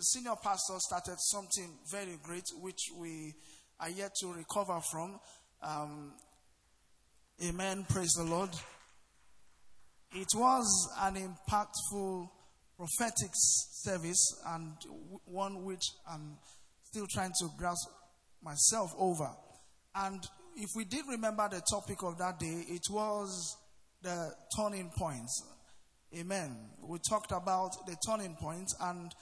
the 0.00 0.04
senior 0.04 0.34
pastor 0.42 0.72
started 0.78 1.16
something 1.18 1.76
very 1.92 2.18
great, 2.22 2.46
which 2.62 2.88
we 2.98 3.34
are 3.78 3.90
yet 3.90 4.10
to 4.18 4.32
recover 4.32 4.80
from. 4.90 5.20
Um, 5.62 6.14
amen. 7.44 7.84
Praise 7.86 8.12
the 8.16 8.24
Lord. 8.24 8.48
It 10.12 10.28
was 10.34 10.90
an 11.02 11.16
impactful 11.16 12.30
prophetic 12.78 13.30
service 13.34 14.42
and 14.46 14.72
one 15.26 15.64
which 15.64 15.84
I'm 16.10 16.38
still 16.84 17.06
trying 17.12 17.32
to 17.38 17.50
grasp 17.58 17.86
myself 18.42 18.94
over. 18.96 19.28
And 19.96 20.26
if 20.56 20.70
we 20.76 20.86
did 20.86 21.04
remember 21.10 21.46
the 21.50 21.60
topic 21.70 21.98
of 22.04 22.16
that 22.16 22.38
day, 22.38 22.64
it 22.68 22.86
was 22.90 23.54
the 24.00 24.32
turning 24.56 24.90
points. 24.96 25.44
Amen. 26.16 26.56
We 26.82 26.98
talked 27.06 27.32
about 27.32 27.72
the 27.86 27.96
turning 28.04 28.34
points, 28.40 28.74
and 28.80 29.12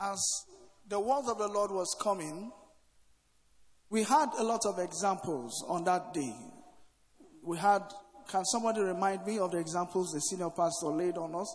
as 0.00 0.44
the 0.88 1.00
word 1.00 1.24
of 1.28 1.38
the 1.38 1.48
Lord 1.48 1.70
was 1.70 1.96
coming, 2.00 2.52
we 3.90 4.02
had 4.02 4.28
a 4.38 4.42
lot 4.42 4.66
of 4.66 4.78
examples 4.78 5.64
on 5.68 5.84
that 5.84 6.12
day. 6.12 6.34
We 7.42 7.58
had, 7.58 7.82
can 8.28 8.44
somebody 8.44 8.80
remind 8.80 9.24
me 9.26 9.38
of 9.38 9.52
the 9.52 9.58
examples 9.58 10.12
the 10.12 10.20
senior 10.20 10.50
pastor 10.50 10.86
laid 10.86 11.16
on 11.16 11.34
us? 11.34 11.54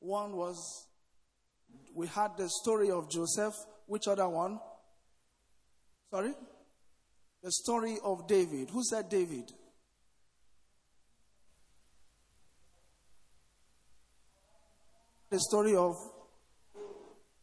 One 0.00 0.32
was, 0.36 0.88
we 1.94 2.06
had 2.06 2.36
the 2.36 2.48
story 2.48 2.90
of 2.90 3.10
Joseph. 3.10 3.54
Which 3.86 4.06
other 4.08 4.28
one? 4.28 4.58
Sorry? 6.10 6.34
The 7.42 7.52
story 7.52 7.98
of 8.02 8.26
David. 8.26 8.70
Who 8.70 8.82
said 8.84 9.08
David? 9.08 9.52
The 15.30 15.40
story 15.40 15.76
of. 15.76 15.96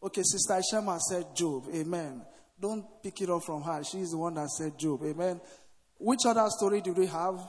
Okay, 0.06 0.22
Sister 0.24 0.62
Shema 0.70 1.00
said 1.00 1.36
Job. 1.36 1.66
Amen. 1.74 2.22
Don't 2.60 2.86
pick 3.02 3.22
it 3.22 3.30
up 3.32 3.44
from 3.44 3.64
her. 3.64 3.84
She's 3.84 4.12
the 4.12 4.18
one 4.18 4.36
that 4.36 4.50
said 4.50 4.78
Job. 4.78 5.02
Amen. 5.04 5.42
Which 5.98 6.20
other 6.28 6.48
story 6.50 6.82
do 6.82 6.94
we 6.94 7.08
have? 7.08 7.40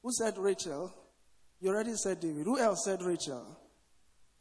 Who 0.00 0.12
said 0.12 0.38
Rachel? 0.38 0.94
You 1.60 1.70
already 1.70 1.94
said 1.96 2.20
David. 2.20 2.44
Who 2.44 2.56
else 2.56 2.84
said 2.84 3.02
Rachel? 3.02 3.44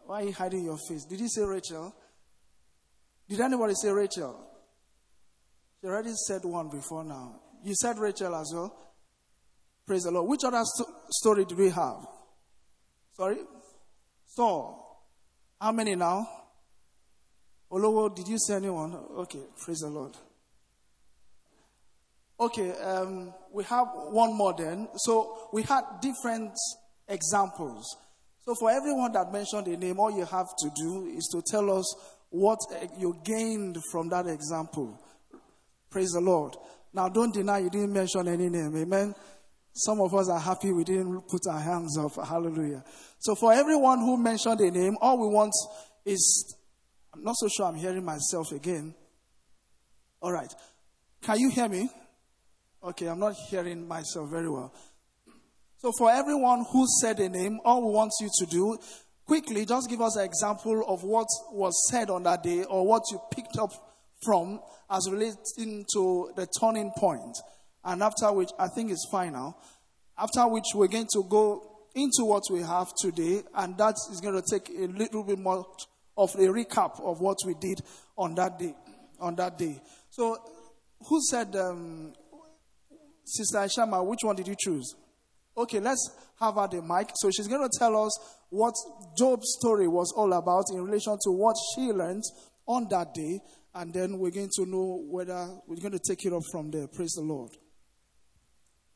Why 0.06 0.22
are 0.22 0.26
you 0.26 0.34
hiding 0.34 0.66
your 0.66 0.78
face? 0.88 1.06
Did 1.06 1.20
you 1.20 1.30
say 1.30 1.42
Rachel? 1.42 1.96
Did 3.28 3.42
anybody 3.42 3.74
say 3.74 3.90
Rachel? 3.90 4.46
She 5.82 5.88
already 5.88 6.14
said 6.14 6.44
one 6.44 6.70
before 6.70 7.04
now. 7.04 7.42
You 7.64 7.74
said 7.74 7.98
Rachel 7.98 8.36
as 8.36 8.52
well. 8.54 8.76
Praise 9.88 10.04
the 10.04 10.12
Lord. 10.12 10.30
Which 10.30 10.44
other 10.44 10.62
st- 10.64 10.90
story 11.10 11.46
do 11.46 11.56
we 11.56 11.70
have? 11.70 12.06
Sorry? 13.14 13.40
Saul. 14.28 15.04
How 15.60 15.72
many 15.72 15.96
now? 15.96 16.39
Olowo, 17.72 18.16
did 18.16 18.28
you 18.28 18.38
see 18.38 18.54
anyone? 18.54 18.96
Okay, 19.20 19.40
praise 19.64 19.80
the 19.80 19.88
Lord. 19.88 20.16
Okay, 22.40 22.72
um, 22.72 23.34
we 23.52 23.64
have 23.66 23.88
one 23.94 24.34
more 24.36 24.54
then. 24.58 24.88
So 24.96 25.50
we 25.52 25.64
had 25.64 25.84
different 26.02 26.54
examples. 27.08 27.98
So 28.46 28.56
for 28.56 28.72
everyone 28.72 29.12
that 29.12 29.32
mentioned 29.32 29.68
a 29.68 29.78
name, 29.78 30.00
all 30.00 30.10
you 30.10 30.26
have 30.26 30.48
to 30.60 30.72
do 30.76 31.06
is 31.16 31.28
to 31.34 31.44
tell 31.46 31.70
us 31.78 31.94
what 32.30 32.60
you 32.98 33.16
gained 33.24 33.78
from 33.92 34.10
that 34.10 34.28
example. 34.28 35.00
Praise 35.90 36.12
the 36.12 36.22
Lord. 36.22 36.56
Now, 36.94 37.10
don't 37.10 37.34
deny 37.34 37.60
you 37.60 37.70
didn't 37.70 37.94
mention 37.94 38.28
any 38.28 38.50
name. 38.50 38.76
Amen. 38.76 39.14
Some 39.74 40.02
of 40.02 40.14
us 40.16 40.30
are 40.30 40.40
happy 40.40 40.72
we 40.72 40.84
didn't 40.84 41.22
put 41.28 41.42
our 41.48 41.60
hands 41.60 41.98
up. 41.98 42.16
Hallelujah. 42.26 42.84
So, 43.20 43.36
for 43.36 43.54
everyone 43.54 44.00
who 44.00 44.18
mentioned 44.18 44.60
a 44.62 44.72
name, 44.72 44.98
all 45.02 45.20
we 45.20 45.34
want 45.34 45.54
is 46.06 46.56
I'm 47.20 47.26
not 47.26 47.36
so 47.36 47.50
sure 47.50 47.66
I'm 47.66 47.76
hearing 47.76 48.06
myself 48.06 48.54
again. 48.54 48.96
All 50.22 50.32
right. 50.32 50.54
Can 51.22 51.38
you 51.38 51.50
hear 51.50 51.68
me? 51.68 51.90
Okay, 52.82 53.08
I'm 53.08 53.20
not 53.20 53.36
hearing 53.50 53.86
myself 53.86 54.30
very 54.30 54.50
well. 54.50 54.74
So, 55.80 55.92
for 55.98 56.10
everyone 56.10 56.64
who 56.72 56.86
said 57.02 57.20
a 57.20 57.28
name, 57.28 57.60
all 57.66 57.86
we 57.86 57.94
want 57.94 58.14
you 58.22 58.30
to 58.40 58.46
do 58.46 58.78
quickly 59.26 59.66
just 59.66 59.90
give 59.90 60.00
us 60.00 60.16
an 60.16 60.24
example 60.24 60.86
of 60.88 61.04
what 61.04 61.28
was 61.52 61.90
said 61.92 62.10
on 62.10 62.24
that 62.24 62.42
day 62.42 62.64
or 62.64 62.88
what 62.88 63.04
you 63.12 63.20
picked 63.32 63.58
up 63.60 63.72
from 64.24 64.62
as 64.90 65.10
relating 65.12 65.86
to 65.94 66.32
the 66.38 66.48
turning 66.62 66.92
point. 66.96 67.38
And 67.84 68.02
after 68.02 68.32
which, 68.32 68.50
I 68.58 68.70
think 68.70 68.92
it's 68.92 69.08
final. 69.12 69.58
After 70.18 70.48
which, 70.48 70.66
we're 70.74 70.88
going 70.88 71.08
to 71.14 71.24
go 71.30 71.80
into 71.96 72.24
what 72.24 72.44
we 72.50 72.62
have 72.62 72.88
today, 72.98 73.44
and 73.56 73.78
that 73.78 73.96
is 74.10 74.22
going 74.22 74.42
to 74.42 74.50
take 74.50 74.70
a 74.70 74.88
little 74.88 75.26
bit 75.26 75.38
more 75.38 75.66
of 76.20 76.36
a 76.36 76.48
recap 76.48 77.02
of 77.02 77.22
what 77.22 77.38
we 77.46 77.56
did 77.56 77.80
on 78.18 78.36
that 78.36 78.60
day. 78.60 78.76
On 79.20 79.36
that 79.36 79.58
day. 79.58 79.82
So, 80.10 80.38
who 81.08 81.20
said, 81.30 81.56
um, 81.56 82.14
Sister 83.26 83.68
Shama, 83.70 84.04
which 84.04 84.20
one 84.24 84.36
did 84.36 84.48
you 84.48 84.56
choose? 84.60 84.96
Okay, 85.58 85.80
let's 85.80 86.12
have 86.40 86.56
her 86.56 86.68
the 86.68 86.82
mic. 86.82 87.10
So 87.16 87.30
she's 87.32 87.48
going 87.48 87.68
to 87.68 87.80
tell 87.80 88.06
us 88.06 88.12
what 88.50 88.74
Job's 89.18 89.58
story 89.60 89.88
was 89.88 90.14
all 90.16 90.32
about 90.34 90.66
in 90.72 90.84
relation 90.84 91.18
to 91.24 91.32
what 91.32 91.56
she 91.76 91.92
learned 91.92 92.24
on 92.66 92.88
that 92.90 93.14
day 93.14 93.40
and 93.76 93.94
then 93.94 94.18
we're 94.18 94.32
going 94.32 94.50
to 94.56 94.66
know 94.66 95.04
whether 95.10 95.48
we're 95.68 95.82
going 95.82 95.92
to 95.92 96.00
take 96.00 96.26
it 96.26 96.34
up 96.34 96.42
from 96.52 96.72
there. 96.72 96.88
Praise 96.88 97.14
the 97.16 97.22
Lord. 97.22 97.52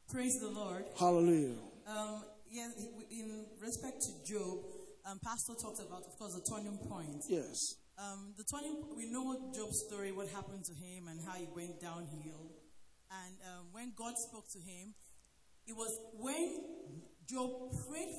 Praise 0.09 0.37
the 0.41 0.49
Lord. 0.49 0.85
Hallelujah. 0.99 1.55
Um, 1.87 2.23
yes, 2.49 2.71
in 3.11 3.45
respect 3.61 4.01
to 4.01 4.33
Job, 4.33 4.59
um, 5.05 5.19
Pastor 5.23 5.53
talked 5.59 5.79
about, 5.79 6.03
of 6.05 6.17
course, 6.17 6.33
the 6.33 6.45
turning 6.49 6.77
point. 6.89 7.23
Yes. 7.29 7.57
Um, 7.97 8.33
the 8.37 8.43
turning, 8.43 8.81
we 8.95 9.11
know 9.11 9.51
Job's 9.53 9.83
story, 9.87 10.11
what 10.11 10.27
happened 10.29 10.65
to 10.65 10.73
him, 10.73 11.07
and 11.07 11.19
how 11.21 11.33
he 11.33 11.47
went 11.53 11.79
downhill. 11.79 12.49
And 13.11 13.35
um, 13.45 13.65
when 13.71 13.93
God 13.95 14.13
spoke 14.17 14.49
to 14.53 14.59
him, 14.59 14.95
it 15.67 15.73
was 15.73 15.91
when 16.17 16.59
Job 17.29 17.71
prayed, 17.87 18.15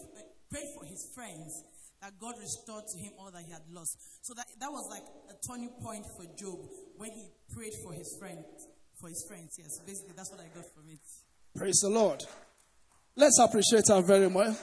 prayed 0.51 0.71
for 0.79 0.85
his 0.87 1.11
friends 1.15 1.65
that 2.01 2.13
God 2.21 2.35
restored 2.39 2.85
to 2.93 2.99
him 2.99 3.13
all 3.19 3.31
that 3.31 3.43
he 3.43 3.53
had 3.53 3.63
lost. 3.71 3.97
So 4.23 4.35
that, 4.35 4.47
that 4.61 4.71
was 4.71 4.87
like 4.91 5.05
a 5.31 5.37
turning 5.49 5.71
point 5.83 6.05
for 6.17 6.25
Job 6.37 6.59
when 6.97 7.11
he 7.11 7.29
prayed 7.55 7.73
for 7.83 7.93
his 7.93 8.17
friend, 8.21 8.45
for 9.01 9.09
his 9.09 9.25
friends. 9.27 9.57
Yes, 9.59 9.81
basically 9.87 10.13
that's 10.17 10.31
what 10.31 10.41
I 10.41 10.49
got 10.55 10.65
from 10.75 10.89
it. 10.91 11.01
Praise 11.57 11.81
the 11.83 11.89
Lord. 11.89 12.21
Let's 13.17 13.39
appreciate 13.41 13.85
her 13.89 14.03
very 14.03 14.29
much. 14.29 14.57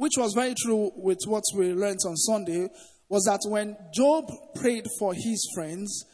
Which 0.00 0.16
was 0.16 0.32
very 0.32 0.54
true 0.54 0.92
with 0.96 1.18
what 1.26 1.44
we 1.54 1.74
learned 1.74 1.98
on 2.06 2.16
Sunday 2.16 2.70
was 3.10 3.24
that 3.24 3.40
when 3.44 3.76
Job 3.92 4.32
prayed 4.54 4.86
for 4.98 5.12
his 5.12 5.46
friends, 5.54 6.06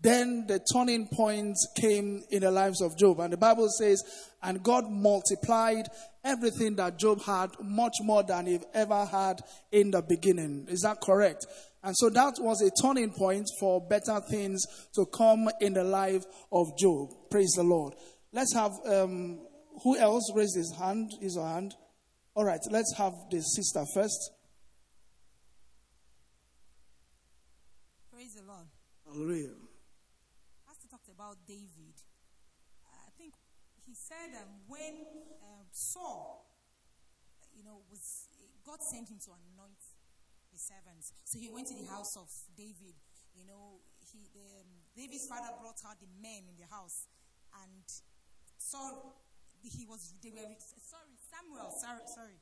then 0.00 0.46
the 0.46 0.58
turning 0.72 1.06
point 1.12 1.54
came 1.76 2.22
in 2.30 2.40
the 2.40 2.50
lives 2.50 2.80
of 2.80 2.96
Job. 2.96 3.20
And 3.20 3.34
the 3.34 3.36
Bible 3.36 3.68
says, 3.78 4.02
and 4.42 4.62
God 4.62 4.84
multiplied 4.88 5.84
everything 6.24 6.76
that 6.76 6.98
Job 6.98 7.20
had 7.24 7.50
much 7.60 7.92
more 8.00 8.22
than 8.22 8.46
he 8.46 8.58
ever 8.72 9.04
had 9.04 9.42
in 9.70 9.90
the 9.90 10.00
beginning. 10.00 10.64
Is 10.70 10.80
that 10.80 11.02
correct? 11.02 11.44
And 11.84 11.94
so 11.94 12.08
that 12.08 12.36
was 12.38 12.62
a 12.62 12.70
turning 12.80 13.10
point 13.10 13.50
for 13.60 13.86
better 13.86 14.18
things 14.30 14.64
to 14.94 15.04
come 15.04 15.50
in 15.60 15.74
the 15.74 15.84
life 15.84 16.24
of 16.50 16.68
Job. 16.78 17.10
Praise 17.30 17.52
the 17.54 17.64
Lord. 17.64 17.96
Let's 18.32 18.54
have, 18.54 18.72
um, 18.86 19.40
who 19.84 19.98
else 19.98 20.32
raised 20.34 20.56
his 20.56 20.74
hand, 20.78 21.10
his 21.20 21.36
hand? 21.36 21.74
All 22.36 22.44
right, 22.44 22.60
let's 22.70 22.92
have 22.98 23.14
the 23.30 23.40
sister 23.40 23.80
first. 23.94 24.30
Praise 28.12 28.36
the 28.36 28.44
Lord. 28.44 28.68
Hallelujah. 29.08 29.56
Pastor 30.68 30.84
talked 30.92 31.08
about 31.08 31.40
David. 31.48 31.96
I 32.92 33.08
think 33.16 33.32
he 33.88 33.96
said 33.96 34.36
um, 34.36 34.52
when 34.68 35.00
Saul, 35.72 36.44
you 37.56 37.64
know, 37.64 37.80
was 37.88 38.28
God 38.66 38.84
sent 38.84 39.08
him 39.08 39.16
to 39.24 39.32
anoint 39.32 39.80
his 40.52 40.60
servants. 40.60 41.16
So 41.24 41.38
he 41.40 41.48
went 41.48 41.68
to 41.68 41.74
the 41.80 41.88
house 41.88 42.20
of 42.20 42.28
David. 42.52 43.00
You 43.32 43.48
know, 43.48 43.80
he 44.12 44.28
the, 44.36 44.44
um, 44.60 44.68
David's 44.92 45.24
father 45.24 45.56
brought 45.56 45.80
out 45.88 45.96
the 46.04 46.12
men 46.20 46.44
in 46.52 46.60
the 46.60 46.68
house, 46.68 47.08
and 47.64 47.80
Saul, 48.58 49.24
he 49.62 49.86
was 49.88 50.12
they 50.20 50.28
were 50.36 50.52
sorry 50.84 51.05
Samuel, 51.26 51.70
sorry 51.74 52.06
sorry, 52.06 52.38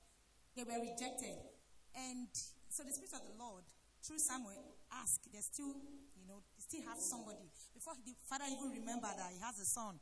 they 0.56 0.64
were 0.64 0.80
rejected, 0.80 1.40
and 1.96 2.28
so 2.68 2.84
the 2.84 2.92
spirit 2.92 3.14
of 3.16 3.24
the 3.24 3.36
Lord 3.38 3.64
through 4.04 4.20
Samuel 4.20 4.76
asked, 4.92 5.24
they 5.32 5.40
still, 5.40 5.80
you 6.12 6.28
know, 6.28 6.44
still 6.60 6.84
have 6.84 7.00
somebody 7.00 7.48
before 7.72 7.96
the 8.04 8.12
father 8.28 8.44
even 8.52 8.84
remembered 8.84 9.16
that 9.16 9.32
he 9.32 9.40
has 9.40 9.56
a 9.56 9.64
son 9.64 9.96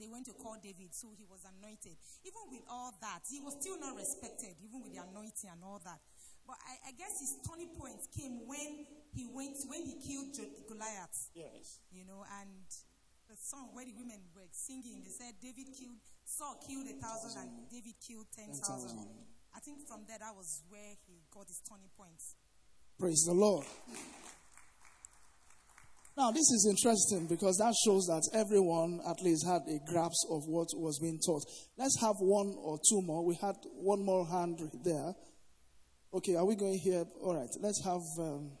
they 0.00 0.08
went 0.08 0.26
to 0.26 0.32
call 0.32 0.56
David, 0.58 0.94
so 0.94 1.12
he 1.14 1.22
was 1.28 1.44
anointed. 1.44 1.94
Even 2.24 2.42
with 2.48 2.64
all 2.66 2.90
that, 3.00 3.22
he 3.28 3.40
was 3.40 3.54
still 3.60 3.78
not 3.78 3.96
respected, 3.96 4.56
even 4.64 4.80
with 4.80 4.90
the 4.90 5.02
anointing 5.04 5.50
and 5.50 5.60
all 5.62 5.80
that. 5.84 6.00
But 6.42 6.56
I, 6.64 6.90
I 6.90 6.92
guess 6.96 7.20
his 7.20 7.38
turning 7.46 7.70
point 7.76 8.00
came 8.10 8.42
when 8.48 8.88
he 9.14 9.28
went, 9.28 9.60
when 9.68 9.84
he 9.84 10.00
killed 10.00 10.34
Goliath. 10.66 11.30
Yes. 11.36 11.78
You 11.92 12.02
know, 12.02 12.24
and 12.40 12.66
the 13.28 13.36
song 13.38 13.70
where 13.76 13.84
the 13.84 13.94
women 13.94 14.18
were 14.34 14.48
singing, 14.50 15.04
they 15.04 15.12
said 15.12 15.38
David 15.38 15.70
killed, 15.76 16.02
Saul 16.24 16.56
killed 16.66 16.86
a 16.88 16.96
thousand, 17.00 17.42
and 17.42 17.68
David 17.70 17.94
killed 18.06 18.26
ten 18.34 18.48
thousand. 18.48 19.06
I 19.54 19.60
think 19.60 19.86
from 19.86 20.04
there, 20.08 20.18
that 20.18 20.34
was 20.34 20.62
where 20.68 20.96
he 21.06 21.20
got 21.30 21.46
his 21.46 21.60
turning 21.68 21.90
point. 21.96 22.20
Praise 22.98 23.24
the 23.26 23.34
Lord. 23.34 23.66
Now, 26.16 26.30
this 26.30 26.44
is 26.52 26.68
interesting 26.68 27.26
because 27.26 27.56
that 27.56 27.74
shows 27.84 28.04
that 28.06 28.22
everyone 28.34 29.00
at 29.08 29.22
least 29.22 29.46
had 29.46 29.62
a 29.66 29.80
grasp 29.90 30.28
of 30.30 30.44
what 30.46 30.68
was 30.74 30.98
being 31.00 31.18
taught. 31.24 31.42
Let's 31.78 31.98
have 32.00 32.16
one 32.20 32.54
or 32.58 32.78
two 32.88 33.00
more. 33.00 33.24
We 33.24 33.34
had 33.40 33.56
one 33.74 34.04
more 34.04 34.26
hand 34.26 34.58
there. 34.84 35.14
Okay, 36.12 36.36
are 36.36 36.44
we 36.44 36.54
going 36.54 36.78
here? 36.78 37.04
All 37.22 37.34
right, 37.34 37.48
let's 37.60 37.82
have 37.84 38.02
um, 38.18 38.52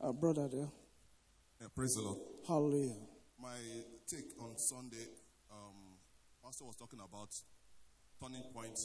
our 0.00 0.12
brother 0.12 0.48
there. 0.48 0.70
Yeah, 1.60 1.66
praise 1.74 1.94
the 1.94 2.02
Lord. 2.02 2.18
Hallelujah. 2.46 2.94
My 3.40 3.58
take 4.08 4.30
on 4.40 4.56
Sunday, 4.56 5.06
Pastor 6.52 6.68
was 6.68 6.76
talking 6.76 7.00
about 7.00 7.32
turning 8.20 8.44
point 8.52 8.76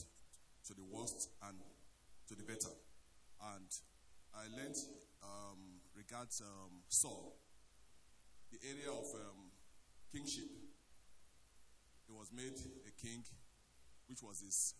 to 0.63 0.71
the 0.71 0.87
worst 0.87 1.35
and 1.43 1.59
to 2.29 2.33
the 2.33 2.43
better. 2.47 2.71
And 3.43 3.67
I 4.31 4.47
learned 4.55 4.79
um, 5.19 5.83
regards 5.91 6.39
um, 6.39 6.79
Saul 6.87 7.35
the 8.55 8.59
area 8.63 8.87
of 8.87 9.03
um, 9.19 9.51
kingship. 10.15 10.47
He 12.07 12.13
was 12.15 12.31
made 12.31 12.55
a 12.87 12.91
king, 12.95 13.19
which 14.07 14.23
was 14.23 14.39
his 14.39 14.73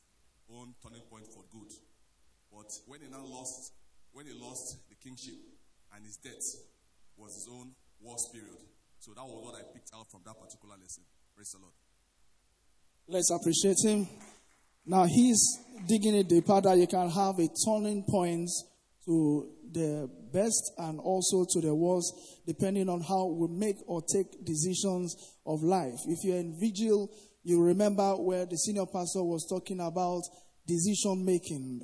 own 0.48 0.72
turning 0.82 1.04
point 1.12 1.28
for 1.28 1.44
good. 1.52 1.76
But 2.48 2.72
when 2.88 3.02
he 3.02 3.12
now 3.12 3.28
lost, 3.28 3.74
when 4.14 4.28
he 4.28 4.32
lost 4.32 4.88
the 4.88 4.96
kingship 4.96 5.36
and 5.92 6.06
his 6.06 6.16
death 6.16 6.56
was 7.18 7.36
his 7.36 7.50
own 7.52 7.76
worst 8.00 8.32
period. 8.32 8.64
So 9.00 9.12
that 9.12 9.28
was 9.28 9.44
what 9.44 9.60
I 9.60 9.68
picked 9.76 9.92
out 9.94 10.10
from 10.10 10.22
that 10.24 10.40
particular 10.40 10.80
lesson. 10.80 11.04
Praise 11.36 11.52
the 11.52 11.60
Lord. 11.60 11.76
Let's 13.10 13.32
appreciate 13.32 13.78
him. 13.86 14.06
Now 14.86 15.06
he's 15.06 15.40
digging 15.88 16.14
it 16.16 16.28
deeper 16.28 16.60
that 16.60 16.78
you 16.78 16.88
can 16.88 17.10
have 17.10 17.40
a 17.40 17.48
turning 17.66 18.04
point 18.04 18.50
to 19.06 19.48
the 19.72 20.10
best 20.34 20.74
and 20.78 21.00
also 21.00 21.46
to 21.50 21.62
the 21.62 21.74
worst, 21.74 22.14
depending 22.46 22.90
on 22.90 23.00
how 23.00 23.28
we 23.28 23.48
make 23.48 23.78
or 23.88 24.02
take 24.02 24.44
decisions 24.44 25.16
of 25.46 25.64
life. 25.64 25.96
If 26.06 26.26
you're 26.26 26.36
in 26.36 26.60
vigil, 26.60 27.10
you 27.44 27.64
remember 27.64 28.12
where 28.18 28.46
the 28.46 28.58
senior 28.58 28.86
pastor 28.86 29.24
was 29.24 29.48
talking 29.50 29.80
about 29.80 30.24
decision 30.68 31.24
making. 31.24 31.80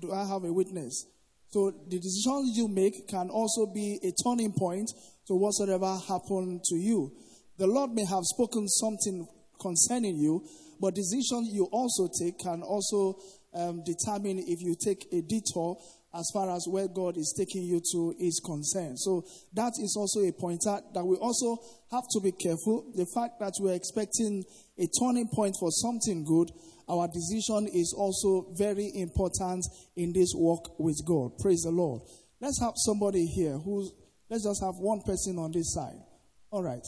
Do 0.00 0.12
I 0.12 0.26
have 0.26 0.42
a 0.42 0.52
witness? 0.52 1.06
So 1.50 1.70
the 1.88 2.00
decisions 2.00 2.56
you 2.58 2.66
make 2.66 3.06
can 3.06 3.30
also 3.30 3.66
be 3.66 4.00
a 4.02 4.10
turning 4.24 4.52
point 4.52 4.90
to 5.28 5.34
whatsoever 5.34 5.96
happened 6.08 6.62
to 6.64 6.76
you. 6.76 7.12
The 7.58 7.68
Lord 7.68 7.92
may 7.92 8.04
have 8.06 8.24
spoken 8.24 8.66
something 8.68 9.28
concerning 9.60 10.16
you, 10.16 10.44
but 10.80 10.94
decisions 10.94 11.50
you 11.52 11.68
also 11.72 12.08
take 12.18 12.38
can 12.38 12.62
also 12.62 13.18
um, 13.54 13.82
determine 13.84 14.38
if 14.38 14.60
you 14.60 14.76
take 14.78 15.06
a 15.12 15.22
detour 15.22 15.76
as 16.14 16.30
far 16.32 16.50
as 16.50 16.66
where 16.68 16.88
God 16.88 17.16
is 17.16 17.34
taking 17.36 17.64
you 17.64 17.80
to 17.92 18.14
is 18.18 18.40
concerned. 18.44 18.98
So 18.98 19.24
that 19.52 19.72
is 19.78 19.94
also 19.96 20.20
a 20.20 20.32
pointer 20.32 20.80
that 20.94 21.04
we 21.04 21.16
also 21.16 21.58
have 21.90 22.04
to 22.12 22.20
be 22.20 22.32
careful. 22.32 22.90
The 22.94 23.06
fact 23.14 23.40
that 23.40 23.52
we're 23.60 23.74
expecting 23.74 24.44
a 24.78 24.86
turning 25.00 25.28
point 25.28 25.56
for 25.60 25.70
something 25.70 26.24
good, 26.24 26.50
our 26.88 27.08
decision 27.08 27.68
is 27.68 27.94
also 27.96 28.52
very 28.56 28.90
important 28.94 29.66
in 29.96 30.12
this 30.12 30.32
walk 30.34 30.78
with 30.78 30.96
God. 31.06 31.36
Praise 31.38 31.62
the 31.62 31.70
Lord. 31.70 32.02
Let's 32.40 32.60
have 32.62 32.72
somebody 32.76 33.26
here 33.26 33.58
who's, 33.58 33.92
let's 34.30 34.44
just 34.44 34.62
have 34.64 34.76
one 34.76 35.02
person 35.02 35.38
on 35.38 35.52
this 35.52 35.74
side. 35.74 36.00
All 36.50 36.62
right. 36.62 36.86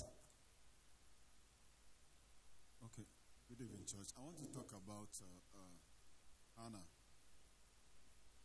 Okay. 2.86 3.04
Good 3.50 3.64
evening, 3.64 3.84
church. 3.84 4.08
I 4.16 4.22
want 4.22 4.38
to 4.38 4.46
talk 4.54 4.72
about 4.72 5.12
uh, 5.20 5.60
uh, 5.60 6.62
Hannah. 6.62 6.86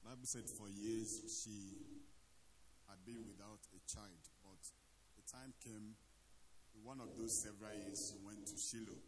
Bible 0.06 0.15
said 0.26 0.50
for 0.50 0.66
years 0.74 1.22
she 1.30 1.78
had 2.90 2.98
been 3.06 3.22
without 3.30 3.62
a 3.78 3.82
child, 3.86 4.26
but 4.42 4.58
the 5.14 5.24
time 5.30 5.54
came, 5.62 5.94
one 6.82 6.98
of 6.98 7.14
those 7.14 7.46
several 7.46 7.74
years, 7.78 8.10
she 8.10 8.18
went 8.26 8.42
to 8.50 8.58
Shiloh 8.58 9.06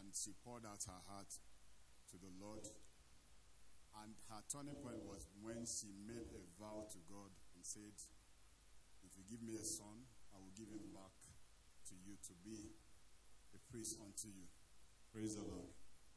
and 0.00 0.08
she 0.16 0.32
poured 0.40 0.64
out 0.64 0.80
her 0.88 1.02
heart 1.12 1.28
to 2.08 2.16
the 2.16 2.32
Lord. 2.40 2.64
And 4.00 4.12
her 4.32 4.40
turning 4.48 4.76
point 4.80 5.04
was 5.04 5.28
when 5.40 5.64
she 5.64 5.92
made 6.08 6.28
a 6.32 6.42
vow 6.56 6.88
to 6.88 7.00
God 7.08 7.32
and 7.56 7.60
said, 7.60 7.96
If 9.04 9.12
you 9.16 9.24
give 9.28 9.44
me 9.44 9.60
a 9.60 9.64
son, 9.64 10.08
I 10.32 10.40
will 10.40 10.52
give 10.56 10.68
him 10.68 10.88
back 10.92 11.16
to 11.88 11.94
you 12.00 12.16
to 12.16 12.32
be 12.44 12.72
a 13.52 13.60
priest 13.72 13.96
unto 14.00 14.28
you. 14.28 14.48
Praise 15.12 15.36
the 15.36 15.44
Lord. 15.44 15.68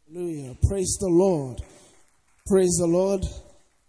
Hallelujah. 0.08 0.56
Praise 0.68 0.98
the 1.00 1.08
Lord. 1.08 1.60
Praise 2.48 2.76
the 2.80 2.88
Lord. 2.88 3.24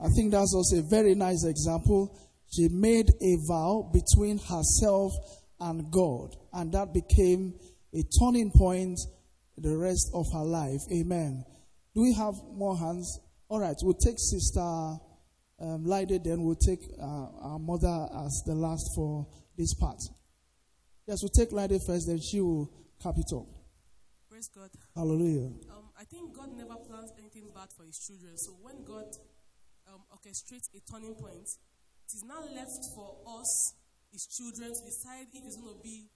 I 0.03 0.09
think 0.09 0.33
that's 0.33 0.55
also 0.55 0.79
a 0.79 0.89
very 0.89 1.15
nice 1.15 1.45
example. 1.45 2.19
She 2.53 2.69
made 2.69 3.11
a 3.21 3.37
vow 3.47 3.91
between 3.93 4.39
herself 4.39 5.13
and 5.61 5.91
God, 5.93 6.35
and 6.53 6.73
that 6.73 6.95
became 6.95 7.55
a 7.95 8.03
turning 8.19 8.51
point 8.51 8.99
the 9.59 9.77
rest 9.77 10.11
of 10.15 10.25
her 10.33 10.45
life. 10.45 10.81
Amen. 10.91 11.45
Do 11.95 12.03
we 12.03 12.15
have 12.15 12.35
more 12.55 12.79
hands? 12.79 13.21
All 13.49 13.61
right, 13.61 13.77
we'll 13.83 13.95
take 13.95 14.19
Sister 14.19 14.61
um, 15.61 15.85
Lydie, 15.85 16.19
then 16.19 16.43
we'll 16.43 16.55
take 16.55 16.81
uh, 16.99 17.27
our 17.43 17.59
mother 17.59 18.09
as 18.25 18.43
the 18.47 18.55
last 18.55 18.91
for 18.95 19.27
this 19.59 19.75
part. 19.75 19.99
Yes, 21.07 21.19
we'll 21.23 21.35
take 21.37 21.53
Lydie 21.53 21.81
first, 21.87 22.07
then 22.07 22.21
she 22.21 22.41
will 22.41 22.73
cap 23.03 23.15
it 23.19 23.35
up. 23.37 23.47
Praise 24.31 24.49
God. 24.49 24.71
Hallelujah. 24.97 25.51
Um, 25.69 25.91
I 25.99 26.05
think 26.05 26.35
God 26.35 26.57
never 26.57 26.77
plans 26.77 27.13
anything 27.19 27.51
bad 27.55 27.69
for 27.77 27.85
his 27.85 27.99
children. 27.99 28.39
So 28.39 28.53
when 28.63 28.85
God 28.85 29.05
orchestrates 30.31 30.69
a 30.75 30.81
turning 30.91 31.15
point, 31.15 31.49
it 32.07 32.15
is 32.15 32.23
now 32.23 32.41
left 32.55 32.87
for 32.95 33.17
us, 33.27 33.75
his 34.13 34.27
children, 34.27 34.73
to 34.75 34.83
decide 34.85 35.27
if 35.35 35.45
it's 35.45 35.57
going 35.57 35.77
to 35.77 35.83
be 35.83 36.07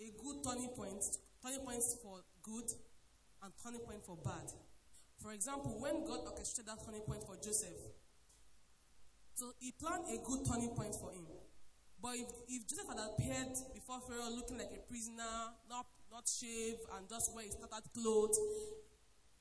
a 0.00 0.10
good 0.22 0.42
turning 0.44 0.68
point, 0.68 1.02
turning 1.42 1.60
points 1.60 1.96
for 2.02 2.20
good 2.42 2.70
and 3.42 3.52
turning 3.62 3.80
point 3.80 4.04
for 4.04 4.16
bad. 4.24 4.50
For 5.22 5.32
example, 5.32 5.76
when 5.80 6.06
God 6.06 6.20
orchestrated 6.26 6.66
that 6.66 6.84
turning 6.84 7.02
point 7.02 7.22
for 7.24 7.36
Joseph, 7.36 7.74
so 9.34 9.52
he 9.58 9.72
planned 9.72 10.04
a 10.08 10.18
good 10.24 10.46
turning 10.46 10.70
point 10.70 10.94
for 10.94 11.10
him. 11.10 11.26
But 12.00 12.16
if, 12.16 12.28
if 12.48 12.68
Joseph 12.68 12.88
had 12.88 13.00
appeared 13.00 13.56
before 13.74 14.00
Pharaoh 14.06 14.30
looking 14.30 14.58
like 14.58 14.70
a 14.72 14.80
prisoner, 14.88 15.52
not, 15.68 15.86
not 16.10 16.28
shaved, 16.28 16.80
and 16.96 17.08
just 17.08 17.34
wear 17.34 17.44
his 17.44 17.56
tattered 17.56 17.88
clothes, 17.92 18.38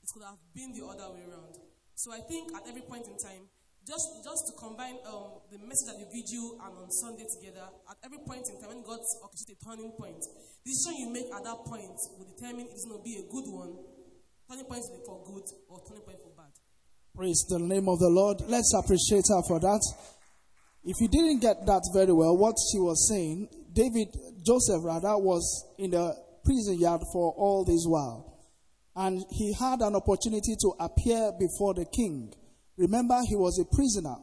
it 0.02 0.10
could 0.12 0.24
have 0.24 0.40
been 0.54 0.74
the 0.74 0.86
other 0.86 1.14
way 1.14 1.24
around. 1.28 1.60
So 1.96 2.12
I 2.12 2.20
think 2.20 2.54
at 2.54 2.68
every 2.68 2.82
point 2.82 3.08
in 3.08 3.18
time, 3.18 3.48
just 3.86 4.26
just 4.26 4.42
to 4.50 4.54
combine 4.58 4.98
um, 5.06 5.46
the 5.54 5.62
message 5.62 5.94
at 5.94 5.98
the 6.02 6.10
video 6.10 6.58
and 6.58 6.74
on 6.74 6.90
Sunday 6.90 7.26
together, 7.30 7.70
at 7.86 7.98
every 8.02 8.18
point 8.26 8.42
in 8.50 8.58
time 8.58 8.74
when 8.74 8.82
God 8.82 8.98
orchestrates 9.22 9.54
a 9.54 9.58
turning 9.62 9.94
point, 9.94 10.18
the 10.18 10.70
decision 10.74 11.06
you 11.06 11.10
make 11.14 11.30
at 11.30 11.46
that 11.46 11.62
point 11.70 11.94
will 12.18 12.26
determine 12.26 12.66
if 12.66 12.74
it's 12.74 12.86
going 12.90 12.98
to 12.98 13.06
be 13.06 13.22
a 13.22 13.26
good 13.30 13.46
one, 13.46 13.78
turning 14.50 14.66
point 14.66 14.82
for 15.06 15.22
good, 15.30 15.46
or 15.70 15.78
turning 15.86 16.02
point 16.02 16.18
for 16.18 16.34
bad. 16.34 16.50
Praise 17.14 17.46
the 17.48 17.62
name 17.62 17.88
of 17.88 18.02
the 18.02 18.10
Lord. 18.10 18.42
Let's 18.50 18.74
appreciate 18.74 19.30
her 19.30 19.42
for 19.48 19.62
that. 19.62 19.82
If 20.84 20.98
you 21.00 21.08
didn't 21.08 21.40
get 21.40 21.66
that 21.66 21.82
very 21.94 22.12
well, 22.12 22.38
what 22.38 22.58
she 22.74 22.80
was 22.82 23.08
saying, 23.10 23.50
David, 23.72 24.10
Joseph 24.46 24.84
rather, 24.84 25.18
was 25.18 25.46
in 25.78 25.92
the 25.92 26.16
prison 26.44 26.80
yard 26.80 27.02
for 27.14 27.34
all 27.38 27.66
this 27.66 27.86
while. 27.86 28.34
And 28.96 29.26
he 29.30 29.54
had 29.54 29.82
an 29.82 29.96
opportunity 29.96 30.56
to 30.62 30.74
appear 30.80 31.32
before 31.38 31.74
the 31.74 31.86
king. 31.86 32.34
Remember, 32.78 33.20
he 33.28 33.36
was 33.36 33.60
a 33.60 33.66
prisoner. 33.76 34.16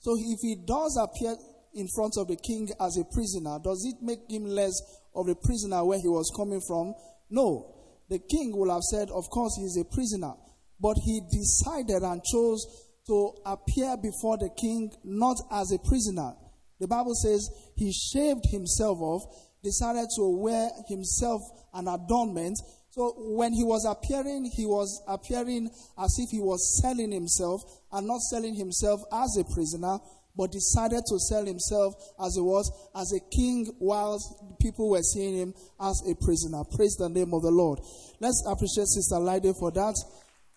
So 0.00 0.16
if 0.18 0.40
he 0.40 0.56
does 0.56 0.98
appear 1.00 1.36
in 1.74 1.88
front 1.94 2.14
of 2.18 2.28
the 2.28 2.36
king 2.36 2.68
as 2.80 2.96
a 2.96 3.04
prisoner, 3.04 3.58
does 3.62 3.84
it 3.86 4.02
make 4.02 4.28
him 4.28 4.44
less 4.46 4.74
of 5.14 5.28
a 5.28 5.34
prisoner 5.34 5.84
where 5.84 6.00
he 6.00 6.08
was 6.08 6.32
coming 6.36 6.60
from? 6.66 6.94
No. 7.30 7.74
The 8.08 8.18
king 8.18 8.56
will 8.56 8.72
have 8.72 8.82
said, 8.82 9.10
of 9.10 9.30
course, 9.30 9.56
he 9.56 9.64
is 9.64 9.76
a 9.76 9.84
prisoner. 9.84 10.34
But 10.80 10.96
he 11.04 11.20
decided 11.30 12.02
and 12.02 12.22
chose 12.24 12.66
to 13.06 13.32
appear 13.46 13.96
before 13.96 14.36
the 14.38 14.50
king 14.50 14.92
not 15.04 15.36
as 15.50 15.72
a 15.72 15.78
prisoner. 15.78 16.32
The 16.80 16.88
Bible 16.88 17.14
says 17.14 17.48
he 17.76 17.92
shaved 17.92 18.46
himself 18.50 18.98
off, 19.00 19.22
decided 19.62 20.08
to 20.16 20.28
wear 20.36 20.68
himself 20.88 21.40
an 21.72 21.86
adornment. 21.86 22.58
So 22.92 23.14
when 23.16 23.54
he 23.54 23.64
was 23.64 23.86
appearing, 23.86 24.44
he 24.54 24.66
was 24.66 25.02
appearing 25.08 25.70
as 25.98 26.14
if 26.18 26.28
he 26.28 26.40
was 26.40 26.78
selling 26.82 27.10
himself 27.10 27.62
and 27.90 28.06
not 28.06 28.20
selling 28.20 28.54
himself 28.54 29.00
as 29.10 29.34
a 29.40 29.44
prisoner, 29.44 29.96
but 30.36 30.52
decided 30.52 31.00
to 31.08 31.18
sell 31.18 31.46
himself 31.46 31.94
as 32.22 32.36
he 32.36 32.42
was, 32.42 32.70
as 32.94 33.10
a 33.16 33.20
king, 33.34 33.74
whilst 33.80 34.28
people 34.60 34.90
were 34.90 35.00
seeing 35.00 35.34
him 35.36 35.54
as 35.80 36.02
a 36.06 36.14
prisoner. 36.22 36.64
Praise 36.76 36.94
the 36.98 37.08
name 37.08 37.32
of 37.32 37.40
the 37.40 37.50
Lord. 37.50 37.80
Let's 38.20 38.44
appreciate 38.46 38.88
Sister 38.88 39.16
Lydie 39.16 39.54
for 39.58 39.70
that. 39.70 39.96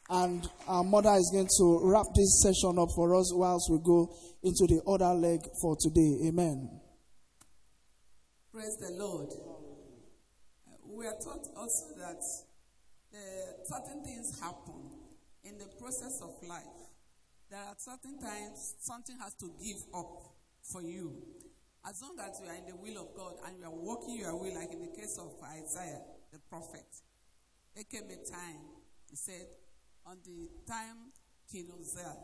And 0.09 0.45
our 0.67 0.83
mother 0.83 1.13
is 1.13 1.31
going 1.31 1.47
to 1.47 1.79
wrap 1.89 2.07
this 2.15 2.43
session 2.43 2.77
up 2.77 2.89
for 2.95 3.15
us 3.15 3.33
whilst 3.33 3.71
we 3.71 3.79
go 3.79 4.13
into 4.43 4.67
the 4.67 4.81
other 4.85 5.13
leg 5.13 5.39
for 5.61 5.77
today. 5.79 6.27
Amen. 6.27 6.81
Praise 8.51 8.75
the 8.81 8.91
Lord. 8.99 9.31
We 10.95 11.07
are 11.07 11.17
taught 11.23 11.47
also 11.55 11.85
that 11.97 12.23
uh, 13.13 13.17
certain 13.63 14.03
things 14.03 14.39
happen 14.39 14.91
in 15.43 15.57
the 15.57 15.67
process 15.79 16.21
of 16.21 16.31
life 16.47 16.85
there 17.49 17.59
are 17.59 17.75
certain 17.77 18.19
times 18.19 18.75
something 18.79 19.17
has 19.19 19.33
to 19.35 19.51
give 19.63 19.77
up 19.93 20.33
for 20.63 20.81
you. 20.81 21.13
As 21.87 22.01
long 22.01 22.17
as 22.19 22.41
you 22.41 22.49
are 22.49 22.55
in 22.55 22.65
the 22.65 22.75
will 22.75 23.01
of 23.01 23.15
God 23.15 23.33
and 23.45 23.57
you 23.59 23.65
are 23.65 23.71
walking 23.71 24.17
your 24.17 24.35
will, 24.35 24.55
like 24.55 24.71
in 24.73 24.81
the 24.81 24.87
case 24.99 25.19
of 25.19 25.31
Isaiah, 25.43 26.01
the 26.33 26.39
prophet, 26.49 26.85
there 27.75 27.83
came 27.83 28.09
a 28.09 28.29
time, 28.29 28.59
he 29.09 29.15
said, 29.15 29.45
on 30.05 30.17
the 30.25 30.49
time 30.67 31.13
King 31.51 31.67
Uzziah 31.79 32.17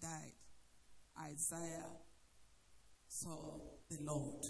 died, 0.00 0.32
Isaiah 1.20 1.90
saw 3.08 3.58
the 3.90 3.98
Lord, 4.02 4.46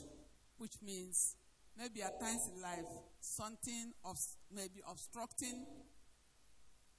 which 0.59 0.75
means 0.85 1.37
maybe 1.79 2.03
at 2.03 2.21
times 2.21 2.49
in 2.55 2.61
life, 2.61 2.91
something 3.21 3.93
of 4.05 4.19
maybe 4.55 4.81
obstructing 4.91 5.67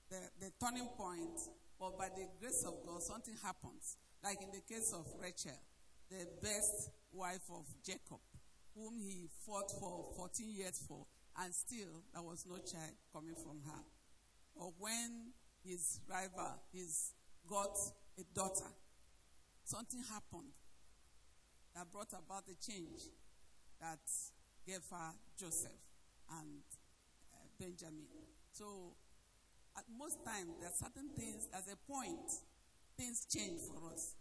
the, 0.09 0.19
the 0.39 0.51
turning 0.63 0.87
point, 0.97 1.39
but 1.79 1.97
by 1.97 2.09
the 2.15 2.27
grace 2.39 2.63
of 2.67 2.73
God, 2.85 3.01
something 3.01 3.35
happens. 3.43 3.97
Like 4.23 4.41
in 4.41 4.49
the 4.51 4.61
case 4.61 4.93
of 4.93 5.05
Rachel, 5.21 5.57
the 6.09 6.25
best 6.41 6.91
wife 7.11 7.43
of 7.51 7.65
Jacob, 7.85 8.19
whom 8.75 8.99
he 8.99 9.27
fought 9.45 9.71
for 9.79 10.05
14 10.15 10.49
years 10.49 10.81
for, 10.87 11.05
and 11.39 11.53
still 11.53 12.03
there 12.13 12.21
was 12.21 12.45
no 12.47 12.57
child 12.57 12.93
coming 13.11 13.35
from 13.35 13.61
her. 13.65 13.81
Or 14.55 14.73
when 14.79 15.33
his 15.65 15.99
rival, 16.09 16.61
his 16.71 17.11
got 17.49 17.75
a 18.19 18.23
daughter, 18.35 18.69
something 19.63 20.03
happened 20.11 20.53
that 21.75 21.91
brought 21.91 22.13
about 22.13 22.45
the 22.45 22.55
change 22.55 23.01
that 23.81 23.99
her 24.67 25.11
Joseph 25.39 25.71
and 26.39 26.63
uh, 27.33 27.45
Benjamin. 27.59 28.07
So, 28.51 28.95
at 29.77 29.83
most 29.89 30.23
times, 30.23 30.53
there 30.61 30.69
are 30.69 30.77
certain 30.77 31.09
things, 31.17 31.49
as 31.53 31.65
a 31.67 31.75
point, 31.89 32.29
things 32.97 33.25
change 33.25 33.59
for 33.65 33.91
us. 33.91 34.15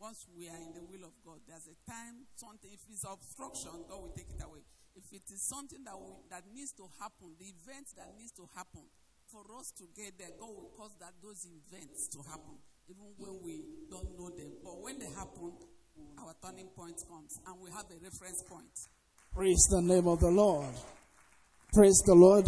Once 0.00 0.26
we 0.36 0.48
are 0.48 0.58
in 0.58 0.72
the 0.74 0.82
will 0.82 1.04
of 1.06 1.14
God, 1.24 1.38
there's 1.46 1.68
a 1.68 1.76
time, 1.86 2.26
something, 2.34 2.70
if 2.72 2.80
it's 2.90 3.04
obstruction, 3.04 3.84
God 3.88 4.00
will 4.00 4.14
take 4.16 4.32
it 4.32 4.42
away. 4.42 4.64
If 4.96 5.12
it 5.12 5.28
is 5.30 5.42
something 5.42 5.84
that, 5.84 5.94
we, 5.94 6.10
that 6.30 6.42
needs 6.54 6.72
to 6.80 6.88
happen, 6.98 7.36
the 7.38 7.46
event 7.46 7.92
that 7.96 8.16
needs 8.18 8.32
to 8.40 8.48
happen, 8.56 8.88
for 9.28 9.44
us 9.58 9.70
to 9.78 9.84
get 9.94 10.18
there, 10.18 10.30
God 10.38 10.50
will 10.50 10.70
cause 10.76 10.94
that 11.00 11.12
those 11.22 11.46
events 11.46 12.08
to 12.08 12.18
happen, 12.28 12.58
even 12.88 13.14
when 13.16 13.40
we 13.42 13.64
don't 13.90 14.18
know 14.18 14.30
them. 14.30 14.52
But 14.62 14.82
when 14.82 14.98
they 14.98 15.10
happen, 15.10 15.52
our 16.18 16.34
turning 16.42 16.68
point 16.76 17.02
comes, 17.08 17.40
and 17.46 17.60
we 17.60 17.70
have 17.70 17.86
a 17.90 17.98
reference 18.02 18.42
point. 18.42 18.88
Praise 19.34 19.66
the 19.68 19.82
name 19.82 20.06
of 20.06 20.20
the 20.20 20.30
Lord. 20.30 20.72
Praise 21.72 22.00
the 22.06 22.14
Lord. 22.14 22.46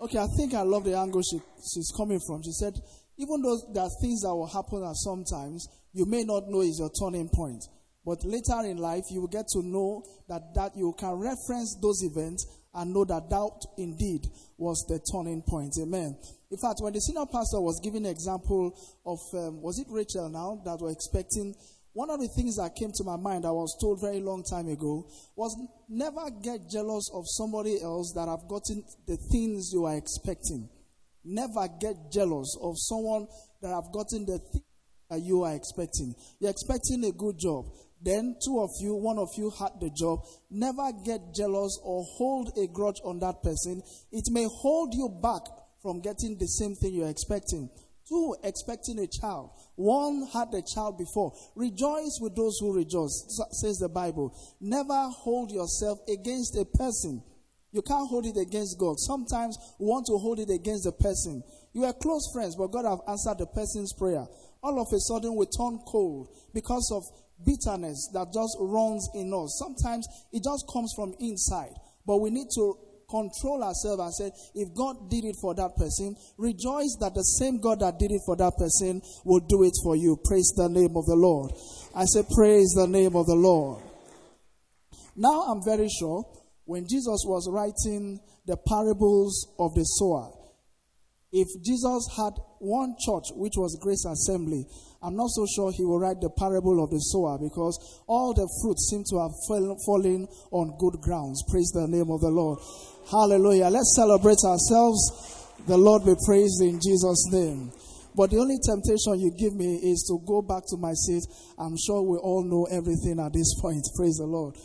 Okay, 0.00 0.18
I 0.18 0.26
think 0.36 0.52
I 0.52 0.62
love 0.62 0.82
the 0.82 0.98
angle 0.98 1.22
she, 1.22 1.38
she's 1.62 1.92
coming 1.96 2.18
from. 2.26 2.42
She 2.42 2.50
said, 2.50 2.74
even 3.18 3.40
though 3.40 3.56
there 3.72 3.84
are 3.84 4.00
things 4.02 4.22
that 4.22 4.34
will 4.34 4.50
happen 4.50 4.82
at 4.82 4.96
sometimes, 4.96 5.68
you 5.92 6.06
may 6.06 6.24
not 6.24 6.48
know 6.48 6.62
is 6.62 6.80
your 6.80 6.90
turning 6.90 7.30
point. 7.32 7.62
But 8.04 8.24
later 8.24 8.66
in 8.66 8.78
life, 8.78 9.04
you 9.10 9.20
will 9.20 9.28
get 9.30 9.46
to 9.52 9.62
know 9.62 10.02
that, 10.28 10.42
that 10.56 10.72
you 10.74 10.92
can 10.98 11.14
reference 11.14 11.78
those 11.80 12.02
events 12.02 12.46
and 12.74 12.92
know 12.92 13.04
that 13.04 13.30
doubt 13.30 13.62
indeed 13.78 14.26
was 14.56 14.84
the 14.88 14.98
turning 15.14 15.42
point. 15.46 15.74
Amen. 15.80 16.18
In 16.50 16.58
fact, 16.58 16.80
when 16.80 16.94
the 16.94 17.00
senior 17.00 17.26
pastor 17.30 17.60
was 17.60 17.78
giving 17.78 18.06
an 18.06 18.10
example 18.10 18.74
of, 19.06 19.18
um, 19.34 19.62
was 19.62 19.78
it 19.78 19.86
Rachel 19.88 20.28
now 20.28 20.60
that 20.64 20.82
were 20.82 20.90
expecting 20.90 21.54
one 21.98 22.10
of 22.10 22.20
the 22.20 22.28
things 22.28 22.54
that 22.54 22.76
came 22.76 22.92
to 22.94 23.02
my 23.02 23.16
mind, 23.16 23.44
I 23.44 23.50
was 23.50 23.76
told 23.82 24.00
very 24.00 24.20
long 24.20 24.44
time 24.44 24.68
ago, 24.68 25.04
was 25.34 25.50
never 25.88 26.30
get 26.30 26.70
jealous 26.70 27.10
of 27.12 27.24
somebody 27.26 27.82
else 27.82 28.12
that 28.14 28.28
have 28.28 28.46
gotten 28.46 28.84
the 29.08 29.16
things 29.32 29.72
you 29.72 29.84
are 29.84 29.96
expecting. 29.96 30.68
Never 31.24 31.66
get 31.66 31.96
jealous 32.12 32.56
of 32.62 32.78
someone 32.78 33.26
that 33.62 33.74
have 33.74 33.90
gotten 33.90 34.26
the 34.26 34.38
things 34.38 34.62
that 35.10 35.22
you 35.22 35.42
are 35.42 35.56
expecting. 35.56 36.14
You're 36.38 36.52
expecting 36.52 37.02
a 37.02 37.10
good 37.10 37.34
job. 37.36 37.66
Then 38.00 38.36
two 38.46 38.60
of 38.60 38.70
you, 38.78 38.94
one 38.94 39.18
of 39.18 39.30
you 39.36 39.50
had 39.58 39.74
the 39.80 39.90
job. 39.90 40.20
Never 40.52 40.92
get 41.04 41.34
jealous 41.34 41.80
or 41.82 42.04
hold 42.14 42.56
a 42.62 42.68
grudge 42.68 43.02
on 43.02 43.18
that 43.26 43.42
person. 43.42 43.82
It 44.12 44.30
may 44.30 44.46
hold 44.46 44.94
you 44.94 45.18
back 45.20 45.42
from 45.82 46.00
getting 46.00 46.38
the 46.38 46.46
same 46.46 46.76
thing 46.76 46.94
you're 46.94 47.10
expecting. 47.10 47.68
Two, 48.08 48.36
expecting 48.42 48.98
a 49.00 49.06
child. 49.06 49.50
One 49.76 50.26
had 50.32 50.54
a 50.54 50.62
child 50.62 50.96
before. 50.96 51.32
Rejoice 51.54 52.18
with 52.22 52.34
those 52.34 52.58
who 52.58 52.74
rejoice, 52.74 53.38
says 53.50 53.78
the 53.78 53.88
Bible. 53.88 54.34
Never 54.60 55.08
hold 55.10 55.52
yourself 55.52 55.98
against 56.08 56.56
a 56.56 56.64
person. 56.64 57.22
You 57.70 57.82
can't 57.82 58.08
hold 58.08 58.24
it 58.24 58.38
against 58.38 58.78
God. 58.78 58.98
Sometimes 58.98 59.58
we 59.78 59.86
want 59.86 60.06
to 60.06 60.16
hold 60.16 60.38
it 60.38 60.48
against 60.48 60.84
the 60.84 60.92
person. 60.92 61.42
You 61.74 61.84
are 61.84 61.92
close 61.92 62.30
friends, 62.32 62.56
but 62.56 62.68
God 62.68 62.86
have 62.86 63.00
answered 63.06 63.38
the 63.38 63.46
person's 63.46 63.92
prayer. 63.92 64.26
All 64.62 64.80
of 64.80 64.90
a 64.90 65.00
sudden 65.00 65.36
we 65.36 65.44
turn 65.46 65.78
cold 65.86 66.28
because 66.54 66.90
of 66.90 67.04
bitterness 67.44 68.08
that 68.14 68.32
just 68.32 68.56
runs 68.58 69.08
in 69.14 69.32
us. 69.34 69.58
Sometimes 69.58 70.08
it 70.32 70.42
just 70.42 70.66
comes 70.72 70.94
from 70.96 71.14
inside. 71.20 71.74
But 72.06 72.18
we 72.18 72.30
need 72.30 72.48
to 72.54 72.78
control 73.08 73.64
ourselves 73.64 74.00
and 74.00 74.14
say, 74.14 74.30
if 74.54 74.68
God 74.74 75.08
did 75.10 75.24
it 75.24 75.36
for 75.40 75.54
that 75.54 75.74
person, 75.76 76.14
rejoice 76.36 76.96
that 77.00 77.14
the 77.14 77.24
same 77.40 77.58
God 77.58 77.80
that 77.80 77.98
did 77.98 78.12
it 78.12 78.20
for 78.26 78.36
that 78.36 78.52
person 78.58 79.00
will 79.24 79.40
do 79.40 79.64
it 79.64 79.72
for 79.82 79.96
you. 79.96 80.18
Praise 80.24 80.52
the 80.56 80.68
name 80.68 80.94
of 80.94 81.06
the 81.06 81.16
Lord. 81.16 81.52
I 81.96 82.04
say, 82.04 82.22
praise 82.34 82.74
the 82.76 82.86
name 82.86 83.16
of 83.16 83.26
the 83.26 83.34
Lord. 83.34 83.82
Now 85.16 85.42
I'm 85.48 85.64
very 85.64 85.88
sure 85.88 86.24
when 86.64 86.86
Jesus 86.88 87.24
was 87.26 87.48
writing 87.50 88.20
the 88.46 88.56
parables 88.68 89.56
of 89.58 89.74
the 89.74 89.84
sower, 89.84 90.30
if 91.32 91.48
Jesus 91.62 92.08
had 92.16 92.32
one 92.58 92.96
church, 92.98 93.30
which 93.36 93.54
was 93.56 93.78
Grace 93.80 94.04
Assembly, 94.04 94.64
I'm 95.02 95.14
not 95.14 95.28
so 95.30 95.46
sure 95.54 95.70
he 95.70 95.84
will 95.84 96.00
write 96.00 96.20
the 96.20 96.30
parable 96.30 96.82
of 96.82 96.90
the 96.90 96.98
sower 96.98 97.38
because 97.38 97.78
all 98.08 98.34
the 98.34 98.48
fruits 98.62 98.88
seem 98.90 99.04
to 99.12 99.20
have 99.22 99.30
fallen 99.46 100.26
on 100.50 100.76
good 100.80 101.00
grounds. 101.00 101.44
Praise 101.48 101.70
the 101.70 101.86
name 101.86 102.10
of 102.10 102.20
the 102.20 102.32
Lord. 102.32 102.58
Hallelujah. 103.10 103.70
Let's 103.70 103.94
celebrate 103.94 104.42
ourselves. 104.42 104.98
The 105.68 105.76
Lord 105.76 106.04
be 106.04 106.16
praised 106.26 106.62
in 106.62 106.80
Jesus' 106.80 107.30
name. 107.30 107.70
But 108.16 108.30
the 108.30 108.42
only 108.42 108.58
temptation 108.58 109.20
you 109.20 109.30
give 109.38 109.54
me 109.54 109.78
is 109.78 110.02
to 110.10 110.18
go 110.26 110.42
back 110.42 110.66
to 110.74 110.76
my 110.76 110.92
seat. 110.92 111.22
I'm 111.58 111.76
sure 111.78 112.02
we 112.02 112.18
all 112.18 112.42
know 112.42 112.66
everything 112.66 113.20
at 113.20 113.32
this 113.32 113.54
point. 113.60 113.86
Praise 113.94 114.16
the 114.18 114.26
Lord. 114.26 114.56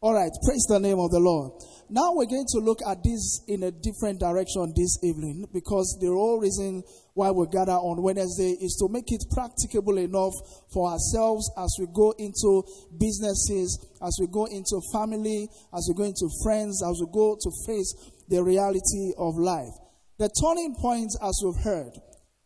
All 0.00 0.14
right. 0.14 0.32
Praise 0.46 0.64
the 0.68 0.80
name 0.80 0.98
of 0.98 1.10
the 1.10 1.20
Lord. 1.20 1.52
Now 1.90 2.14
we're 2.14 2.26
going 2.26 2.46
to 2.48 2.58
look 2.60 2.80
at 2.88 3.04
this 3.04 3.42
in 3.46 3.62
a 3.62 3.70
different 3.70 4.18
direction 4.18 4.72
this 4.74 4.98
evening 5.02 5.46
because 5.52 5.98
the 6.00 6.08
whole 6.08 6.40
reason 6.40 6.82
why 7.12 7.30
we 7.30 7.46
gather 7.46 7.76
on 7.76 8.02
Wednesday 8.02 8.56
is 8.60 8.76
to 8.80 8.88
make 8.90 9.12
it 9.12 9.22
practicable 9.30 9.98
enough 9.98 10.32
for 10.72 10.90
ourselves 10.90 11.50
as 11.58 11.76
we 11.78 11.86
go 11.92 12.14
into 12.18 12.64
businesses, 12.98 13.76
as 14.00 14.16
we 14.18 14.26
go 14.28 14.46
into 14.46 14.80
family, 14.92 15.46
as 15.76 15.86
we 15.88 15.94
go 15.94 16.04
into 16.04 16.28
friends, 16.42 16.82
as 16.82 17.00
we 17.04 17.06
go 17.12 17.36
to 17.38 17.50
face 17.66 17.92
the 18.28 18.42
reality 18.42 19.12
of 19.18 19.36
life. 19.36 19.74
The 20.18 20.30
turning 20.40 20.74
point, 20.80 21.12
as 21.20 21.38
we've 21.44 21.62
heard, 21.64 21.92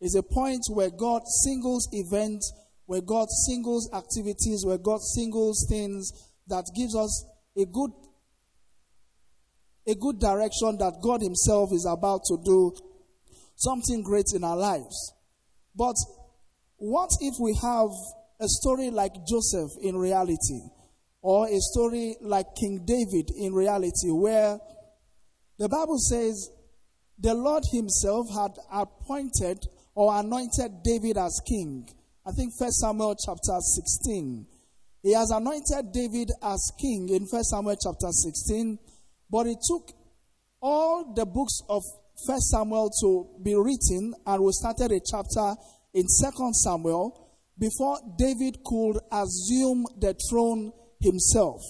is 0.01 0.15
a 0.15 0.23
point 0.23 0.63
where 0.67 0.89
God 0.91 1.21
singles 1.43 1.87
events, 1.93 2.51
where 2.87 3.01
God 3.01 3.29
singles 3.47 3.89
activities, 3.93 4.65
where 4.65 4.77
God 4.77 4.99
singles 5.01 5.65
things 5.69 6.11
that 6.47 6.65
gives 6.75 6.95
us 6.95 7.25
a 7.57 7.65
good 7.65 7.91
a 9.89 9.95
good 9.95 10.19
direction 10.19 10.77
that 10.77 11.01
God 11.01 11.21
Himself 11.21 11.71
is 11.73 11.87
about 11.89 12.21
to 12.27 12.37
do 12.45 12.71
something 13.55 14.03
great 14.03 14.27
in 14.35 14.43
our 14.43 14.55
lives. 14.57 15.13
But 15.75 15.95
what 16.77 17.09
if 17.21 17.35
we 17.41 17.55
have 17.61 17.89
a 18.39 18.47
story 18.47 18.89
like 18.91 19.13
Joseph 19.27 19.71
in 19.81 19.97
reality, 19.97 20.61
or 21.21 21.47
a 21.47 21.59
story 21.59 22.15
like 22.21 22.45
King 22.55 22.85
David 22.85 23.31
in 23.35 23.53
reality, 23.53 24.11
where 24.11 24.59
the 25.57 25.67
Bible 25.67 25.97
says 25.97 26.49
the 27.17 27.33
Lord 27.33 27.63
Himself 27.73 28.27
had 28.33 28.51
appointed 28.71 29.59
or 29.95 30.17
anointed 30.17 30.83
David 30.83 31.17
as 31.17 31.41
king? 31.47 31.89
I 32.25 32.31
think 32.31 32.53
First 32.57 32.77
Samuel 32.77 33.15
chapter 33.25 33.57
16. 33.59 34.45
He 35.01 35.13
has 35.13 35.31
anointed 35.31 35.91
David 35.91 36.29
as 36.43 36.71
king 36.79 37.09
in 37.09 37.25
First 37.27 37.49
Samuel 37.49 37.75
chapter 37.81 38.11
16 38.11 38.77
but 39.29 39.47
it 39.47 39.57
took 39.67 39.91
all 40.61 41.13
the 41.15 41.25
books 41.25 41.61
of 41.69 41.83
First 42.27 42.49
Samuel 42.49 42.91
to 43.01 43.29
be 43.43 43.55
written, 43.55 44.13
and 44.25 44.43
we 44.43 44.51
started 44.51 44.91
a 44.91 44.99
chapter 44.99 45.55
in 45.93 46.07
Second 46.07 46.53
Samuel 46.55 47.29
before 47.57 47.97
David 48.17 48.57
could 48.65 48.99
assume 49.11 49.85
the 49.99 50.15
throne 50.29 50.71
himself. 51.01 51.61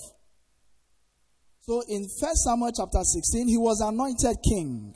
So 1.61 1.83
in 1.87 2.07
First 2.19 2.43
Samuel 2.45 2.71
chapter 2.75 3.03
16, 3.03 3.47
he 3.47 3.57
was 3.57 3.79
anointed 3.81 4.37
king. 4.43 4.95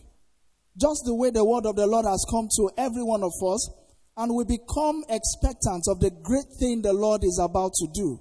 Just 0.75 1.03
the 1.05 1.13
way 1.13 1.29
the 1.29 1.45
word 1.45 1.67
of 1.67 1.75
the 1.75 1.85
Lord 1.85 2.05
has 2.05 2.25
come 2.29 2.47
to 2.57 2.71
every 2.77 3.03
one 3.03 3.21
of 3.21 3.33
us, 3.45 3.69
and 4.17 4.33
we 4.33 4.43
become 4.43 5.03
expectant 5.09 5.85
of 5.87 5.99
the 5.99 6.09
great 6.09 6.49
thing 6.59 6.81
the 6.81 6.93
Lord 6.93 7.23
is 7.23 7.39
about 7.41 7.73
to 7.77 7.87
do. 7.93 8.19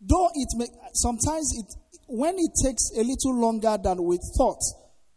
Though 0.00 0.30
it 0.34 0.48
may, 0.56 0.66
sometimes 0.94 1.50
it, 1.56 1.66
when 2.06 2.34
it 2.38 2.52
takes 2.62 2.90
a 2.96 3.02
little 3.02 3.40
longer 3.40 3.76
than 3.82 4.02
we 4.02 4.18
thought 4.36 4.60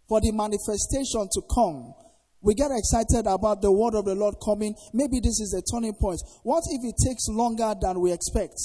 for 0.08 0.22
the 0.22 0.32
manifestation 0.32 1.28
to 1.34 1.42
come, 1.54 1.94
We 2.42 2.54
get 2.54 2.72
excited 2.72 3.26
about 3.28 3.62
the 3.62 3.72
word 3.72 3.96
of 3.96 4.06
the 4.06 4.16
Lord 4.16 4.36
coming. 4.44 4.76
Maybe 4.94 5.20
this 5.20 5.42
is 5.42 5.54
a 5.54 5.62
turning 5.62 5.96
point. 5.96 6.22
What 6.44 6.64
if 6.70 6.82
it 6.86 6.96
takes 7.04 7.28
longer 7.28 7.74
than 7.82 8.00
we 8.00 8.14
expect? 8.14 8.56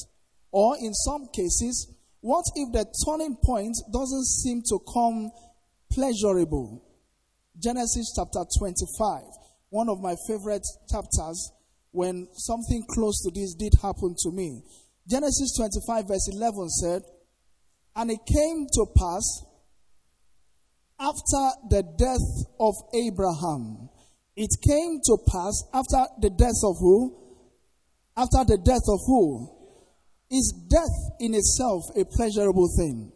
Or 0.50 0.76
in 0.76 0.93
some 0.93 1.29
cases, 1.35 1.91
what 2.21 2.45
if 2.55 2.73
the 2.73 2.85
turning 3.05 3.37
point 3.43 3.75
doesn't 3.93 4.26
seem 4.26 4.62
to 4.69 4.79
come 4.93 5.33
pleasurable? 5.91 6.85
Genesis 7.59 8.12
chapter 8.14 8.45
25, 8.59 9.23
one 9.71 9.88
of 9.88 10.00
my 10.00 10.14
favorite 10.29 10.67
chapters 10.91 11.50
when 11.91 12.29
something 12.37 12.85
close 12.88 13.23
to 13.23 13.31
this 13.35 13.55
did 13.55 13.73
happen 13.83 14.14
to 14.23 14.31
me. 14.31 14.62
Genesis 15.09 15.57
25, 15.57 16.07
verse 16.09 16.29
11 16.31 16.69
said, 16.71 17.02
And 17.94 18.11
it 18.11 18.20
came 18.26 18.66
to 18.72 18.87
pass 18.96 19.44
after 20.99 21.44
the 21.68 21.82
death 21.99 22.52
of 22.58 22.75
Abraham. 22.94 23.90
It 24.37 24.50
came 24.66 25.00
to 25.04 25.18
pass 25.26 25.64
after 25.75 26.06
the 26.20 26.30
death 26.30 26.62
of 26.64 26.76
who? 26.78 27.18
After 28.16 28.44
the 28.44 28.58
death 28.58 28.87
of 28.88 29.00
who? 29.06 29.50
Is 30.30 30.54
death 30.70 31.20
in 31.20 31.34
itself 31.34 31.82
a 31.96 32.04
pleasurable 32.04 32.68
thing? 32.78 33.12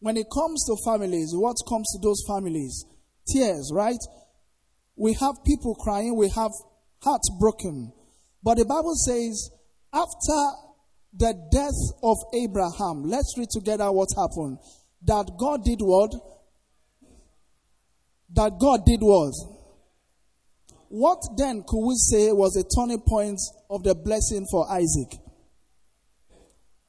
When 0.00 0.16
it 0.16 0.26
comes 0.32 0.64
to 0.66 0.76
families, 0.84 1.32
what 1.34 1.56
comes 1.68 1.86
to 1.92 1.98
those 2.02 2.22
families? 2.26 2.86
Tears, 3.26 3.70
right? 3.74 3.98
We 4.96 5.12
have 5.14 5.44
people 5.44 5.74
crying, 5.74 6.16
we 6.16 6.30
have 6.30 6.52
hearts 7.02 7.28
broken. 7.38 7.92
But 8.42 8.56
the 8.56 8.64
Bible 8.64 8.94
says, 8.94 9.50
after 9.92 10.65
the 11.16 11.32
death 11.50 11.98
of 12.02 12.18
Abraham, 12.34 13.04
let's 13.04 13.34
read 13.38 13.48
together 13.50 13.90
what 13.90 14.08
happened. 14.16 14.58
That 15.02 15.30
God 15.38 15.64
did 15.64 15.80
what? 15.80 16.12
That 18.34 18.58
God 18.58 18.84
did 18.84 19.00
what? 19.00 19.32
What 20.88 21.18
then 21.36 21.64
could 21.66 21.84
we 21.84 21.94
say 21.96 22.32
was 22.32 22.56
a 22.56 22.64
turning 22.64 23.00
point 23.00 23.38
of 23.70 23.82
the 23.82 23.94
blessing 23.94 24.46
for 24.50 24.70
Isaac? 24.70 25.18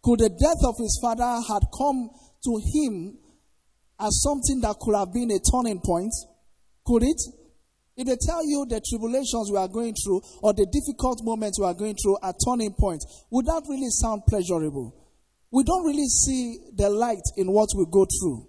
Could 0.04 0.20
the 0.20 0.30
death 0.30 0.64
of 0.64 0.76
his 0.78 1.00
father 1.02 1.42
had 1.48 1.64
come 1.78 2.10
to 2.44 2.62
him 2.74 3.18
as 4.00 4.22
something 4.22 4.62
that 4.62 4.78
could 4.80 4.96
have 4.96 5.14
been 5.14 5.32
a 5.32 5.40
turning 5.40 5.82
point? 5.84 6.14
Could 6.86 7.04
it? 7.04 7.22
If 7.98 8.06
they 8.06 8.18
tell 8.22 8.46
you 8.46 8.66
the 8.70 8.80
tribulations 8.80 9.50
we 9.52 9.58
are 9.58 9.68
going 9.68 9.96
through 9.98 10.22
or 10.44 10.54
the 10.54 10.70
difficult 10.70 11.26
moments 11.26 11.60
we 11.60 11.66
are 11.66 11.74
going 11.74 11.96
through 11.98 12.18
are 12.22 12.34
turning 12.46 12.74
points, 12.78 13.26
would 13.32 13.48
that 13.48 13.66
really 13.68 13.90
sound 13.90 14.22
pleasurable? 14.30 14.94
We 15.50 15.64
don't 15.64 15.84
really 15.84 16.06
see 16.06 16.60
the 16.76 16.92
light 16.92 17.26
in 17.38 17.52
what 17.52 17.70
we 17.76 17.86
go 17.90 18.06
through. 18.06 18.48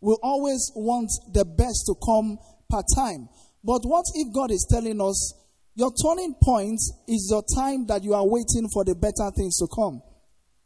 We 0.00 0.18
always 0.22 0.72
want 0.74 1.08
the 1.32 1.44
best 1.44 1.86
to 1.86 1.94
come 2.04 2.36
part 2.68 2.86
time. 2.96 3.28
But 3.62 3.86
what 3.86 4.04
if 4.14 4.34
God 4.34 4.50
is 4.50 4.66
telling 4.68 5.00
us 5.00 5.32
your 5.76 5.92
turning 5.94 6.34
point 6.42 6.80
is 7.06 7.28
your 7.30 7.44
time 7.54 7.86
that 7.86 8.02
you 8.02 8.14
are 8.14 8.26
waiting 8.26 8.68
for 8.72 8.84
the 8.84 8.94
better 8.94 9.30
things 9.36 9.56
to 9.58 9.68
come? 9.70 10.02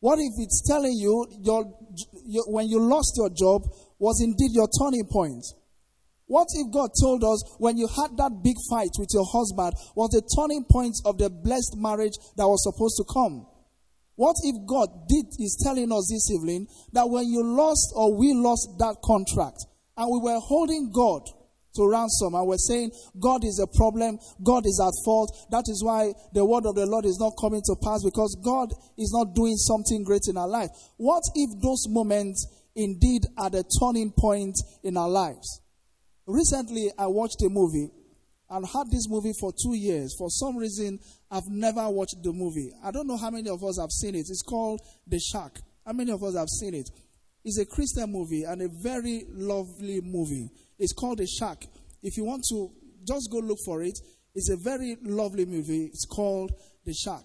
What 0.00 0.18
if 0.18 0.32
it's 0.38 0.62
telling 0.66 0.96
you 0.96 1.26
your, 1.42 1.64
your 2.24 2.44
when 2.48 2.68
you 2.68 2.80
lost 2.80 3.12
your 3.16 3.30
job 3.30 3.62
was 3.98 4.22
indeed 4.22 4.52
your 4.54 4.68
turning 4.80 5.04
point? 5.10 5.44
What 6.28 6.48
if 6.52 6.70
God 6.70 6.90
told 7.00 7.24
us 7.24 7.42
when 7.58 7.76
you 7.76 7.88
had 7.88 8.16
that 8.20 8.44
big 8.44 8.56
fight 8.68 8.92
with 9.00 9.08
your 9.16 9.24
husband 9.24 9.72
was 9.96 10.12
the 10.12 10.20
turning 10.36 10.64
point 10.68 10.94
of 11.04 11.16
the 11.16 11.30
blessed 11.32 11.76
marriage 11.80 12.12
that 12.36 12.46
was 12.46 12.62
supposed 12.62 13.00
to 13.00 13.04
come? 13.08 13.48
What 14.14 14.36
if 14.44 14.66
God 14.66 15.08
did 15.08 15.26
is 15.40 15.56
telling 15.64 15.90
us 15.90 16.12
this 16.12 16.30
evening 16.30 16.68
that 16.92 17.08
when 17.08 17.28
you 17.28 17.42
lost 17.42 17.92
or 17.96 18.14
we 18.14 18.34
lost 18.34 18.76
that 18.78 18.96
contract 19.02 19.56
and 19.96 20.10
we 20.10 20.20
were 20.20 20.38
holding 20.38 20.92
God 20.92 21.22
to 21.76 21.88
ransom 21.88 22.34
and 22.34 22.46
we're 22.46 22.58
saying 22.58 22.90
God 23.18 23.44
is 23.44 23.58
a 23.58 23.66
problem, 23.78 24.18
God 24.42 24.66
is 24.66 24.82
at 24.84 24.92
fault. 25.04 25.32
That 25.50 25.64
is 25.68 25.82
why 25.82 26.12
the 26.34 26.44
word 26.44 26.66
of 26.66 26.74
the 26.74 26.84
Lord 26.84 27.06
is 27.06 27.18
not 27.18 27.40
coming 27.40 27.62
to 27.64 27.76
pass 27.80 28.04
because 28.04 28.36
God 28.44 28.68
is 28.98 29.14
not 29.16 29.34
doing 29.34 29.56
something 29.56 30.04
great 30.04 30.28
in 30.28 30.36
our 30.36 30.48
life. 30.48 30.68
What 30.98 31.22
if 31.34 31.48
those 31.62 31.86
moments 31.88 32.44
indeed 32.74 33.22
are 33.38 33.48
the 33.48 33.64
turning 33.80 34.12
point 34.12 34.56
in 34.82 34.96
our 34.96 35.08
lives? 35.08 35.62
Recently, 36.28 36.90
I 36.98 37.06
watched 37.06 37.40
a 37.40 37.48
movie 37.48 37.90
and 38.50 38.66
had 38.66 38.90
this 38.90 39.08
movie 39.08 39.32
for 39.40 39.50
two 39.50 39.74
years. 39.74 40.14
For 40.18 40.28
some 40.28 40.58
reason, 40.58 41.00
I've 41.30 41.48
never 41.48 41.88
watched 41.88 42.22
the 42.22 42.34
movie. 42.34 42.70
I 42.84 42.90
don't 42.90 43.06
know 43.06 43.16
how 43.16 43.30
many 43.30 43.48
of 43.48 43.64
us 43.64 43.78
have 43.80 43.90
seen 43.90 44.14
it. 44.14 44.26
It's 44.28 44.42
called 44.42 44.82
The 45.06 45.18
Shack. 45.18 45.58
How 45.86 45.94
many 45.94 46.12
of 46.12 46.22
us 46.22 46.36
have 46.36 46.50
seen 46.50 46.74
it? 46.74 46.90
It's 47.44 47.58
a 47.58 47.64
Christian 47.64 48.12
movie 48.12 48.44
and 48.44 48.60
a 48.60 48.68
very 48.68 49.24
lovely 49.30 50.02
movie. 50.02 50.50
It's 50.78 50.92
called 50.92 51.16
The 51.16 51.26
Shack. 51.26 51.64
If 52.02 52.18
you 52.18 52.24
want 52.24 52.44
to, 52.50 52.72
just 53.06 53.30
go 53.32 53.38
look 53.38 53.58
for 53.64 53.82
it. 53.82 53.98
It's 54.34 54.50
a 54.50 54.56
very 54.58 54.98
lovely 55.02 55.46
movie. 55.46 55.86
It's 55.86 56.04
called 56.04 56.52
The 56.84 56.92
Shack. 56.92 57.22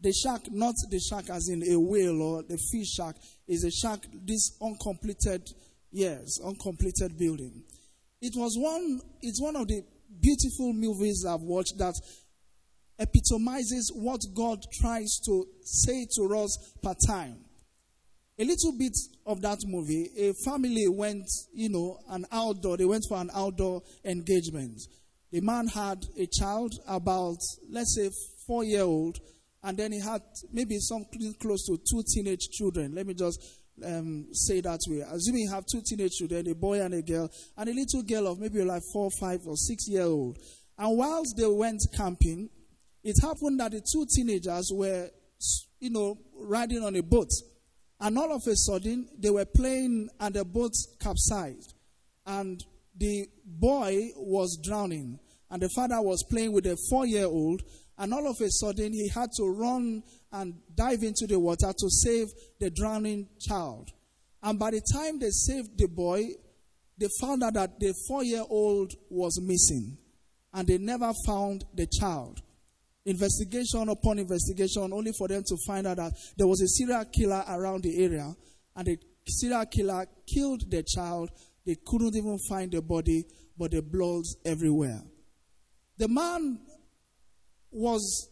The 0.00 0.12
shack, 0.12 0.42
not 0.50 0.74
the 0.90 1.00
shark 1.00 1.28
as 1.28 1.48
in 1.48 1.62
a 1.62 1.78
whale 1.78 2.22
or 2.22 2.42
the 2.44 2.56
fish 2.70 2.88
shark, 2.88 3.16
is 3.48 3.64
a 3.64 3.70
shack, 3.70 3.98
this 4.24 4.56
uncompleted 4.62 5.42
Yes, 5.90 6.38
uncompleted 6.44 7.16
building. 7.18 7.62
It 8.20 8.34
was 8.34 8.56
one, 8.58 9.00
it's 9.22 9.40
one 9.40 9.56
of 9.56 9.68
the 9.68 9.82
beautiful 10.20 10.72
movies 10.72 11.24
I've 11.28 11.42
watched 11.42 11.78
that 11.78 11.94
epitomizes 12.98 13.92
what 13.94 14.20
God 14.34 14.58
tries 14.80 15.20
to 15.26 15.46
say 15.62 16.06
to 16.16 16.36
us 16.36 16.74
per 16.82 16.94
time. 17.06 17.36
A 18.40 18.44
little 18.44 18.72
bit 18.76 18.96
of 19.26 19.40
that 19.42 19.58
movie, 19.66 20.10
a 20.16 20.32
family 20.44 20.88
went, 20.88 21.26
you 21.52 21.68
know, 21.68 21.98
an 22.08 22.26
outdoor, 22.32 22.76
they 22.76 22.84
went 22.84 23.04
for 23.08 23.18
an 23.18 23.30
outdoor 23.34 23.82
engagement. 24.04 24.80
The 25.30 25.40
man 25.40 25.68
had 25.68 26.04
a 26.16 26.26
child 26.26 26.74
about, 26.86 27.38
let's 27.70 27.94
say, 27.94 28.10
four 28.46 28.64
year 28.64 28.82
old, 28.82 29.18
and 29.62 29.76
then 29.76 29.92
he 29.92 30.00
had 30.00 30.22
maybe 30.52 30.78
something 30.78 31.34
close 31.40 31.66
to 31.66 31.78
two 31.88 32.02
teenage 32.14 32.48
children. 32.50 32.94
Let 32.94 33.06
me 33.06 33.14
just 33.14 33.40
um, 33.84 34.26
say 34.32 34.60
that 34.60 34.80
way. 34.88 35.04
Assuming 35.10 35.42
you 35.42 35.50
have 35.50 35.64
two 35.66 35.82
teenage 35.84 36.12
children, 36.12 36.48
a 36.48 36.54
boy 36.54 36.80
and 36.80 36.94
a 36.94 37.02
girl, 37.02 37.30
and 37.56 37.68
a 37.68 37.72
little 37.72 38.02
girl 38.02 38.26
of 38.28 38.38
maybe 38.38 38.62
like 38.62 38.82
four, 38.92 39.10
five, 39.20 39.40
or 39.46 39.56
six 39.56 39.88
year 39.88 40.02
old. 40.02 40.38
And 40.78 40.96
whilst 40.96 41.36
they 41.36 41.46
went 41.46 41.80
camping, 41.96 42.50
it 43.02 43.16
happened 43.22 43.60
that 43.60 43.72
the 43.72 43.80
two 43.80 44.06
teenagers 44.14 44.70
were, 44.72 45.10
you 45.80 45.90
know, 45.90 46.18
riding 46.40 46.82
on 46.84 46.96
a 46.96 47.02
boat. 47.02 47.30
And 48.00 48.16
all 48.18 48.32
of 48.32 48.46
a 48.46 48.54
sudden, 48.54 49.08
they 49.18 49.30
were 49.30 49.44
playing 49.44 50.08
and 50.20 50.34
the 50.34 50.44
boat 50.44 50.72
capsized. 51.00 51.74
And 52.26 52.62
the 52.96 53.26
boy 53.44 54.10
was 54.16 54.58
drowning. 54.62 55.18
And 55.50 55.62
the 55.62 55.68
father 55.70 56.00
was 56.00 56.24
playing 56.28 56.52
with 56.52 56.66
a 56.66 56.76
four 56.90 57.06
year 57.06 57.26
old. 57.26 57.62
And 57.96 58.14
all 58.14 58.28
of 58.28 58.40
a 58.40 58.50
sudden, 58.50 58.92
he 58.92 59.08
had 59.08 59.30
to 59.38 59.44
run 59.44 60.02
and 60.32 60.54
dive 60.74 61.02
into 61.02 61.26
the 61.26 61.38
water 61.38 61.72
to 61.76 61.90
save 61.90 62.28
the 62.60 62.70
drowning 62.70 63.28
child. 63.40 63.90
And 64.42 64.58
by 64.58 64.70
the 64.70 64.82
time 64.92 65.18
they 65.18 65.30
saved 65.30 65.78
the 65.78 65.86
boy, 65.86 66.24
they 66.98 67.08
found 67.20 67.42
out 67.42 67.54
that 67.54 67.78
the 67.80 67.94
four 68.06 68.24
year 68.24 68.44
old 68.48 68.92
was 69.08 69.40
missing. 69.40 69.96
And 70.52 70.66
they 70.66 70.78
never 70.78 71.12
found 71.26 71.64
the 71.74 71.86
child. 71.86 72.40
Investigation 73.04 73.88
upon 73.88 74.18
investigation, 74.18 74.92
only 74.92 75.12
for 75.16 75.28
them 75.28 75.42
to 75.46 75.56
find 75.66 75.86
out 75.86 75.96
that 75.96 76.12
there 76.36 76.46
was 76.46 76.60
a 76.60 76.68
serial 76.68 77.04
killer 77.06 77.44
around 77.48 77.82
the 77.82 78.04
area. 78.04 78.34
And 78.76 78.86
the 78.86 78.98
serial 79.26 79.66
killer 79.66 80.06
killed 80.26 80.70
the 80.70 80.82
child. 80.82 81.30
They 81.64 81.76
couldn't 81.86 82.16
even 82.16 82.38
find 82.48 82.72
the 82.72 82.82
body, 82.82 83.24
but 83.56 83.70
the 83.70 83.82
blood's 83.82 84.36
everywhere. 84.44 85.02
The 85.98 86.08
man 86.08 86.60
was 87.70 88.30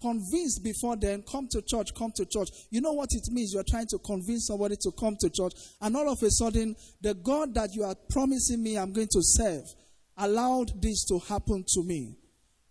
convinced 0.00 0.62
before 0.62 0.96
then, 0.96 1.22
come 1.30 1.48
to 1.50 1.62
church, 1.62 1.88
come 1.96 2.12
to 2.16 2.24
church. 2.24 2.48
You 2.70 2.80
know 2.80 2.92
what 2.92 3.10
it 3.12 3.22
means? 3.30 3.52
You're 3.52 3.64
trying 3.68 3.86
to 3.88 3.98
convince 3.98 4.46
somebody 4.46 4.76
to 4.82 4.92
come 4.98 5.16
to 5.20 5.30
church, 5.30 5.52
and 5.80 5.96
all 5.96 6.10
of 6.10 6.22
a 6.22 6.30
sudden, 6.30 6.76
the 7.00 7.14
God 7.14 7.54
that 7.54 7.74
you 7.74 7.84
are 7.84 7.96
promising 8.10 8.62
me 8.62 8.76
I'm 8.76 8.92
going 8.92 9.08
to 9.08 9.20
serve 9.22 9.64
allowed 10.16 10.82
this 10.82 11.04
to 11.06 11.18
happen 11.20 11.64
to 11.66 11.82
me. 11.84 12.16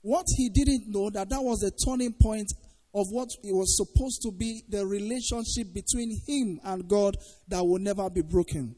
What 0.01 0.25
he 0.35 0.49
didn't 0.49 0.87
know 0.87 1.09
that 1.09 1.29
that 1.29 1.41
was 1.41 1.59
the 1.59 1.71
turning 1.85 2.13
point 2.21 2.51
of 2.93 3.07
what 3.11 3.29
it 3.43 3.53
was 3.53 3.77
supposed 3.77 4.21
to 4.23 4.31
be 4.31 4.63
the 4.69 4.85
relationship 4.85 5.73
between 5.73 6.19
him 6.25 6.59
and 6.63 6.87
God 6.87 7.15
that 7.47 7.63
will 7.63 7.79
never 7.79 8.09
be 8.09 8.21
broken. 8.21 8.75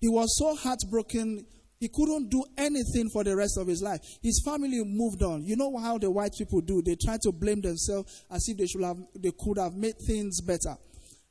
He 0.00 0.08
was 0.08 0.36
so 0.38 0.54
heartbroken 0.54 1.46
he 1.78 1.88
couldn't 1.88 2.30
do 2.30 2.44
anything 2.56 3.10
for 3.10 3.22
the 3.22 3.36
rest 3.36 3.58
of 3.58 3.66
his 3.66 3.82
life. 3.82 4.00
His 4.22 4.42
family 4.44 4.82
moved 4.84 5.22
on. 5.22 5.44
You 5.44 5.56
know 5.56 5.76
how 5.76 5.98
the 5.98 6.10
white 6.10 6.32
people 6.36 6.60
do? 6.60 6.82
They 6.82 6.96
try 6.96 7.18
to 7.22 7.32
blame 7.32 7.60
themselves 7.60 8.24
as 8.30 8.48
if 8.48 8.56
they 8.56 8.66
should 8.66 8.82
have 8.82 8.98
they 9.14 9.32
could 9.38 9.58
have 9.58 9.74
made 9.74 9.96
things 10.06 10.40
better. 10.40 10.76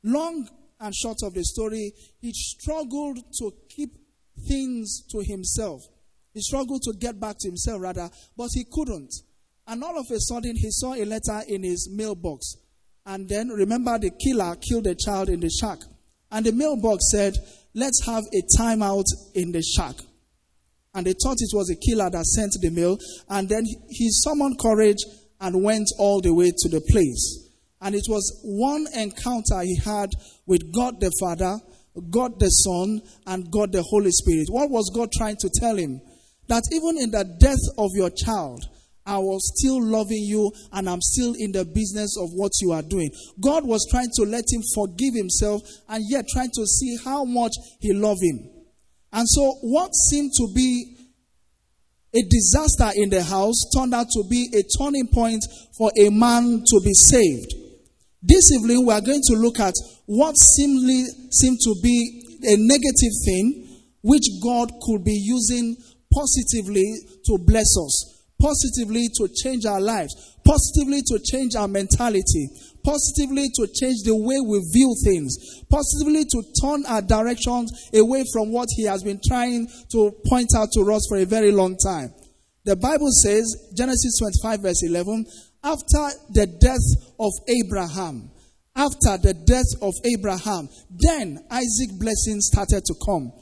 Long 0.04 0.48
and 0.78 0.94
short 0.94 1.18
of 1.22 1.34
the 1.34 1.42
story, 1.42 1.92
he 2.20 2.32
struggled 2.32 3.18
to 3.38 3.52
keep 3.68 3.90
things 4.46 5.02
to 5.10 5.20
himself. 5.20 5.82
He 6.32 6.40
struggled 6.42 6.82
to 6.82 6.92
get 6.92 7.18
back 7.18 7.36
to 7.40 7.48
himself 7.48 7.80
rather, 7.80 8.10
but 8.36 8.50
he 8.52 8.66
couldn't. 8.70 9.12
And 9.66 9.82
all 9.82 9.98
of 9.98 10.06
a 10.10 10.20
sudden 10.20 10.54
he 10.54 10.70
saw 10.70 10.94
a 10.94 11.04
letter 11.04 11.42
in 11.48 11.64
his 11.64 11.88
mailbox. 11.90 12.56
And 13.04 13.28
then 13.28 13.48
remember 13.48 13.98
the 13.98 14.10
killer 14.10 14.54
killed 14.56 14.86
a 14.86 14.94
child 14.94 15.28
in 15.28 15.40
the 15.40 15.50
shack. 15.50 15.78
And 16.30 16.44
the 16.44 16.52
mailbox 16.52 17.10
said, 17.10 17.34
Let's 17.74 18.04
have 18.06 18.24
a 18.32 18.42
timeout 18.58 19.04
in 19.34 19.52
the 19.52 19.62
shack. 19.62 19.96
And 20.96 21.06
they 21.06 21.12
thought 21.12 21.36
it 21.40 21.52
was 21.52 21.68
a 21.68 21.76
killer 21.76 22.08
that 22.08 22.24
sent 22.24 22.56
the 22.62 22.70
mail. 22.70 22.96
And 23.28 23.46
then 23.50 23.64
he 23.90 24.08
summoned 24.10 24.58
courage 24.58 25.04
and 25.42 25.62
went 25.62 25.88
all 25.98 26.22
the 26.22 26.32
way 26.32 26.50
to 26.56 26.68
the 26.70 26.80
place. 26.90 27.52
And 27.82 27.94
it 27.94 28.06
was 28.08 28.40
one 28.42 28.86
encounter 28.94 29.60
he 29.60 29.76
had 29.76 30.08
with 30.46 30.72
God 30.74 30.98
the 30.98 31.12
Father, 31.20 31.60
God 32.10 32.40
the 32.40 32.48
Son, 32.48 33.02
and 33.26 33.50
God 33.52 33.72
the 33.72 33.82
Holy 33.82 34.10
Spirit. 34.10 34.48
What 34.48 34.70
was 34.70 34.90
God 34.94 35.10
trying 35.12 35.36
to 35.40 35.50
tell 35.60 35.76
him? 35.76 36.00
That 36.48 36.62
even 36.72 36.96
in 36.96 37.10
the 37.10 37.24
death 37.40 37.60
of 37.76 37.90
your 37.92 38.08
child, 38.08 38.64
I 39.04 39.18
was 39.18 39.52
still 39.54 39.84
loving 39.84 40.24
you 40.24 40.50
and 40.72 40.88
I'm 40.88 41.02
still 41.02 41.34
in 41.38 41.52
the 41.52 41.66
business 41.66 42.16
of 42.18 42.30
what 42.32 42.52
you 42.62 42.72
are 42.72 42.82
doing. 42.82 43.10
God 43.38 43.66
was 43.66 43.86
trying 43.90 44.10
to 44.16 44.22
let 44.22 44.44
him 44.50 44.62
forgive 44.74 45.14
himself 45.14 45.60
and 45.90 46.02
yet 46.08 46.24
trying 46.32 46.50
to 46.54 46.64
see 46.64 46.96
how 47.04 47.24
much 47.24 47.52
he 47.80 47.92
loved 47.92 48.22
him. 48.22 48.55
And 49.16 49.26
so, 49.26 49.54
what 49.62 49.94
seemed 49.94 50.32
to 50.36 50.46
be 50.54 50.94
a 52.14 52.22
disaster 52.22 52.92
in 52.94 53.08
the 53.08 53.22
house 53.22 53.56
turned 53.74 53.94
out 53.94 54.08
to 54.12 54.24
be 54.28 54.52
a 54.52 54.62
turning 54.78 55.08
point 55.08 55.42
for 55.76 55.90
a 55.98 56.10
man 56.10 56.62
to 56.66 56.80
be 56.84 56.92
saved. 56.92 57.52
This 58.22 58.52
evening, 58.52 58.86
we 58.86 58.92
are 58.92 59.00
going 59.00 59.22
to 59.24 59.34
look 59.36 59.58
at 59.58 59.72
what 60.04 60.34
seemingly 60.36 61.04
seemed 61.32 61.58
to 61.64 61.74
be 61.82 62.38
a 62.44 62.56
negative 62.56 63.12
thing, 63.24 63.80
which 64.02 64.24
God 64.42 64.70
could 64.82 65.02
be 65.02 65.16
using 65.16 65.76
positively 66.12 66.84
to 67.24 67.38
bless 67.38 67.72
us 67.76 68.16
positively 68.40 69.08
to 69.16 69.28
change 69.42 69.64
our 69.64 69.80
lives, 69.80 70.14
positively 70.44 71.00
to 71.06 71.18
change 71.24 71.54
our 71.54 71.68
mentality, 71.68 72.48
positively 72.86 73.50
to 73.50 73.66
change 73.66 74.06
the 74.06 74.14
way 74.14 74.38
we 74.38 74.62
view 74.70 74.94
things, 75.02 75.34
positively 75.66 76.22
to 76.22 76.38
turn 76.62 76.86
our 76.86 77.02
directions 77.02 77.74
away 77.92 78.22
from 78.32 78.52
what 78.52 78.68
He 78.78 78.84
has 78.84 79.02
been 79.02 79.18
trying 79.26 79.66
to 79.90 80.14
point 80.30 80.54
out 80.56 80.70
to 80.78 80.86
us 80.94 81.02
for 81.10 81.18
a 81.18 81.26
very 81.26 81.50
long 81.50 81.76
time. 81.76 82.14
The 82.62 82.76
Bible 82.76 83.10
says, 83.10 83.74
Genesis 83.76 84.18
25, 84.18 84.62
verse 84.62 84.82
11, 84.86 85.26
after 85.64 86.14
the 86.30 86.46
death 86.46 86.86
of 87.18 87.32
Abraham, 87.50 88.30
after 88.76 89.18
the 89.18 89.34
death 89.34 89.82
of 89.82 89.94
Abraham, 90.06 90.68
then 90.90 91.42
Isaac's 91.50 91.98
blessing 91.98 92.40
started 92.40 92.84
to 92.86 92.94
come. 93.04 93.32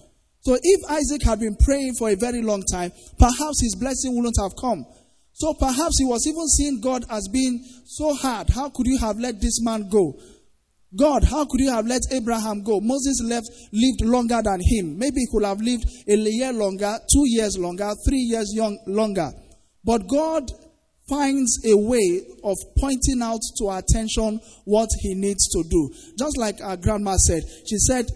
So 0.41 0.57
if 0.61 0.81
Isaac 0.91 1.23
had 1.23 1.41
been 1.41 1.57
praying 1.57 1.95
for 1.99 2.09
a 2.09 2.17
very 2.17 2.41
long 2.41 2.63
time, 2.71 2.93
perhaps 3.19 3.61
his 3.61 3.77
blessing 3.77 4.17
wouldn't 4.17 4.37
have 4.41 4.57
come. 4.57 4.87
So 5.35 5.53
perhaps 5.55 5.99
he 5.99 6.05
was 6.05 6.27
even 6.27 6.47
seeing 6.49 6.81
God 6.81 7.05
as 7.11 7.29
being 7.29 7.63
so 7.87 8.15
hard. 8.15 8.51
How 8.51 8.71
could 8.71 8.87
you 8.87 8.99
have 8.99 9.19
let 9.19 9.41
this 9.41 9.61
man 9.63 9.89
go? 9.89 10.17
God, 10.97 11.25
how 11.25 11.45
could 11.45 11.61
you 11.61 11.71
have 11.71 11.87
let 11.87 12.03
Abraham 12.13 12.63
go? 12.63 12.81
Moses 12.81 13.21
left, 13.25 13.49
lived 13.73 14.03
longer 14.03 14.41
than 14.43 14.61
him. 14.63 14.97
Maybe 14.97 15.21
he 15.21 15.27
could 15.33 15.45
have 15.45 15.61
lived 15.61 15.87
a 16.07 16.17
year 16.17 16.53
longer, 16.53 16.97
two 17.13 17.25
years 17.27 17.59
longer, 17.59 17.93
three 18.09 18.21
years 18.21 18.53
young, 18.55 18.79
longer. 18.87 19.33
But 19.83 20.07
God 20.07 20.45
finds 21.09 21.59
a 21.67 21.77
way 21.77 22.23
of 22.45 22.57
pointing 22.79 23.21
out 23.21 23.41
to 23.59 23.67
our 23.67 23.79
attention 23.81 24.41
what 24.65 24.89
he 25.01 25.15
needs 25.15 25.49
to 25.49 25.65
do. 25.69 25.91
Just 26.17 26.39
like 26.39 26.61
our 26.63 26.77
grandma 26.77 27.17
said, 27.17 27.43
she 27.67 27.77
said, 27.79 28.07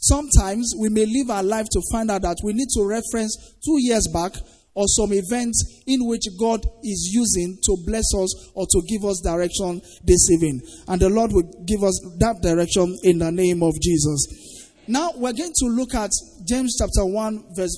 Sometimes 0.00 0.74
we 0.78 0.88
may 0.88 1.06
live 1.06 1.30
our 1.30 1.42
life 1.42 1.66
to 1.72 1.82
find 1.90 2.10
out 2.10 2.22
that 2.22 2.38
we 2.44 2.52
need 2.52 2.68
to 2.74 2.84
reference 2.84 3.36
two 3.64 3.78
years 3.80 4.06
back 4.12 4.32
or 4.74 4.86
some 4.86 5.12
events 5.12 5.82
in 5.86 6.06
which 6.06 6.24
God 6.38 6.64
is 6.84 7.10
using 7.12 7.58
to 7.64 7.76
bless 7.84 8.14
us 8.14 8.50
or 8.54 8.66
to 8.66 8.82
give 8.88 9.04
us 9.04 9.20
direction 9.20 9.80
this 10.04 10.30
evening. 10.30 10.60
And 10.86 11.00
the 11.00 11.08
Lord 11.08 11.32
will 11.32 11.50
give 11.66 11.82
us 11.82 11.98
that 12.18 12.40
direction 12.42 12.96
in 13.02 13.18
the 13.18 13.32
name 13.32 13.62
of 13.62 13.74
Jesus. 13.80 14.68
Now 14.86 15.10
we're 15.16 15.32
going 15.32 15.52
to 15.58 15.66
look 15.66 15.94
at 15.94 16.10
James 16.46 16.76
chapter 16.78 17.04
1, 17.04 17.54
verse 17.56 17.76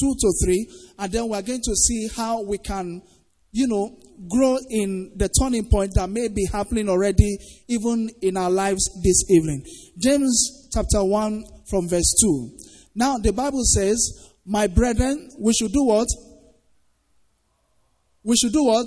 2 0.00 0.14
to 0.18 0.32
3, 0.44 0.68
and 0.98 1.12
then 1.12 1.28
we're 1.28 1.42
going 1.42 1.62
to 1.62 1.74
see 1.76 2.08
how 2.14 2.42
we 2.42 2.58
can, 2.58 3.02
you 3.52 3.68
know, 3.68 3.96
grow 4.28 4.58
in 4.68 5.12
the 5.16 5.28
turning 5.40 5.68
point 5.70 5.92
that 5.94 6.10
may 6.10 6.28
be 6.28 6.46
happening 6.52 6.88
already, 6.88 7.38
even 7.68 8.10
in 8.20 8.36
our 8.36 8.50
lives 8.50 8.84
this 9.02 9.30
evening. 9.30 9.64
James 9.98 10.68
chapter 10.72 11.02
1 11.04 11.44
from 11.68 11.88
verse 11.88 12.14
2. 12.22 12.58
Now, 12.94 13.18
the 13.18 13.32
Bible 13.32 13.62
says, 13.64 14.29
My 14.50 14.66
brethren, 14.66 15.30
we 15.38 15.52
should 15.52 15.72
do 15.72 15.84
what? 15.84 16.08
We 18.24 18.34
should 18.36 18.52
do 18.52 18.64
what? 18.64 18.84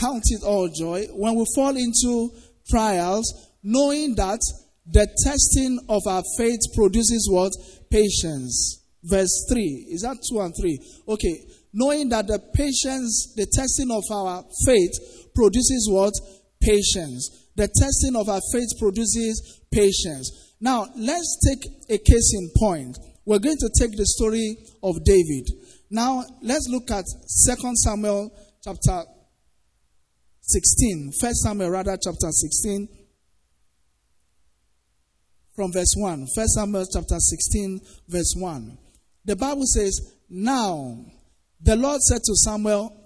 Count 0.00 0.22
it 0.30 0.42
all 0.42 0.70
joy 0.74 1.04
when 1.12 1.34
we 1.34 1.44
fall 1.54 1.76
into 1.76 2.30
trials, 2.70 3.30
knowing 3.62 4.14
that 4.14 4.40
the 4.86 5.06
testing 5.22 5.78
of 5.90 6.00
our 6.08 6.22
faith 6.38 6.60
produces 6.74 7.28
what? 7.30 7.52
Patience. 7.90 8.80
Verse 9.04 9.44
3. 9.50 9.88
Is 9.90 10.00
that 10.00 10.16
2 10.32 10.40
and 10.40 10.54
3? 10.58 10.78
Okay. 11.08 11.44
Knowing 11.74 12.08
that 12.08 12.26
the 12.26 12.38
patience, 12.54 13.34
the 13.36 13.46
testing 13.52 13.90
of 13.90 14.04
our 14.10 14.42
faith 14.64 15.34
produces 15.34 15.90
what? 15.92 16.14
Patience. 16.62 17.50
The 17.54 17.68
testing 17.68 18.16
of 18.16 18.30
our 18.30 18.40
faith 18.50 18.78
produces 18.78 19.60
patience. 19.70 20.54
Now, 20.58 20.86
let's 20.96 21.38
take 21.46 21.70
a 21.90 21.98
case 21.98 22.32
in 22.34 22.50
point. 22.56 22.96
We're 23.24 23.38
going 23.38 23.58
to 23.58 23.70
take 23.78 23.96
the 23.96 24.06
story 24.06 24.56
of 24.82 24.96
David. 25.04 25.48
Now, 25.90 26.24
let's 26.42 26.68
look 26.68 26.90
at 26.90 27.04
2 27.04 27.72
Samuel 27.76 28.30
chapter 28.64 29.02
16. 30.40 31.12
1 31.20 31.34
Samuel, 31.34 31.70
rather, 31.70 31.96
chapter 32.02 32.30
16, 32.30 32.88
from 35.54 35.72
verse 35.72 35.94
1. 35.96 36.26
1 36.34 36.48
Samuel 36.48 36.86
chapter 36.92 37.18
16, 37.18 37.80
verse 38.08 38.34
1. 38.36 38.78
The 39.24 39.36
Bible 39.36 39.66
says, 39.66 40.00
Now 40.28 41.04
the 41.60 41.76
Lord 41.76 42.00
said 42.00 42.22
to 42.24 42.34
Samuel, 42.34 43.01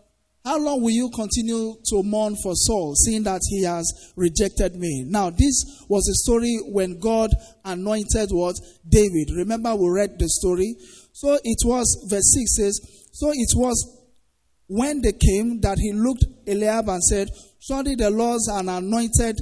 how 0.46 0.60
long 0.60 0.80
will 0.80 0.92
you 0.92 1.10
continue 1.12 1.74
to 1.86 2.04
mourn 2.04 2.36
for 2.40 2.54
Saul, 2.54 2.94
seeing 2.94 3.24
that 3.24 3.40
he 3.50 3.64
has 3.64 4.12
rejected 4.14 4.76
me? 4.76 5.04
Now, 5.04 5.28
this 5.28 5.84
was 5.88 6.08
a 6.08 6.14
story 6.22 6.56
when 6.68 7.00
God 7.00 7.30
anointed 7.64 8.28
what? 8.30 8.54
David. 8.88 9.30
Remember, 9.34 9.74
we 9.74 9.88
read 9.88 10.20
the 10.20 10.28
story. 10.28 10.76
So 11.12 11.36
it 11.42 11.58
was, 11.64 12.06
verse 12.08 12.32
6 12.32 12.56
says, 12.58 12.80
So 13.12 13.30
it 13.34 13.50
was 13.56 13.74
when 14.68 15.02
they 15.02 15.14
came 15.14 15.60
that 15.62 15.78
he 15.78 15.92
looked 15.92 16.24
Eliab 16.46 16.90
and 16.90 17.02
said, 17.02 17.28
Surely 17.58 17.96
the 17.96 18.10
Lord's 18.10 18.46
an 18.46 18.68
anointed, 18.68 19.40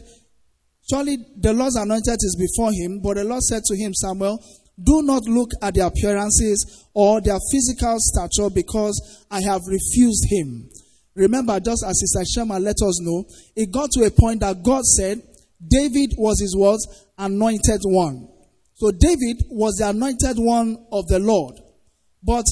surely 0.89 1.19
the 1.37 1.53
Lord's 1.53 1.77
anointed 1.77 2.17
is 2.17 2.35
before 2.41 2.73
him. 2.73 3.03
But 3.03 3.17
the 3.17 3.25
Lord 3.25 3.43
said 3.43 3.63
to 3.67 3.77
him, 3.77 3.93
Samuel, 3.93 4.43
do 4.83 5.03
not 5.03 5.25
look 5.25 5.51
at 5.61 5.75
their 5.75 5.87
appearances 5.87 6.87
or 6.95 7.21
their 7.21 7.39
physical 7.53 7.97
stature 7.99 8.49
because 8.49 9.27
I 9.31 9.43
have 9.43 9.61
refused 9.69 10.25
him. 10.31 10.71
Remember, 11.15 11.61
just 11.61 11.85
as 11.87 12.01
Sister 12.01 12.25
Shema 12.25 12.59
let 12.59 12.77
us 12.83 13.01
know, 13.01 13.25
it 13.55 13.71
got 13.71 13.91
to 13.93 14.05
a 14.05 14.11
point 14.11 14.41
that 14.41 14.63
God 14.63 14.85
said 14.85 15.23
David 15.67 16.15
was 16.19 16.41
his 16.41 16.57
what? 16.57 16.81
Anointed 17.17 17.81
one. 17.85 18.29
So 18.75 18.91
David 18.91 19.45
was 19.51 19.77
the 19.77 19.89
anointed 19.91 20.37
one 20.37 20.85
of 20.91 21.07
the 21.07 21.21
Lord. 21.21 21.61
But 22.23 22.45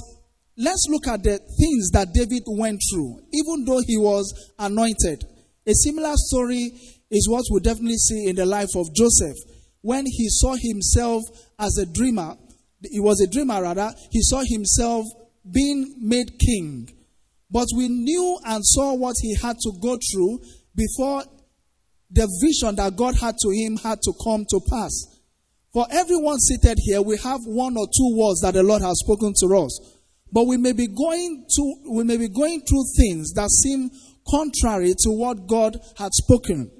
let's 0.57 0.87
look 0.88 1.09
at 1.09 1.25
the 1.25 1.38
things 1.38 1.90
that 1.90 2.14
David 2.14 2.44
went 2.46 2.81
through, 2.92 3.22
even 3.33 3.64
though 3.64 3.83
he 3.85 3.96
was 3.98 4.53
anointed. 4.59 5.25
A 5.66 5.72
similar 5.75 6.12
story 6.14 6.72
is 7.11 7.29
what 7.29 7.44
we 7.51 7.61
definitely 7.61 7.96
see 7.96 8.29
in 8.29 8.37
the 8.37 8.46
life 8.46 8.70
of 8.77 8.94
Joseph. 8.94 9.37
When 9.81 10.07
he 10.07 10.29
saw 10.29 10.55
himself 10.55 11.25
as 11.59 11.77
a 11.79 11.87
dreamer, 11.87 12.37
he 12.88 13.01
was 13.01 13.20
a 13.20 13.27
dreamer 13.27 13.61
rather, 13.62 13.92
he 14.11 14.20
saw 14.22 14.42
himself 14.46 15.07
being 15.51 15.96
made 15.98 16.38
king. 16.38 16.88
But 17.52 17.68
we 17.76 17.88
knew 17.88 18.38
and 18.44 18.64
saw 18.64 18.94
what 18.94 19.16
he 19.20 19.36
had 19.36 19.58
to 19.60 19.72
go 19.80 19.98
through 20.12 20.40
before 20.74 21.22
the 22.10 22.26
vision 22.40 22.76
that 22.76 22.96
God 22.96 23.14
had 23.20 23.36
to 23.40 23.50
him 23.50 23.76
had 23.76 24.00
to 24.02 24.12
come 24.24 24.44
to 24.48 24.60
pass. 24.68 25.20
For 25.72 25.86
everyone 25.90 26.38
seated 26.38 26.78
here, 26.80 27.00
we 27.00 27.16
have 27.18 27.40
one 27.44 27.76
or 27.76 27.86
two 27.86 28.16
words 28.16 28.40
that 28.40 28.54
the 28.54 28.62
Lord 28.62 28.82
has 28.82 29.00
spoken 29.00 29.32
to 29.40 29.56
us. 29.56 29.98
But 30.32 30.46
we 30.46 30.56
may 30.56 30.72
be 30.72 30.88
going 30.88 31.46
to, 31.48 31.74
we 31.92 32.04
may 32.04 32.16
be 32.16 32.28
going 32.28 32.62
through 32.62 32.84
things 32.96 33.32
that 33.34 33.48
seem 33.50 33.90
contrary 34.28 34.94
to 34.96 35.10
what 35.10 35.46
God 35.46 35.76
had 35.96 36.12
spoken. 36.12 36.70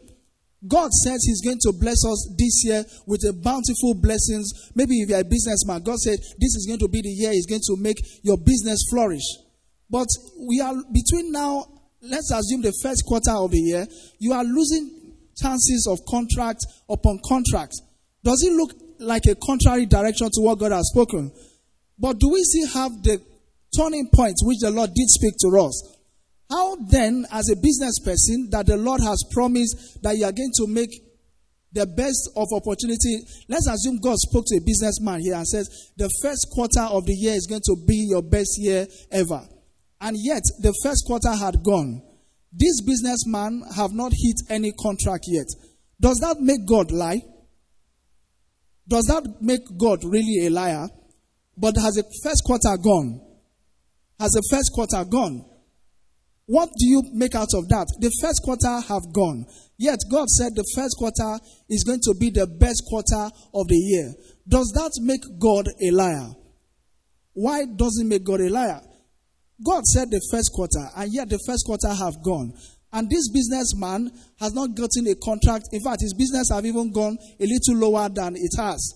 God 0.67 0.91
says 0.93 1.25
He's 1.27 1.43
going 1.43 1.59
to 1.63 1.73
bless 1.73 2.05
us 2.07 2.35
this 2.39 2.65
year 2.65 2.85
with 3.07 3.25
a 3.29 3.33
bountiful 3.33 3.95
blessings. 3.95 4.71
Maybe 4.75 5.01
if 5.01 5.11
you're 5.11 5.21
a 5.21 5.25
businessman, 5.25 5.83
God 5.83 5.99
said 5.99 6.19
this 6.39 6.55
is 6.55 6.67
going 6.67 6.79
to 6.81 6.89
be 6.89 7.03
the 7.03 7.11
year 7.11 7.33
He's 7.33 7.47
going 7.47 7.65
to 7.67 7.77
make 7.77 7.99
your 8.23 8.39
business 8.39 8.87
flourish. 8.89 9.25
But 9.93 10.09
we 10.41 10.59
are 10.61 10.75
between 10.91 11.33
now, 11.33 11.67
let's 12.01 12.33
assume 12.33 12.63
the 12.63 12.73
first 12.83 13.05
quarter 13.07 13.33
of 13.33 13.51
the 13.51 13.61
year, 13.61 13.87
you 14.19 14.33
are 14.33 14.43
losing 14.43 14.89
chances 15.37 15.87
of 15.87 16.01
contract 16.09 16.65
upon 16.89 17.21
contract. 17.29 17.75
Does 18.25 18.43
it 18.43 18.53
look 18.55 18.73
like 18.99 19.27
a 19.27 19.37
contrary 19.37 19.85
direction 19.85 20.31
to 20.33 20.41
what 20.41 20.59
God 20.59 20.73
has 20.73 20.89
spoken? 20.89 21.31
But 21.99 22.19
do 22.19 22.31
we 22.31 22.41
still 22.43 22.69
have 22.69 23.03
the 23.03 23.21
turning 23.77 24.09
point 24.09 24.37
which 24.43 24.61
the 24.61 24.71
Lord 24.71 24.95
did 24.95 25.09
speak 25.09 25.35
to 25.41 25.61
us? 25.61 25.99
How 26.51 26.77
then, 26.89 27.27
as 27.31 27.51
a 27.51 27.57
business 27.57 27.99
person, 28.01 28.49
that 28.51 28.67
the 28.67 28.79
Lord 28.79 29.03
has 29.03 29.23
promised 29.33 30.03
that 30.03 30.17
you 30.17 30.25
are 30.25 30.33
going 30.33 30.53
to 30.57 30.67
make 30.69 30.91
the 31.73 31.87
best 31.87 32.31
of 32.37 32.49
opportunity. 32.53 33.25
Let's 33.49 33.69
assume 33.69 33.99
God 34.01 34.17
spoke 34.17 34.45
to 34.49 34.57
a 34.57 34.61
businessman 34.61 35.21
here 35.21 35.35
and 35.35 35.47
says, 35.47 35.69
the 35.97 36.09
first 36.23 36.49
quarter 36.53 36.83
of 36.83 37.05
the 37.05 37.15
year 37.15 37.35
is 37.35 37.47
going 37.47 37.63
to 37.65 37.77
be 37.87 38.07
your 38.09 38.23
best 38.23 38.57
year 38.59 38.87
ever. 39.11 39.43
And 40.03 40.17
yet, 40.19 40.43
the 40.59 40.75
first 40.83 41.05
quarter 41.07 41.33
had 41.33 41.63
gone. 41.63 42.03
This 42.53 42.83
businessman 42.83 43.63
have 43.77 43.93
not 43.93 44.11
hit 44.13 44.37
any 44.51 44.73
contract 44.73 45.25
yet. 45.29 45.47
Does 46.01 46.19
that 46.19 46.41
make 46.41 46.67
God 46.67 46.91
lie? 46.91 47.23
Does 48.89 49.05
that 49.05 49.41
make 49.41 49.63
God 49.79 50.03
really 50.03 50.47
a 50.47 50.51
liar? 50.51 50.89
But 51.57 51.77
has 51.77 51.95
the 51.95 52.05
first 52.25 52.43
quarter 52.45 52.77
gone? 52.83 53.21
Has 54.19 54.33
the 54.33 54.43
first 54.51 54.73
quarter 54.75 55.05
gone? 55.09 55.47
What 56.47 56.71
do 56.77 56.87
you 56.89 57.03
make 57.15 57.37
out 57.37 57.55
of 57.55 57.69
that? 57.69 57.87
The 58.01 58.11
first 58.21 58.43
quarter 58.43 58.81
have 58.89 59.13
gone. 59.15 59.47
Yet 59.79 60.01
God 60.11 60.29
said 60.29 60.51
the 60.57 60.67
first 60.75 60.97
quarter 60.99 61.39
is 61.71 61.85
going 61.85 62.01
to 62.03 62.15
be 62.19 62.31
the 62.31 62.49
best 62.49 62.83
quarter 62.91 63.31
of 63.55 63.69
the 63.69 63.77
year. 63.77 64.13
Does 64.49 64.73
that 64.75 64.91
make 65.01 65.23
God 65.39 65.69
a 65.81 65.91
liar? 65.93 66.35
Why 67.35 67.65
does 67.65 68.01
it 68.03 68.07
make 68.07 68.25
God 68.25 68.41
a 68.41 68.51
liar? 68.51 68.81
God 69.65 69.85
said 69.85 70.11
the 70.11 70.21
first 70.31 70.51
quarter, 70.53 70.85
and 70.97 71.13
yet 71.13 71.29
the 71.29 71.39
first 71.47 71.65
quarter 71.67 71.89
have 71.89 72.23
gone. 72.23 72.53
And 72.93 73.09
this 73.09 73.31
businessman 73.31 74.11
has 74.39 74.53
not 74.53 74.75
gotten 74.75 75.07
a 75.07 75.15
contract. 75.17 75.69
In 75.73 75.81
fact, 75.81 76.03
his 76.03 76.15
business 76.15 76.51
have 76.51 76.67
even 76.67 76.93
gone 76.93 77.17
a 77.41 77.47
little 77.47 77.77
lower 77.77 78.09
than 78.09 78.37
it 78.37 78.53
has. 78.59 78.95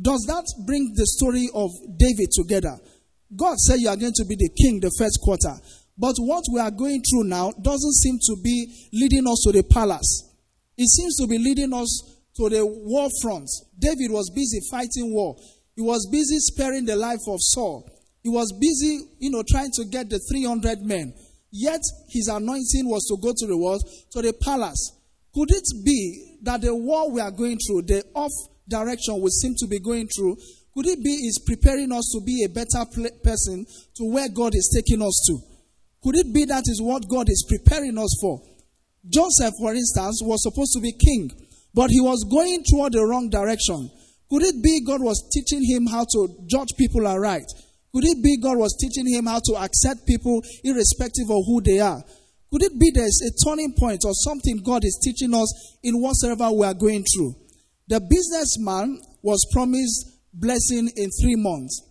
Does 0.00 0.22
that 0.28 0.46
bring 0.66 0.92
the 0.94 1.06
story 1.06 1.48
of 1.54 1.70
David 1.98 2.30
together? 2.30 2.78
God 3.34 3.58
said 3.58 3.80
you 3.80 3.88
are 3.88 3.96
going 3.96 4.14
to 4.14 4.24
be 4.24 4.36
the 4.36 4.50
king 4.62 4.78
the 4.80 4.94
first 4.96 5.18
quarter. 5.20 5.58
But 5.98 6.14
what 6.18 6.44
we 6.52 6.60
are 6.60 6.70
going 6.70 7.02
through 7.02 7.24
now 7.24 7.50
doesn't 7.60 7.94
seem 7.94 8.18
to 8.30 8.36
be 8.42 8.88
leading 8.92 9.26
us 9.26 9.42
to 9.44 9.52
the 9.52 9.64
palace. 9.64 10.30
It 10.76 10.88
seems 10.88 11.16
to 11.16 11.26
be 11.26 11.38
leading 11.38 11.74
us 11.74 11.90
to 12.36 12.48
the 12.48 12.64
war 12.64 13.08
front. 13.20 13.50
David 13.76 14.12
was 14.12 14.30
busy 14.30 14.60
fighting 14.70 15.12
war. 15.12 15.34
He 15.74 15.82
was 15.82 16.08
busy 16.10 16.38
sparing 16.38 16.84
the 16.86 16.94
life 16.94 17.26
of 17.26 17.38
Saul. 17.40 17.90
He 18.22 18.28
was 18.28 18.52
busy, 18.52 19.00
you 19.18 19.30
know, 19.30 19.42
trying 19.48 19.70
to 19.72 19.84
get 19.84 20.10
the 20.10 20.18
300 20.18 20.82
men. 20.82 21.14
Yet 21.50 21.80
his 22.08 22.28
anointing 22.28 22.88
was 22.88 23.06
to 23.08 23.16
go 23.22 23.32
to 23.36 23.46
the 23.46 23.56
war, 23.56 23.78
to 24.12 24.22
the 24.22 24.32
palace. 24.32 24.92
Could 25.34 25.50
it 25.50 25.64
be 25.84 26.38
that 26.42 26.60
the 26.60 26.74
war 26.74 27.10
we 27.10 27.20
are 27.20 27.30
going 27.30 27.58
through, 27.66 27.82
the 27.82 28.04
off 28.14 28.32
direction 28.68 29.20
we 29.20 29.30
seem 29.30 29.54
to 29.58 29.66
be 29.66 29.78
going 29.78 30.08
through, 30.08 30.36
could 30.74 30.86
it 30.86 31.02
be 31.02 31.10
is 31.10 31.42
preparing 31.44 31.90
us 31.92 32.10
to 32.12 32.20
be 32.24 32.44
a 32.44 32.48
better 32.48 32.84
person 33.24 33.66
to 33.96 34.04
where 34.04 34.28
God 34.28 34.54
is 34.54 34.70
taking 34.74 35.02
us 35.02 35.24
to? 35.26 35.38
Could 36.02 36.16
it 36.16 36.32
be 36.32 36.44
that 36.44 36.64
is 36.66 36.80
what 36.80 37.08
God 37.08 37.28
is 37.28 37.44
preparing 37.48 37.98
us 37.98 38.16
for? 38.20 38.40
Joseph, 39.08 39.54
for 39.58 39.74
instance, 39.74 40.20
was 40.22 40.42
supposed 40.42 40.72
to 40.74 40.80
be 40.80 40.92
king, 40.92 41.30
but 41.74 41.90
he 41.90 42.00
was 42.00 42.24
going 42.30 42.62
toward 42.68 42.92
the 42.92 43.04
wrong 43.04 43.30
direction. 43.30 43.90
Could 44.30 44.42
it 44.42 44.62
be 44.62 44.84
God 44.84 45.00
was 45.00 45.28
teaching 45.32 45.64
him 45.64 45.86
how 45.86 46.04
to 46.04 46.28
judge 46.46 46.76
people 46.76 47.06
aright? 47.06 47.46
Could 47.94 48.04
it 48.04 48.22
be 48.22 48.38
God 48.40 48.58
was 48.58 48.76
teaching 48.78 49.06
him 49.12 49.26
how 49.26 49.40
to 49.44 49.56
accept 49.56 50.06
people 50.06 50.42
irrespective 50.62 51.30
of 51.30 51.42
who 51.46 51.60
they 51.60 51.80
are? 51.80 52.02
Could 52.50 52.62
it 52.62 52.78
be 52.78 52.90
there's 52.94 53.20
a 53.22 53.32
turning 53.44 53.74
point 53.76 54.02
or 54.04 54.12
something 54.14 54.62
God 54.64 54.84
is 54.84 54.98
teaching 55.02 55.34
us 55.34 55.78
in 55.82 56.00
whatsoever 56.00 56.50
we 56.50 56.66
are 56.66 56.74
going 56.74 57.04
through? 57.04 57.34
The 57.88 58.00
businessman 58.00 59.00
was 59.22 59.46
promised 59.52 60.18
blessing 60.32 60.90
in 60.96 61.10
three 61.20 61.36
months, 61.36 61.82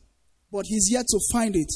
but 0.52 0.66
he's 0.66 0.90
yet 0.92 1.06
to 1.10 1.20
find 1.32 1.56
it. 1.56 1.72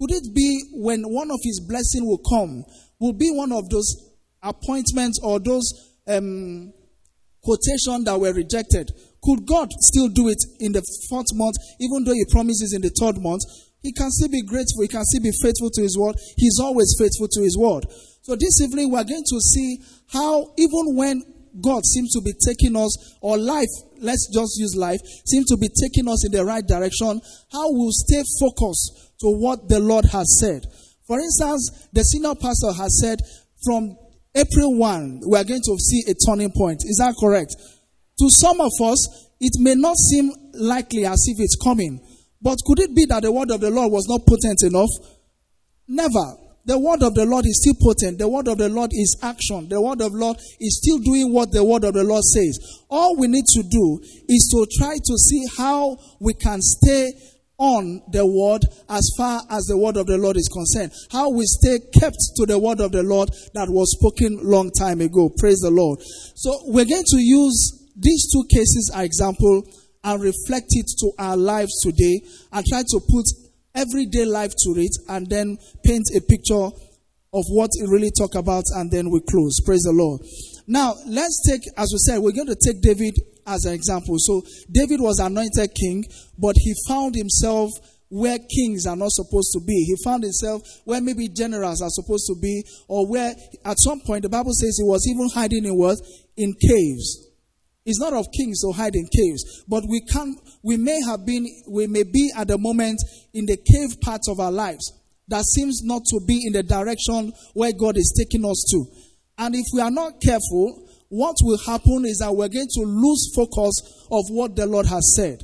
Could 0.00 0.12
it 0.12 0.34
be 0.34 0.62
when 0.74 1.02
one 1.04 1.30
of 1.30 1.38
his 1.42 1.60
blessing 1.60 2.06
will 2.06 2.20
come, 2.28 2.64
will 2.98 3.14
be 3.14 3.30
one 3.30 3.52
of 3.52 3.68
those 3.70 4.12
appointments 4.42 5.18
or 5.22 5.38
those 5.40 5.64
um, 6.06 6.72
that 8.04 8.18
were 8.18 8.32
rejected? 8.32 8.90
Could 9.22 9.46
God 9.46 9.68
still 9.80 10.08
do 10.08 10.28
it 10.28 10.42
in 10.60 10.72
the 10.72 10.82
fourth 11.08 11.26
month, 11.34 11.56
even 11.80 12.04
though 12.04 12.12
he 12.12 12.24
promises 12.30 12.72
in 12.72 12.82
the 12.82 12.90
third 12.90 13.18
month? 13.18 13.42
He 13.82 13.92
can 13.92 14.10
still 14.10 14.28
be 14.28 14.42
grateful. 14.42 14.82
He 14.82 14.88
can 14.88 15.04
still 15.04 15.22
be 15.22 15.32
faithful 15.42 15.70
to 15.70 15.82
his 15.82 15.96
word. 15.98 16.16
He's 16.36 16.58
always 16.60 16.94
faithful 16.98 17.28
to 17.28 17.42
his 17.42 17.56
word. 17.56 17.86
So 18.22 18.34
this 18.34 18.60
evening 18.60 18.90
we're 18.90 19.04
going 19.04 19.24
to 19.24 19.40
see 19.40 19.78
how 20.12 20.52
even 20.58 20.96
when 20.96 21.22
God 21.60 21.84
seems 21.86 22.12
to 22.12 22.20
be 22.20 22.32
taking 22.44 22.76
us, 22.76 23.16
or 23.20 23.38
life, 23.38 23.70
let's 24.00 24.28
just 24.32 24.58
use 24.58 24.76
life, 24.76 25.00
seems 25.24 25.46
to 25.46 25.56
be 25.56 25.68
taking 25.68 26.08
us 26.08 26.26
in 26.26 26.32
the 26.32 26.44
right 26.44 26.66
direction, 26.66 27.20
how 27.52 27.72
we'll 27.72 27.92
stay 27.92 28.22
focused 28.40 29.16
to 29.20 29.28
what 29.30 29.68
the 29.68 29.80
Lord 29.80 30.04
has 30.06 30.26
said. 30.40 30.66
For 31.06 31.18
instance, 31.18 31.88
the 31.92 32.02
senior 32.02 32.34
pastor 32.34 32.72
has 32.72 33.00
said 33.00 33.20
from 33.64 33.96
April 34.34 34.76
1, 34.76 35.22
we 35.28 35.38
are 35.38 35.44
going 35.44 35.62
to 35.62 35.78
see 35.78 36.04
a 36.10 36.14
turning 36.26 36.52
point. 36.52 36.82
Is 36.84 36.98
that 36.98 37.14
correct? 37.18 37.54
To 38.18 38.28
some 38.30 38.60
of 38.60 38.72
us, 38.82 39.30
it 39.40 39.52
may 39.58 39.74
not 39.74 39.96
seem 39.96 40.30
likely 40.52 41.06
as 41.06 41.24
if 41.26 41.40
it's 41.40 41.56
coming. 41.62 42.00
But 42.46 42.62
could 42.64 42.78
it 42.78 42.94
be 42.94 43.06
that 43.06 43.24
the 43.24 43.32
word 43.32 43.50
of 43.50 43.60
the 43.60 43.72
Lord 43.72 43.90
was 43.90 44.06
not 44.06 44.22
potent 44.22 44.62
enough? 44.62 44.90
Never. 45.88 46.38
The 46.64 46.78
word 46.78 47.02
of 47.02 47.12
the 47.18 47.26
Lord 47.26 47.44
is 47.44 47.58
still 47.58 47.74
potent. 47.74 48.22
The 48.22 48.28
word 48.28 48.46
of 48.46 48.58
the 48.58 48.68
Lord 48.68 48.90
is 48.94 49.18
action. 49.20 49.68
The 49.68 49.82
word 49.82 50.00
of 50.00 50.12
the 50.12 50.18
Lord 50.18 50.36
is 50.60 50.78
still 50.78 50.98
doing 51.02 51.32
what 51.34 51.50
the 51.50 51.64
word 51.64 51.82
of 51.82 51.94
the 51.94 52.04
Lord 52.04 52.22
says. 52.22 52.54
All 52.88 53.18
we 53.18 53.26
need 53.26 53.46
to 53.50 53.64
do 53.66 53.98
is 54.30 54.46
to 54.54 54.62
try 54.78 54.94
to 54.94 55.14
see 55.18 55.42
how 55.58 55.98
we 56.20 56.34
can 56.34 56.62
stay 56.62 57.10
on 57.58 58.02
the 58.12 58.22
word 58.22 58.62
as 58.90 59.10
far 59.18 59.42
as 59.50 59.66
the 59.66 59.76
word 59.76 59.96
of 59.96 60.06
the 60.06 60.16
Lord 60.16 60.36
is 60.36 60.46
concerned. 60.46 60.92
How 61.10 61.30
we 61.30 61.46
stay 61.46 61.80
kept 61.98 62.14
to 62.36 62.46
the 62.46 62.60
word 62.60 62.78
of 62.78 62.92
the 62.92 63.02
Lord 63.02 63.28
that 63.54 63.66
was 63.66 63.90
spoken 63.98 64.38
long 64.46 64.70
time 64.70 65.00
ago. 65.00 65.34
Praise 65.36 65.58
the 65.66 65.74
Lord. 65.74 65.98
So 66.36 66.62
we're 66.70 66.86
going 66.86 67.10
to 67.10 67.18
use 67.18 67.90
these 67.96 68.30
two 68.30 68.44
cases 68.46 68.92
as 68.94 69.02
example 69.02 69.66
and 70.06 70.22
reflect 70.22 70.68
it 70.70 70.86
to 71.00 71.10
our 71.18 71.36
lives 71.36 71.80
today 71.82 72.22
and 72.52 72.64
try 72.64 72.80
to 72.80 73.00
put 73.10 73.26
everyday 73.74 74.24
life 74.24 74.52
to 74.56 74.70
it 74.78 74.96
and 75.08 75.28
then 75.28 75.58
paint 75.84 76.04
a 76.16 76.20
picture 76.20 76.70
of 77.34 77.44
what 77.50 77.68
it 77.74 77.90
really 77.90 78.10
talk 78.16 78.36
about 78.36 78.62
and 78.76 78.90
then 78.90 79.10
we 79.10 79.20
close. 79.28 79.60
Praise 79.66 79.82
the 79.82 79.92
Lord. 79.92 80.22
Now, 80.66 80.94
let's 81.06 81.42
take, 81.46 81.62
as 81.76 81.90
we 81.92 81.98
said, 81.98 82.18
we're 82.18 82.32
going 82.32 82.46
to 82.46 82.56
take 82.56 82.80
David 82.80 83.18
as 83.46 83.64
an 83.66 83.74
example. 83.74 84.14
So, 84.18 84.42
David 84.70 85.00
was 85.00 85.18
anointed 85.18 85.74
king, 85.74 86.04
but 86.38 86.54
he 86.56 86.72
found 86.88 87.14
himself 87.14 87.70
where 88.08 88.38
kings 88.38 88.86
are 88.86 88.96
not 88.96 89.10
supposed 89.10 89.52
to 89.52 89.60
be. 89.60 89.74
He 89.74 89.96
found 90.04 90.22
himself 90.22 90.62
where 90.84 91.00
maybe 91.00 91.28
generals 91.28 91.82
are 91.82 91.90
supposed 91.90 92.26
to 92.28 92.36
be, 92.40 92.64
or 92.86 93.06
where 93.10 93.34
at 93.64 93.76
some 93.80 94.00
point 94.00 94.22
the 94.22 94.28
Bible 94.28 94.52
says 94.52 94.78
he 94.78 94.84
was 94.84 95.06
even 95.08 95.28
hiding 95.34 95.64
in 95.64 95.76
what? 95.76 95.98
In 96.36 96.54
caves. 96.54 97.25
It's 97.86 98.00
not 98.00 98.12
of 98.12 98.26
kings 98.36 98.60
to 98.62 98.72
hide 98.72 98.96
in 98.96 99.06
caves, 99.06 99.64
but 99.68 99.84
we 99.88 100.00
can, 100.00 100.36
we 100.62 100.76
may 100.76 101.00
have 101.06 101.24
been, 101.24 101.46
we 101.70 101.86
may 101.86 102.02
be 102.02 102.32
at 102.36 102.48
the 102.48 102.58
moment 102.58 102.98
in 103.32 103.46
the 103.46 103.56
cave 103.56 104.00
parts 104.00 104.28
of 104.28 104.40
our 104.40 104.52
lives 104.52 104.92
that 105.28 105.44
seems 105.44 105.82
not 105.82 106.02
to 106.06 106.20
be 106.26 106.42
in 106.46 106.52
the 106.52 106.62
direction 106.62 107.32
where 107.54 107.72
God 107.72 107.96
is 107.96 108.12
taking 108.16 108.44
us 108.44 108.64
to. 108.70 108.86
And 109.38 109.54
if 109.54 109.66
we 109.72 109.80
are 109.80 109.90
not 109.90 110.20
careful, 110.20 110.88
what 111.08 111.36
will 111.42 111.58
happen 111.58 112.04
is 112.06 112.18
that 112.18 112.34
we're 112.34 112.48
going 112.48 112.68
to 112.74 112.82
lose 112.82 113.32
focus 113.34 114.06
of 114.10 114.24
what 114.30 114.56
the 114.56 114.66
Lord 114.66 114.86
has 114.86 115.14
said. 115.16 115.42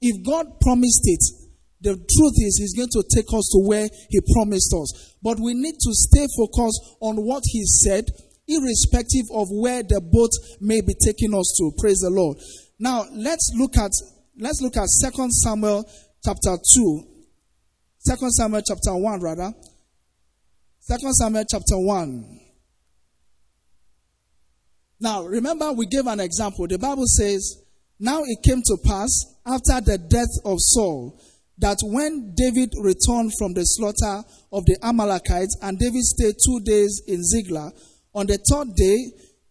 If 0.00 0.24
God 0.24 0.60
promised 0.60 1.02
it, 1.04 1.22
the 1.80 1.94
truth 1.94 2.36
is 2.38 2.58
He's 2.58 2.74
going 2.74 2.90
to 2.92 3.04
take 3.14 3.26
us 3.34 3.50
to 3.52 3.58
where 3.66 3.88
He 4.10 4.20
promised 4.32 4.74
us. 4.74 5.16
But 5.22 5.38
we 5.38 5.54
need 5.54 5.74
to 5.74 5.92
stay 5.92 6.26
focused 6.36 6.80
on 7.00 7.16
what 7.16 7.42
He 7.46 7.64
said 7.64 8.06
irrespective 8.46 9.26
of 9.32 9.48
where 9.50 9.82
the 9.82 10.00
boat 10.00 10.30
may 10.60 10.80
be 10.80 10.94
taking 11.04 11.34
us 11.34 11.54
to. 11.58 11.72
Praise 11.78 12.00
the 12.00 12.10
Lord. 12.10 12.38
Now 12.78 13.04
let's 13.12 13.52
look 13.56 13.76
at 13.76 13.90
let's 14.38 14.60
look 14.60 14.76
at 14.76 14.88
Second 14.88 15.30
Samuel 15.32 15.88
chapter 16.24 16.56
2. 16.74 17.04
2 18.06 18.16
Samuel 18.30 18.62
chapter 18.66 18.94
1 18.94 19.20
rather. 19.20 19.52
2 20.90 20.96
Samuel 21.12 21.44
chapter 21.48 21.78
1. 21.78 22.40
Now 25.00 25.24
remember 25.24 25.72
we 25.72 25.86
gave 25.86 26.06
an 26.06 26.20
example. 26.20 26.66
The 26.66 26.78
Bible 26.78 27.06
says, 27.06 27.62
Now 27.98 28.22
it 28.24 28.42
came 28.42 28.62
to 28.64 28.76
pass 28.84 29.10
after 29.46 29.80
the 29.80 29.98
death 29.98 30.44
of 30.44 30.56
Saul 30.58 31.20
that 31.58 31.78
when 31.82 32.34
David 32.36 32.72
returned 32.80 33.32
from 33.38 33.54
the 33.54 33.62
slaughter 33.62 34.24
of 34.52 34.64
the 34.66 34.76
Amalekites 34.82 35.56
and 35.62 35.78
David 35.78 36.02
stayed 36.02 36.34
two 36.44 36.60
days 36.64 37.02
in 37.06 37.22
Ziklag, 37.22 37.72
on 38.14 38.26
the 38.26 38.38
third 38.38 38.74
day, 38.76 38.96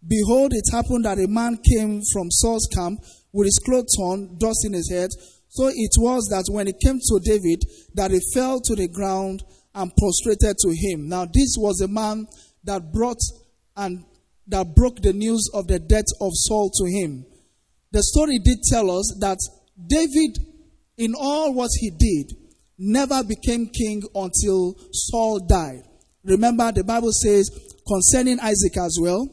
behold, 0.07 0.53
it 0.53 0.65
happened 0.71 1.05
that 1.05 1.19
a 1.19 1.27
man 1.27 1.57
came 1.57 2.01
from 2.13 2.31
Saul's 2.31 2.67
camp 2.73 2.99
with 3.31 3.45
his 3.45 3.59
clothes 3.65 3.95
torn, 3.97 4.37
dust 4.37 4.65
in 4.65 4.73
his 4.73 4.89
head. 4.89 5.09
So 5.49 5.67
it 5.67 5.91
was 5.97 6.27
that 6.31 6.45
when 6.51 6.67
he 6.67 6.73
came 6.73 6.99
to 6.99 7.19
David, 7.23 7.61
that 7.95 8.11
he 8.11 8.19
fell 8.33 8.59
to 8.61 8.75
the 8.75 8.87
ground 8.87 9.43
and 9.75 9.91
prostrated 9.95 10.57
to 10.59 10.69
him. 10.75 11.09
Now, 11.09 11.25
this 11.25 11.55
was 11.57 11.81
a 11.81 11.87
man 11.87 12.27
that 12.63 12.91
brought 12.91 13.19
and 13.75 14.05
that 14.47 14.75
broke 14.75 15.01
the 15.01 15.13
news 15.13 15.49
of 15.53 15.67
the 15.67 15.79
death 15.79 16.05
of 16.21 16.31
Saul 16.33 16.69
to 16.77 16.85
him. 16.85 17.25
The 17.91 18.03
story 18.03 18.39
did 18.39 18.59
tell 18.69 18.91
us 18.91 19.15
that 19.19 19.37
David, 19.87 20.37
in 20.97 21.13
all 21.17 21.53
what 21.53 21.69
he 21.79 21.89
did, 21.91 22.33
never 22.77 23.23
became 23.23 23.67
king 23.67 24.03
until 24.15 24.75
Saul 24.91 25.39
died. 25.39 25.83
Remember, 26.23 26.71
the 26.71 26.83
Bible 26.83 27.11
says 27.11 27.49
concerning 27.87 28.39
Isaac 28.39 28.77
as 28.77 28.97
well, 29.01 29.27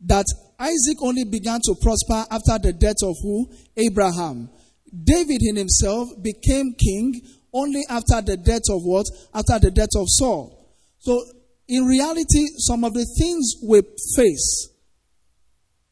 that 0.00 0.26
Isaac 0.58 0.98
only 1.02 1.24
began 1.24 1.60
to 1.64 1.74
prosper 1.80 2.26
after 2.30 2.58
the 2.58 2.72
death 2.72 3.02
of 3.02 3.16
who? 3.22 3.50
Abraham. 3.76 4.50
David 4.92 5.40
in 5.42 5.56
himself 5.56 6.08
became 6.22 6.74
king 6.74 7.20
only 7.52 7.82
after 7.88 8.20
the 8.20 8.36
death 8.36 8.62
of 8.70 8.82
what? 8.82 9.06
After 9.34 9.58
the 9.58 9.70
death 9.70 9.94
of 9.96 10.06
Saul. 10.08 10.76
So, 10.98 11.22
in 11.68 11.84
reality, 11.84 12.46
some 12.58 12.84
of 12.84 12.94
the 12.94 13.06
things 13.18 13.54
we 13.66 13.82
face 14.16 14.68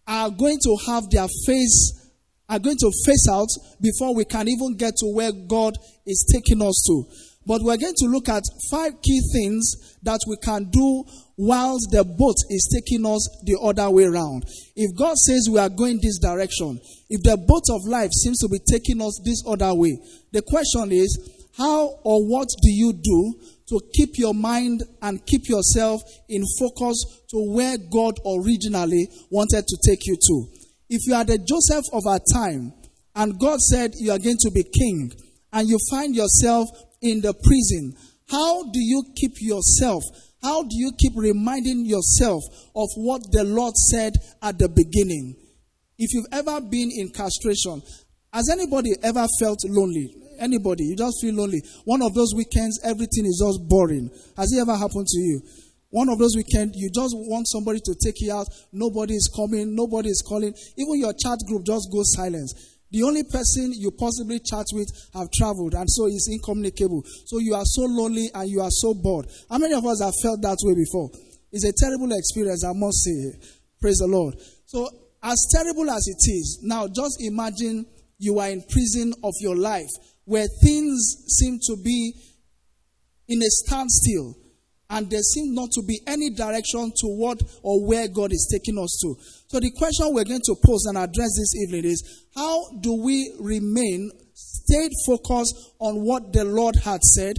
are 0.06 0.30
going 0.30 0.58
to 0.62 0.76
have 0.86 1.08
their 1.10 1.28
face, 1.46 2.10
are 2.48 2.58
going 2.58 2.76
to 2.76 2.92
face 3.06 3.28
out 3.30 3.48
before 3.80 4.14
we 4.14 4.24
can 4.24 4.48
even 4.48 4.76
get 4.76 4.94
to 4.96 5.06
where 5.06 5.32
God 5.32 5.78
is 6.04 6.26
taking 6.32 6.60
us 6.62 6.82
to. 6.88 7.04
But 7.50 7.62
we're 7.62 7.78
going 7.78 7.98
to 7.98 8.06
look 8.06 8.28
at 8.28 8.44
five 8.70 9.02
key 9.02 9.20
things 9.32 9.98
that 10.04 10.20
we 10.28 10.36
can 10.36 10.70
do 10.70 11.02
whilst 11.36 11.90
the 11.90 12.04
boat 12.04 12.36
is 12.48 12.70
taking 12.70 13.04
us 13.04 13.26
the 13.42 13.58
other 13.60 13.90
way 13.90 14.04
around. 14.04 14.44
If 14.76 14.96
God 14.96 15.16
says 15.16 15.48
we 15.50 15.58
are 15.58 15.68
going 15.68 15.98
this 16.00 16.20
direction, 16.20 16.78
if 17.08 17.24
the 17.24 17.36
boat 17.36 17.66
of 17.74 17.90
life 17.90 18.12
seems 18.12 18.38
to 18.38 18.48
be 18.48 18.60
taking 18.70 19.02
us 19.02 19.20
this 19.24 19.42
other 19.44 19.74
way, 19.74 19.98
the 20.30 20.42
question 20.42 20.92
is, 20.92 21.10
how 21.58 21.98
or 22.04 22.22
what 22.22 22.46
do 22.62 22.70
you 22.70 22.92
do 22.92 23.34
to 23.70 23.80
keep 23.94 24.10
your 24.14 24.32
mind 24.32 24.84
and 25.02 25.26
keep 25.26 25.48
yourself 25.48 26.02
in 26.28 26.44
focus 26.56 27.02
to 27.30 27.50
where 27.50 27.76
God 27.78 28.14
originally 28.24 29.08
wanted 29.28 29.66
to 29.66 29.76
take 29.90 30.06
you 30.06 30.14
to? 30.14 30.46
If 30.88 31.02
you 31.08 31.14
are 31.14 31.24
the 31.24 31.38
Joseph 31.38 31.86
of 31.92 32.06
our 32.06 32.20
time 32.32 32.74
and 33.16 33.40
God 33.40 33.58
said 33.58 33.94
you 33.98 34.12
are 34.12 34.22
going 34.22 34.38
to 34.38 34.52
be 34.54 34.62
king 34.62 35.10
and 35.52 35.68
you 35.68 35.78
find 35.90 36.14
yourself 36.14 36.68
in 37.00 37.20
the 37.20 37.32
prison, 37.32 37.96
how 38.28 38.62
do 38.64 38.78
you 38.78 39.02
keep 39.16 39.32
yourself? 39.40 40.04
How 40.42 40.62
do 40.62 40.70
you 40.72 40.92
keep 40.98 41.12
reminding 41.16 41.84
yourself 41.84 42.42
of 42.74 42.88
what 42.96 43.22
the 43.30 43.44
Lord 43.44 43.74
said 43.76 44.14
at 44.42 44.58
the 44.58 44.68
beginning? 44.68 45.36
If 45.98 46.14
you've 46.14 46.32
ever 46.32 46.60
been 46.60 46.90
in 46.90 47.10
castration, 47.10 47.82
has 48.32 48.48
anybody 48.48 48.92
ever 49.02 49.26
felt 49.38 49.58
lonely? 49.64 50.14
Anybody? 50.38 50.84
You 50.84 50.96
just 50.96 51.20
feel 51.20 51.34
lonely. 51.34 51.60
One 51.84 52.00
of 52.00 52.14
those 52.14 52.32
weekends, 52.34 52.80
everything 52.82 53.26
is 53.26 53.42
just 53.44 53.68
boring. 53.68 54.08
Has 54.36 54.52
it 54.52 54.60
ever 54.60 54.76
happened 54.76 55.06
to 55.06 55.20
you? 55.20 55.42
One 55.90 56.08
of 56.08 56.18
those 56.18 56.36
weekends, 56.36 56.72
you 56.76 56.88
just 56.88 57.14
want 57.18 57.48
somebody 57.48 57.80
to 57.84 57.94
take 58.02 58.20
you 58.20 58.32
out. 58.32 58.46
Nobody 58.72 59.14
is 59.14 59.28
coming. 59.34 59.74
Nobody 59.74 60.08
is 60.08 60.22
calling. 60.26 60.54
Even 60.78 61.00
your 61.00 61.12
chat 61.12 61.38
group 61.46 61.66
just 61.66 61.90
goes 61.92 62.14
silent. 62.14 62.48
The 62.90 63.02
only 63.04 63.22
person 63.22 63.72
you 63.72 63.92
possibly 63.92 64.40
chat 64.40 64.66
with 64.72 64.88
have 65.14 65.30
traveled 65.30 65.74
and 65.74 65.88
so 65.88 66.06
is 66.06 66.28
incommunicable. 66.30 67.02
So 67.26 67.38
you 67.38 67.54
are 67.54 67.64
so 67.64 67.82
lonely 67.82 68.30
and 68.34 68.48
you 68.50 68.60
are 68.60 68.70
so 68.70 68.94
bored. 68.94 69.26
How 69.48 69.58
many 69.58 69.74
of 69.74 69.86
us 69.86 70.02
have 70.02 70.14
felt 70.22 70.42
that 70.42 70.58
way 70.62 70.74
before? 70.74 71.10
It's 71.52 71.64
a 71.64 71.72
terrible 71.72 72.10
experience, 72.12 72.64
I 72.64 72.72
must 72.74 73.02
say. 73.02 73.38
Praise 73.80 73.98
the 73.98 74.06
Lord. 74.06 74.34
So, 74.66 74.88
as 75.22 75.38
terrible 75.52 75.90
as 75.90 76.06
it 76.06 76.30
is, 76.30 76.60
now 76.62 76.88
just 76.88 77.20
imagine 77.20 77.86
you 78.18 78.38
are 78.38 78.48
in 78.48 78.62
prison 78.68 79.12
of 79.22 79.34
your 79.40 79.56
life 79.56 79.90
where 80.24 80.46
things 80.62 81.24
seem 81.28 81.58
to 81.66 81.76
be 81.82 82.14
in 83.28 83.42
a 83.42 83.48
standstill 83.48 84.34
and 84.90 85.08
there 85.08 85.22
seems 85.22 85.54
not 85.54 85.70
to 85.72 85.82
be 85.86 86.00
any 86.06 86.30
direction 86.30 86.90
to 86.96 87.06
what 87.06 87.40
or 87.62 87.86
where 87.86 88.08
God 88.08 88.32
is 88.32 88.48
taking 88.50 88.78
us 88.78 88.98
to. 89.02 89.16
So 89.50 89.58
the 89.58 89.72
question 89.72 90.14
we're 90.14 90.22
going 90.22 90.46
to 90.46 90.54
pose 90.64 90.86
and 90.86 90.96
address 90.96 91.34
this 91.36 91.56
evening 91.56 91.84
is 91.84 92.24
how 92.36 92.70
do 92.78 92.94
we 93.02 93.34
remain 93.40 94.12
stayed 94.32 94.92
focused 95.04 95.74
on 95.80 96.04
what 96.04 96.32
the 96.32 96.44
Lord 96.44 96.76
had 96.76 97.02
said 97.02 97.36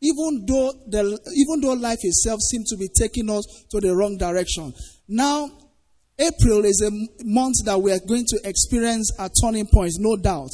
even 0.00 0.46
though 0.46 0.72
the 0.88 1.20
even 1.36 1.60
though 1.60 1.74
life 1.74 1.98
itself 2.00 2.40
seems 2.40 2.70
to 2.70 2.78
be 2.78 2.88
taking 2.88 3.28
us 3.28 3.44
to 3.70 3.80
the 3.80 3.94
wrong 3.94 4.16
direction. 4.16 4.72
Now 5.06 5.50
April 6.18 6.64
is 6.64 6.80
a 6.80 6.90
month 7.22 7.56
that 7.66 7.78
we 7.82 7.92
are 7.92 8.00
going 8.00 8.24
to 8.28 8.40
experience 8.44 9.12
a 9.18 9.28
turning 9.42 9.66
point, 9.66 9.92
no 9.98 10.16
doubt. 10.16 10.48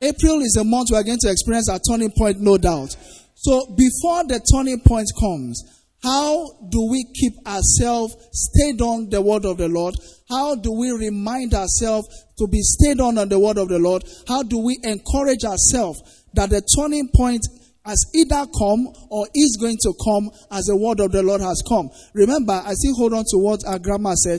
April 0.00 0.40
is 0.40 0.56
a 0.56 0.64
month 0.64 0.88
we 0.92 0.96
are 0.96 1.04
going 1.04 1.20
to 1.20 1.30
experience 1.30 1.68
a 1.68 1.78
turning 1.90 2.10
point, 2.16 2.40
no 2.40 2.56
doubt. 2.56 2.96
So 3.34 3.66
before 3.76 4.24
the 4.24 4.40
turning 4.50 4.80
point 4.80 5.08
comes, 5.20 5.62
how 6.06 6.52
do 6.70 6.88
we 6.88 7.04
keep 7.12 7.34
ourselves 7.44 8.14
stayed 8.30 8.80
on 8.80 9.10
the 9.10 9.20
word 9.20 9.44
of 9.44 9.58
the 9.58 9.66
Lord? 9.66 9.96
How 10.30 10.54
do 10.54 10.70
we 10.70 10.92
remind 10.92 11.52
ourselves 11.52 12.06
to 12.38 12.46
be 12.46 12.60
stayed 12.62 13.00
on 13.00 13.18
on 13.18 13.28
the 13.28 13.40
word 13.40 13.58
of 13.58 13.68
the 13.68 13.80
Lord? 13.80 14.04
How 14.28 14.44
do 14.44 14.58
we 14.58 14.78
encourage 14.84 15.42
ourselves 15.42 15.98
that 16.34 16.50
the 16.50 16.62
turning 16.78 17.10
point 17.12 17.42
has 17.84 17.98
either 18.14 18.46
come 18.56 18.86
or 19.10 19.26
is 19.34 19.58
going 19.60 19.78
to 19.82 19.92
come 19.98 20.30
as 20.52 20.66
the 20.66 20.76
word 20.76 21.00
of 21.00 21.10
the 21.10 21.24
Lord 21.24 21.40
has 21.40 21.60
come? 21.68 21.90
Remember, 22.14 22.54
I 22.54 22.74
still 22.74 22.94
hold 22.94 23.12
on 23.12 23.24
to 23.34 23.38
what 23.38 23.66
our 23.66 23.80
grandma 23.80 24.14
said. 24.14 24.38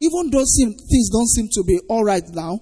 Even 0.00 0.30
though 0.30 0.42
things 0.42 1.10
don't 1.10 1.28
seem 1.28 1.46
to 1.52 1.62
be 1.62 1.78
all 1.88 2.04
right 2.04 2.26
now, 2.34 2.58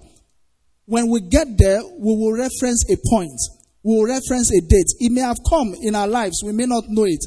when 0.84 1.08
we 1.08 1.22
get 1.22 1.48
there, 1.56 1.80
we 1.80 2.12
will 2.12 2.36
reference 2.36 2.84
a 2.92 2.96
point. 3.08 3.40
We 3.82 3.96
will 3.96 4.04
reference 4.04 4.52
a 4.52 4.60
date. 4.60 4.92
It 5.00 5.12
may 5.12 5.22
have 5.22 5.38
come 5.48 5.74
in 5.80 5.94
our 5.94 6.06
lives. 6.06 6.42
We 6.44 6.52
may 6.52 6.66
not 6.66 6.84
know 6.88 7.04
it. 7.04 7.24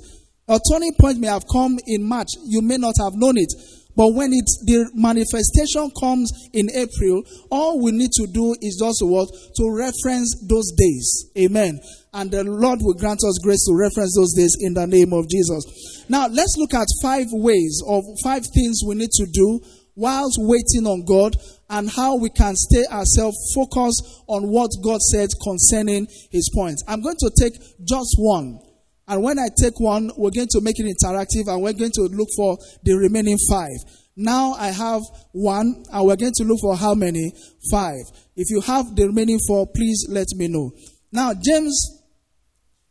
A 0.49 0.60
turning 0.71 0.93
point 0.99 1.19
may 1.19 1.27
have 1.27 1.43
come 1.51 1.77
in 1.88 2.07
March. 2.07 2.29
You 2.45 2.62
may 2.62 2.77
not 2.77 2.95
have 2.99 3.13
known 3.15 3.38
it. 3.38 3.51
But 3.97 4.13
when 4.13 4.31
it, 4.31 4.45
the 4.63 4.91
manifestation 4.93 5.89
comes 5.99 6.31
in 6.53 6.69
April, 6.69 7.23
all 7.49 7.81
we 7.81 7.91
need 7.91 8.12
to 8.13 8.27
do 8.27 8.55
is 8.62 8.77
just 8.77 9.01
what? 9.01 9.27
To 9.57 9.73
reference 9.73 10.45
those 10.47 10.71
days. 10.77 11.31
Amen. 11.36 11.79
And 12.13 12.29
the 12.29 12.43
Lord 12.43 12.79
will 12.81 12.93
grant 12.93 13.25
us 13.25 13.39
grace 13.41 13.65
to 13.65 13.73
reference 13.73 14.15
those 14.15 14.36
days 14.38 14.55
in 14.62 14.75
the 14.75 14.86
name 14.86 15.13
of 15.13 15.27
Jesus. 15.27 16.05
Now, 16.07 16.27
let's 16.27 16.55
look 16.57 16.75
at 16.75 16.88
five 17.01 17.25
ways 17.31 17.81
of 17.88 18.03
five 18.23 18.45
things 18.53 18.81
we 18.86 18.95
need 18.95 19.12
to 19.17 19.25
do 19.33 19.60
whilst 19.95 20.38
waiting 20.39 20.86
on 20.86 21.03
God 21.03 21.36
and 21.69 21.89
how 21.89 22.15
we 22.17 22.29
can 22.29 22.55
stay 22.55 22.86
ourselves 22.86 23.36
focused 23.55 24.05
on 24.27 24.47
what 24.47 24.69
God 24.86 25.01
said 25.01 25.29
concerning 25.43 26.07
his 26.31 26.49
points. 26.53 26.83
I'm 26.88 27.01
going 27.01 27.17
to 27.19 27.31
take 27.36 27.53
just 27.83 28.13
one. 28.17 28.60
And 29.08 29.24
when 29.24 29.39
I 29.39 29.48
take 29.58 29.80
one, 29.80 30.12
we're 30.17 30.32
going 30.32 30.50
to 30.52 30.62
make 30.62 30.80
it 30.80 30.86
interactive 30.86 31.48
and 31.48 31.62
we're 31.62 31.74
going 31.74 31.91
to 31.93 32.02
look 32.02 32.28
for 32.36 32.58
the 32.84 32.93
remaining 32.93 33.38
five. 33.50 33.78
Now 34.17 34.54
I 34.54 34.67
have 34.67 35.02
one 35.32 35.86
and 35.91 36.06
we're 36.06 36.17
going 36.17 36.34
to 36.36 36.43
look 36.43 36.60
for 36.60 36.76
how 36.76 36.93
many? 36.93 37.32
Five. 37.72 38.02
If 38.36 38.50
you 38.50 38.60
have 38.62 38.96
the 38.96 39.08
remaining 39.08 39.39
four, 39.48 39.67
please 39.74 40.08
let 40.10 40.28
me 40.36 40.50
know. 40.50 40.72
Now, 41.12 41.34
James, 41.34 42.04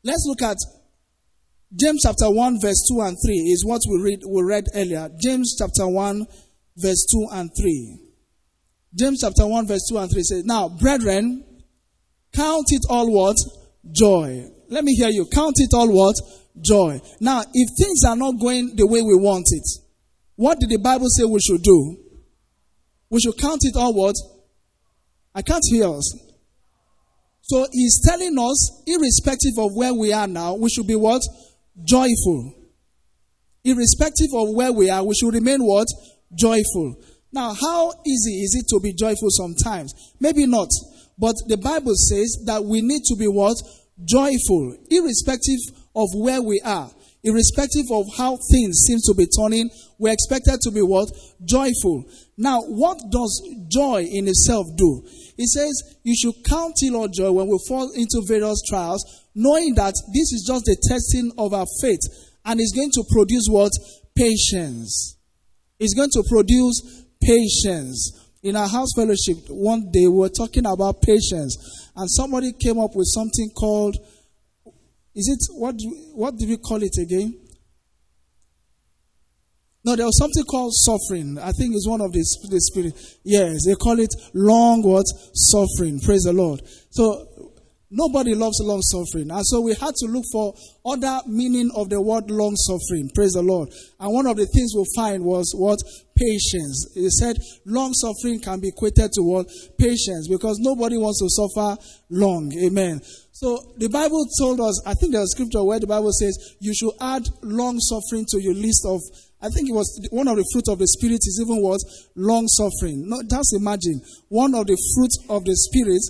let's 0.02 0.24
look 0.26 0.40
at 0.40 0.56
James 1.74 2.00
chapter 2.02 2.30
1 2.30 2.60
verse 2.62 2.88
2 2.94 3.00
and 3.02 3.16
3 3.22 3.34
is 3.34 3.64
what 3.66 3.82
we 3.90 4.00
read, 4.00 4.20
we 4.26 4.42
read 4.42 4.64
earlier. 4.74 5.10
James 5.20 5.54
chapter 5.58 5.86
1 5.86 6.26
verse 6.76 7.06
2 7.12 7.28
and 7.32 7.50
3. 7.60 7.98
James 8.94 9.20
chapter 9.20 9.46
1 9.46 9.66
verse 9.66 9.86
2 9.90 9.98
and 9.98 10.10
3 10.10 10.22
says, 10.22 10.44
Now, 10.44 10.70
brethren, 10.70 11.44
count 12.32 12.66
it 12.70 12.82
all 12.88 13.12
what? 13.12 13.36
Joy. 13.92 14.55
Let 14.68 14.84
me 14.84 14.94
hear 14.94 15.08
you. 15.08 15.26
Count 15.26 15.54
it 15.58 15.70
all 15.74 15.88
what? 15.88 16.14
Joy. 16.60 17.00
Now, 17.20 17.42
if 17.52 17.68
things 17.78 18.02
are 18.06 18.16
not 18.16 18.40
going 18.40 18.74
the 18.76 18.86
way 18.86 19.02
we 19.02 19.14
want 19.14 19.46
it, 19.50 19.64
what 20.36 20.58
did 20.60 20.70
the 20.70 20.78
Bible 20.78 21.06
say 21.08 21.24
we 21.24 21.40
should 21.40 21.62
do? 21.62 21.96
We 23.10 23.20
should 23.20 23.38
count 23.38 23.60
it 23.62 23.76
all 23.76 23.94
what? 23.94 24.14
I 25.34 25.42
can't 25.42 25.62
hear 25.70 25.88
us. 25.88 26.26
So 27.42 27.66
he's 27.70 28.00
telling 28.04 28.36
us, 28.38 28.82
irrespective 28.86 29.58
of 29.58 29.70
where 29.74 29.94
we 29.94 30.12
are 30.12 30.26
now, 30.26 30.54
we 30.54 30.68
should 30.68 30.86
be 30.86 30.96
what? 30.96 31.22
Joyful. 31.84 32.54
Irrespective 33.64 34.28
of 34.34 34.48
where 34.54 34.72
we 34.72 34.90
are, 34.90 35.04
we 35.04 35.14
should 35.14 35.32
remain 35.32 35.60
what? 35.60 35.86
Joyful. 36.34 36.96
Now, 37.32 37.54
how 37.54 37.92
easy 38.06 38.40
is 38.40 38.56
it 38.58 38.66
to 38.70 38.80
be 38.80 38.92
joyful 38.92 39.28
sometimes? 39.30 39.92
Maybe 40.18 40.46
not. 40.46 40.68
But 41.18 41.34
the 41.46 41.56
Bible 41.56 41.94
says 41.94 42.42
that 42.46 42.64
we 42.64 42.80
need 42.80 43.02
to 43.04 43.16
be 43.16 43.26
what? 43.26 43.56
Joyful, 44.04 44.76
irrespective 44.90 45.58
of 45.94 46.08
where 46.14 46.42
we 46.42 46.60
are, 46.64 46.90
irrespective 47.24 47.86
of 47.90 48.06
how 48.16 48.38
things 48.50 48.84
seem 48.86 48.98
to 49.04 49.14
be 49.14 49.26
turning, 49.26 49.70
we're 49.98 50.12
expected 50.12 50.60
to 50.62 50.70
be 50.70 50.82
what? 50.82 51.08
Joyful. 51.44 52.04
Now, 52.36 52.60
what 52.62 52.98
does 53.10 53.42
joy 53.68 54.02
in 54.04 54.28
itself 54.28 54.66
do? 54.76 55.02
It 55.38 55.48
says 55.48 55.96
you 56.02 56.14
should 56.14 56.44
count 56.44 56.74
it 56.82 56.94
all 56.94 57.08
joy 57.08 57.32
when 57.32 57.48
we 57.48 57.58
fall 57.66 57.90
into 57.94 58.22
various 58.28 58.62
trials, 58.68 59.02
knowing 59.34 59.74
that 59.76 59.94
this 60.12 60.32
is 60.32 60.44
just 60.46 60.64
the 60.66 60.76
testing 60.88 61.32
of 61.38 61.54
our 61.54 61.66
faith 61.80 62.00
and 62.44 62.60
is 62.60 62.72
going 62.76 62.90
to 62.92 63.04
produce 63.10 63.46
what? 63.48 63.72
Patience. 64.14 65.16
It's 65.78 65.94
going 65.94 66.10
to 66.12 66.24
produce 66.28 67.04
patience. 67.22 68.25
In 68.46 68.54
our 68.54 68.68
house 68.68 68.90
fellowship, 68.94 69.38
one 69.48 69.90
day 69.90 70.06
we 70.06 70.18
were 70.20 70.28
talking 70.28 70.66
about 70.66 71.02
patience, 71.02 71.90
and 71.96 72.08
somebody 72.08 72.52
came 72.52 72.78
up 72.78 72.94
with 72.94 73.08
something 73.08 73.50
called, 73.50 73.96
is 75.16 75.26
it, 75.28 75.58
what 75.58 75.76
do, 75.76 75.88
what 76.14 76.36
do 76.36 76.46
we 76.46 76.56
call 76.56 76.80
it 76.80 76.96
again? 76.96 77.34
No, 79.84 79.96
there 79.96 80.06
was 80.06 80.16
something 80.16 80.44
called 80.44 80.72
suffering. 80.74 81.38
I 81.40 81.50
think 81.50 81.74
it's 81.74 81.88
one 81.88 82.00
of 82.00 82.12
the, 82.12 82.20
the 82.48 82.60
spirit. 82.60 82.94
Yes, 83.24 83.66
they 83.66 83.74
call 83.74 83.98
it 83.98 84.14
long 84.32 84.80
what? 84.84 85.06
Suffering. 85.34 85.98
Praise 85.98 86.22
the 86.22 86.32
Lord. 86.32 86.60
So, 86.90 87.26
Nobody 87.90 88.34
loves 88.34 88.60
long 88.62 88.82
suffering. 88.82 89.30
And 89.30 89.46
so 89.46 89.60
we 89.60 89.74
had 89.74 89.94
to 89.94 90.06
look 90.06 90.24
for 90.32 90.54
other 90.84 91.20
meaning 91.26 91.70
of 91.76 91.88
the 91.88 92.00
word 92.00 92.30
long 92.30 92.56
suffering. 92.56 93.10
Praise 93.14 93.32
the 93.32 93.42
Lord. 93.42 93.68
And 94.00 94.12
one 94.12 94.26
of 94.26 94.36
the 94.36 94.46
things 94.46 94.72
we'll 94.74 94.90
find 94.96 95.24
was 95.24 95.54
what? 95.56 95.78
Patience. 96.16 96.90
He 96.94 97.08
said 97.10 97.36
long 97.64 97.92
suffering 97.94 98.40
can 98.40 98.58
be 98.58 98.68
equated 98.68 99.12
to 99.12 99.22
what? 99.22 99.46
Patience. 99.78 100.26
Because 100.28 100.58
nobody 100.58 100.96
wants 100.96 101.20
to 101.20 101.30
suffer 101.30 101.80
long. 102.10 102.50
Amen. 102.58 103.00
So 103.30 103.60
the 103.76 103.88
Bible 103.88 104.26
told 104.40 104.60
us, 104.60 104.82
I 104.86 104.94
think 104.94 105.12
there's 105.12 105.30
scripture 105.30 105.62
where 105.62 105.78
the 105.78 105.86
Bible 105.86 106.10
says 106.12 106.56
you 106.58 106.74
should 106.74 106.94
add 107.00 107.22
long 107.42 107.78
suffering 107.78 108.24
to 108.30 108.42
your 108.42 108.54
list 108.54 108.82
of 108.86 109.00
I 109.42 109.50
think 109.50 109.68
it 109.68 109.74
was 109.74 109.86
one 110.10 110.28
of 110.28 110.36
the 110.36 110.48
fruit 110.50 110.66
of 110.72 110.78
the 110.78 110.88
spirit 110.88 111.20
is 111.20 111.38
even 111.44 111.62
what 111.62 111.78
long 112.16 112.48
suffering. 112.48 113.04
Just 113.28 113.54
imagine 113.54 114.00
one 114.28 114.54
of 114.54 114.66
the 114.66 114.78
fruits 114.96 115.18
of 115.28 115.44
the 115.44 115.54
spirit 115.54 116.00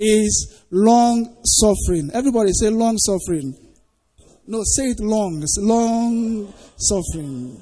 is 0.00 0.64
long 0.70 1.36
suffering. 1.44 2.10
Everybody 2.14 2.52
say 2.52 2.70
long 2.70 2.96
suffering. 2.98 3.54
No, 4.46 4.62
say 4.64 4.90
it 4.90 5.00
long. 5.00 5.42
It's 5.42 5.58
long 5.60 6.52
suffering. 6.76 7.60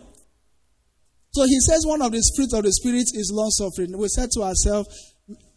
So 1.32 1.44
he 1.44 1.60
says 1.60 1.84
one 1.84 2.00
of 2.00 2.12
the 2.12 2.22
fruits 2.36 2.54
of 2.54 2.64
the 2.64 2.72
spirit 2.72 3.08
is 3.12 3.30
long 3.34 3.50
suffering. 3.50 3.98
We 3.98 4.08
said 4.08 4.30
to 4.32 4.42
ourselves, 4.42 4.88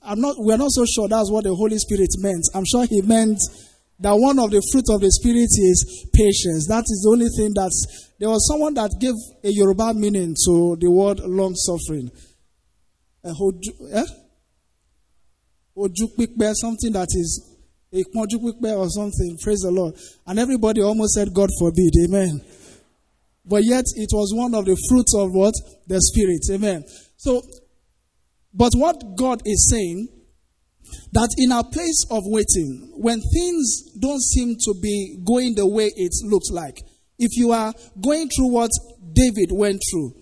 I'm 0.02 0.20
not 0.20 0.36
we're 0.38 0.58
not 0.58 0.72
so 0.72 0.86
sure 0.86 1.08
that's 1.08 1.32
what 1.32 1.44
the 1.44 1.54
Holy 1.54 1.78
Spirit 1.78 2.10
meant. 2.20 2.44
I'm 2.56 2.66
sure 2.66 2.86
he 2.86 3.02
meant 3.02 3.40
that 4.00 4.14
one 4.14 4.40
of 4.40 4.52
the 4.52 4.62
fruit 4.72 4.86
of 4.90 5.02
the 5.02 5.12
spirit 5.12 5.50
is 5.52 6.08
patience. 6.14 6.68
That 6.68 6.84
is 6.88 7.04
the 7.04 7.10
only 7.12 7.30
thing 7.30 7.52
that's 7.54 8.10
there 8.20 8.30
was 8.30 8.48
someone 8.48 8.74
that 8.76 8.92
gave 9.00 9.14
a 9.44 9.52
Yoruba 9.52 9.94
meaning 9.94 10.36
to 10.46 10.76
the 10.80 10.90
word 10.90 11.20
long 11.20 11.54
suffering. 11.56 12.10
Eh? 13.24 14.06
Uh, 15.80 15.86
eh? 15.86 16.54
something 16.54 16.92
that 16.94 17.08
is 17.12 17.56
a 17.92 18.04
or 18.76 18.90
something. 18.90 19.38
Praise 19.42 19.60
the 19.60 19.72
Lord. 19.72 19.96
And 20.28 20.40
everybody 20.40 20.82
almost 20.82 21.14
said, 21.14 21.34
God 21.34 21.50
forbid. 21.60 21.94
Amen. 22.06 22.42
But 23.46 23.64
yet 23.64 23.86
it 23.96 24.10
was 24.12 24.32
one 24.36 24.54
of 24.54 24.66
the 24.66 24.78
fruits 24.90 25.16
of 25.16 25.34
what? 25.34 25.54
The 25.88 26.00
Spirit. 26.00 26.42
Amen. 26.52 26.84
So, 27.18 27.42
but 28.54 28.74
what 28.76 29.16
God 29.18 29.42
is 29.46 29.70
saying, 29.70 30.08
that 31.12 31.30
in 31.38 31.52
our 31.52 31.64
place 31.64 32.06
of 32.12 32.24
waiting, 32.26 32.94
when 32.96 33.22
things 33.22 33.94
don't 34.00 34.22
seem 34.22 34.56
to 34.56 34.74
be 34.82 35.18
going 35.26 35.56
the 35.56 35.68
way 35.68 35.92
it 35.96 36.12
looks 36.24 36.50
like, 36.52 36.78
if 37.18 37.36
you 37.38 37.52
are 37.52 37.74
going 38.02 38.30
through 38.30 38.52
what 38.54 38.72
David 39.14 39.50
went 39.52 39.82
through, 39.92 40.14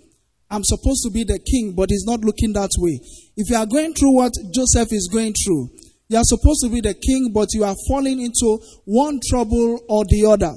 I'm 0.49 0.63
supposed 0.63 1.03
to 1.03 1.11
be 1.11 1.23
the 1.23 1.39
king, 1.39 1.73
but 1.75 1.89
he's 1.89 2.05
not 2.05 2.21
looking 2.21 2.53
that 2.53 2.71
way. 2.77 2.99
If 3.35 3.49
you 3.49 3.57
are 3.57 3.65
going 3.65 3.93
through 3.93 4.15
what 4.15 4.31
Joseph 4.53 4.93
is 4.93 5.09
going 5.11 5.33
through, 5.43 5.69
you 6.07 6.17
are 6.17 6.23
supposed 6.23 6.63
to 6.63 6.69
be 6.69 6.79
the 6.79 6.93
king, 6.93 7.31
but 7.33 7.49
you 7.53 7.65
are 7.65 7.75
falling 7.87 8.21
into 8.21 8.59
one 8.85 9.19
trouble 9.29 9.81
or 9.89 10.05
the 10.05 10.25
other. 10.25 10.55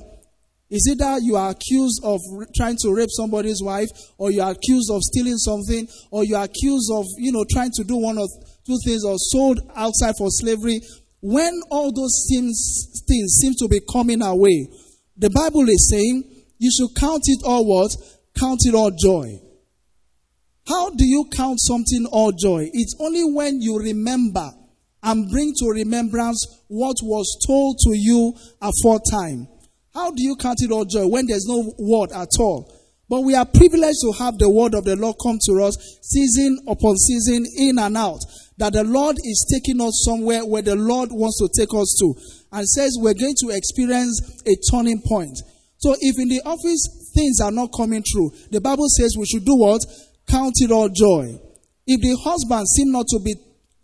Is 0.70 0.86
it 0.86 0.98
that 0.98 1.22
you 1.22 1.34
are 1.34 1.50
accused 1.50 2.00
of 2.04 2.20
trying 2.54 2.76
to 2.82 2.94
rape 2.94 3.10
somebody's 3.10 3.60
wife, 3.60 3.88
or 4.18 4.30
you 4.30 4.40
are 4.40 4.52
accused 4.52 4.92
of 4.92 5.02
stealing 5.02 5.38
something, 5.38 5.88
or 6.12 6.22
you 6.22 6.36
are 6.36 6.44
accused 6.44 6.92
of, 6.92 7.04
you 7.18 7.32
know, 7.32 7.44
trying 7.50 7.72
to 7.74 7.82
do 7.82 7.96
one 7.96 8.18
of 8.18 8.30
two 8.64 8.78
things, 8.84 9.04
or 9.04 9.18
sold 9.18 9.58
outside 9.74 10.14
for 10.16 10.28
slavery? 10.30 10.80
When 11.20 11.60
all 11.72 11.92
those 11.92 12.24
things, 12.30 13.02
things 13.08 13.38
seem 13.42 13.54
to 13.58 13.66
be 13.66 13.80
coming 13.92 14.22
our 14.22 14.36
way, 14.36 14.68
the 15.16 15.30
Bible 15.30 15.68
is 15.68 15.90
saying 15.90 16.22
you 16.58 16.70
should 16.70 16.94
count 16.94 17.22
it 17.26 17.40
all 17.44 17.66
what? 17.66 17.90
Count 18.38 18.60
it 18.62 18.74
all 18.74 18.92
joy. 18.92 19.40
How 20.66 20.90
do 20.90 21.04
you 21.04 21.26
count 21.34 21.58
something 21.60 22.06
all 22.10 22.32
joy? 22.32 22.70
It's 22.72 22.94
only 23.00 23.24
when 23.24 23.60
you 23.60 23.78
remember 23.78 24.50
and 25.02 25.30
bring 25.30 25.54
to 25.58 25.70
remembrance 25.70 26.46
what 26.68 26.96
was 27.02 27.38
told 27.46 27.78
to 27.78 27.96
you 27.96 28.34
aforetime. 28.60 29.48
How 29.94 30.10
do 30.10 30.22
you 30.22 30.36
count 30.36 30.58
it 30.60 30.70
all 30.70 30.84
joy 30.84 31.06
when 31.06 31.26
there's 31.26 31.46
no 31.46 31.72
word 31.78 32.12
at 32.12 32.28
all? 32.38 32.72
But 33.08 33.22
we 33.22 33.34
are 33.34 33.44
privileged 33.44 33.98
to 34.02 34.12
have 34.20 34.38
the 34.38 34.48
word 34.48 34.74
of 34.74 34.84
the 34.84 34.94
Lord 34.94 35.16
come 35.20 35.38
to 35.46 35.64
us 35.64 35.98
season 36.02 36.58
upon 36.68 36.96
season, 36.96 37.44
in 37.56 37.78
and 37.78 37.96
out. 37.96 38.20
That 38.58 38.74
the 38.74 38.84
Lord 38.84 39.16
is 39.24 39.50
taking 39.50 39.80
us 39.80 40.02
somewhere 40.04 40.46
where 40.46 40.62
the 40.62 40.76
Lord 40.76 41.10
wants 41.10 41.38
to 41.40 41.48
take 41.50 41.74
us 41.74 41.96
to. 41.98 42.14
And 42.52 42.68
says 42.68 42.96
we're 43.00 43.18
going 43.18 43.34
to 43.40 43.50
experience 43.50 44.42
a 44.46 44.54
turning 44.70 45.02
point. 45.02 45.36
So 45.78 45.96
if 45.98 46.20
in 46.20 46.28
the 46.28 46.42
office 46.44 47.10
things 47.12 47.40
are 47.40 47.50
not 47.50 47.70
coming 47.76 48.04
true, 48.06 48.30
the 48.52 48.60
Bible 48.60 48.86
says 48.88 49.16
we 49.18 49.26
should 49.26 49.44
do 49.44 49.56
what? 49.56 49.80
Count 50.30 50.54
it 50.58 50.70
all 50.70 50.88
joy. 50.88 51.38
If 51.86 52.00
the 52.00 52.16
husband 52.22 52.68
seem 52.68 52.92
not 52.92 53.06
to 53.08 53.18
be 53.18 53.34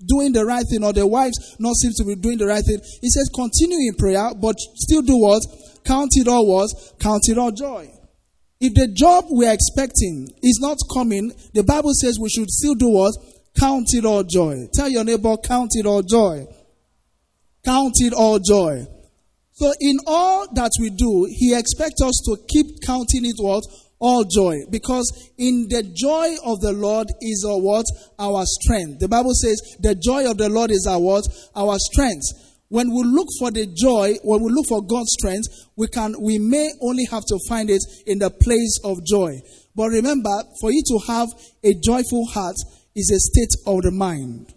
doing 0.06 0.32
the 0.32 0.44
right 0.44 0.64
thing 0.68 0.84
or 0.84 0.92
the 0.92 1.06
wives 1.06 1.56
not 1.58 1.74
seem 1.74 1.90
to 1.96 2.04
be 2.04 2.14
doing 2.14 2.38
the 2.38 2.46
right 2.46 2.62
thing, 2.64 2.78
he 3.02 3.10
says 3.10 3.28
continue 3.34 3.78
in 3.88 3.96
prayer, 3.98 4.30
but 4.40 4.54
still 4.76 5.02
do 5.02 5.16
what? 5.18 5.42
Count 5.84 6.10
it 6.14 6.28
all 6.28 6.46
what? 6.46 6.70
Count 7.00 7.28
it 7.28 7.38
all 7.38 7.50
joy. 7.50 7.90
If 8.60 8.74
the 8.74 8.88
job 8.88 9.26
we're 9.28 9.52
expecting 9.52 10.30
is 10.42 10.58
not 10.60 10.78
coming, 10.94 11.32
the 11.52 11.62
Bible 11.62 11.92
says 11.92 12.18
we 12.18 12.30
should 12.30 12.48
still 12.48 12.74
do 12.74 12.88
what? 12.88 13.14
Count 13.58 13.86
it 13.92 14.04
all 14.04 14.22
joy. 14.22 14.68
Tell 14.72 14.88
your 14.88 15.04
neighbor, 15.04 15.36
count 15.36 15.70
it 15.74 15.86
all 15.86 16.02
joy. 16.02 16.46
Count 17.64 17.94
it 17.98 18.12
all 18.12 18.38
joy. 18.38 18.86
So 19.52 19.72
in 19.80 19.96
all 20.06 20.46
that 20.54 20.70
we 20.78 20.90
do, 20.90 21.26
he 21.30 21.54
expects 21.54 22.02
us 22.02 22.14
to 22.26 22.36
keep 22.48 22.82
counting 22.84 23.24
it 23.24 23.36
what? 23.38 23.64
All 23.98 24.24
joy. 24.24 24.56
Because 24.70 25.30
in 25.38 25.66
the 25.68 25.82
joy 25.82 26.36
of 26.44 26.60
the 26.60 26.72
Lord 26.72 27.08
is 27.20 27.44
our 27.48 27.58
what? 27.58 27.86
Our 28.18 28.44
strength. 28.44 29.00
The 29.00 29.08
Bible 29.08 29.32
says 29.34 29.60
the 29.80 29.94
joy 29.94 30.30
of 30.30 30.36
the 30.36 30.48
Lord 30.48 30.70
is 30.70 30.86
our 30.88 31.00
what? 31.00 31.24
Our 31.54 31.76
strength. 31.78 32.26
When 32.68 32.90
we 32.90 33.04
look 33.04 33.28
for 33.38 33.50
the 33.50 33.66
joy, 33.66 34.14
when 34.24 34.42
we 34.42 34.50
look 34.50 34.66
for 34.66 34.82
God's 34.82 35.12
strength, 35.18 35.46
we 35.76 35.86
can, 35.86 36.14
we 36.20 36.38
may 36.38 36.70
only 36.82 37.04
have 37.10 37.22
to 37.26 37.38
find 37.48 37.70
it 37.70 37.82
in 38.06 38.18
the 38.18 38.30
place 38.30 38.80
of 38.82 39.04
joy. 39.06 39.40
But 39.74 39.90
remember, 39.90 40.42
for 40.60 40.72
you 40.72 40.82
to 40.88 40.98
have 41.06 41.28
a 41.62 41.74
joyful 41.74 42.26
heart 42.26 42.56
is 42.94 43.10
a 43.10 43.20
state 43.20 43.54
of 43.66 43.82
the 43.82 43.92
mind. 43.92 44.52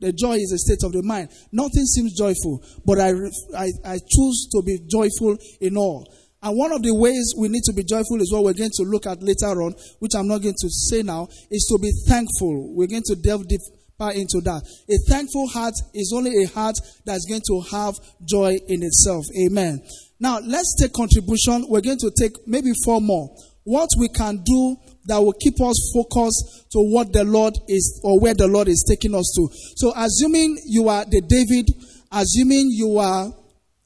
The 0.00 0.12
joy 0.12 0.34
is 0.34 0.52
a 0.52 0.58
state 0.58 0.86
of 0.86 0.92
the 0.92 1.02
mind. 1.02 1.28
Nothing 1.52 1.84
seems 1.84 2.16
joyful, 2.16 2.62
but 2.84 3.00
I, 3.00 3.10
I, 3.56 3.68
I 3.84 3.98
choose 3.98 4.48
to 4.52 4.62
be 4.64 4.78
joyful 4.90 5.36
in 5.60 5.76
all. 5.76 6.06
And 6.42 6.56
one 6.56 6.72
of 6.72 6.82
the 6.82 6.94
ways 6.94 7.34
we 7.36 7.48
need 7.48 7.64
to 7.64 7.72
be 7.72 7.82
joyful 7.82 8.20
is 8.20 8.32
what 8.32 8.44
we're 8.44 8.54
going 8.54 8.70
to 8.74 8.84
look 8.84 9.06
at 9.06 9.22
later 9.22 9.62
on, 9.62 9.74
which 9.98 10.12
I'm 10.14 10.28
not 10.28 10.42
going 10.42 10.54
to 10.58 10.68
say 10.70 11.02
now, 11.02 11.28
is 11.50 11.66
to 11.66 11.78
be 11.78 11.90
thankful. 12.06 12.74
We're 12.74 12.86
going 12.86 13.02
to 13.06 13.16
delve 13.16 13.48
deeper 13.48 14.14
into 14.14 14.40
that. 14.44 14.62
A 14.88 15.10
thankful 15.10 15.48
heart 15.48 15.74
is 15.94 16.12
only 16.14 16.44
a 16.44 16.46
heart 16.48 16.76
that's 17.04 17.26
going 17.26 17.42
to 17.48 17.60
have 17.72 17.94
joy 18.24 18.56
in 18.68 18.82
itself. 18.84 19.24
Amen. 19.46 19.82
Now, 20.20 20.38
let's 20.38 20.76
take 20.78 20.92
contribution. 20.92 21.66
We're 21.68 21.80
going 21.80 21.98
to 21.98 22.12
take 22.16 22.34
maybe 22.46 22.70
four 22.84 23.00
more. 23.00 23.34
What 23.64 23.90
we 23.98 24.08
can 24.08 24.42
do 24.44 24.76
that 25.06 25.18
will 25.18 25.34
keep 25.34 25.60
us 25.60 25.92
focused 25.92 26.70
to 26.72 26.78
what 26.78 27.12
the 27.12 27.24
Lord 27.24 27.54
is 27.68 28.00
or 28.04 28.20
where 28.20 28.34
the 28.34 28.46
Lord 28.46 28.68
is 28.68 28.84
taking 28.88 29.14
us 29.14 29.32
to. 29.36 29.48
So, 29.76 29.92
assuming 29.96 30.56
you 30.66 30.88
are 30.88 31.04
the 31.04 31.20
David, 31.20 31.66
assuming 32.12 32.68
you 32.70 32.98
are 32.98 33.32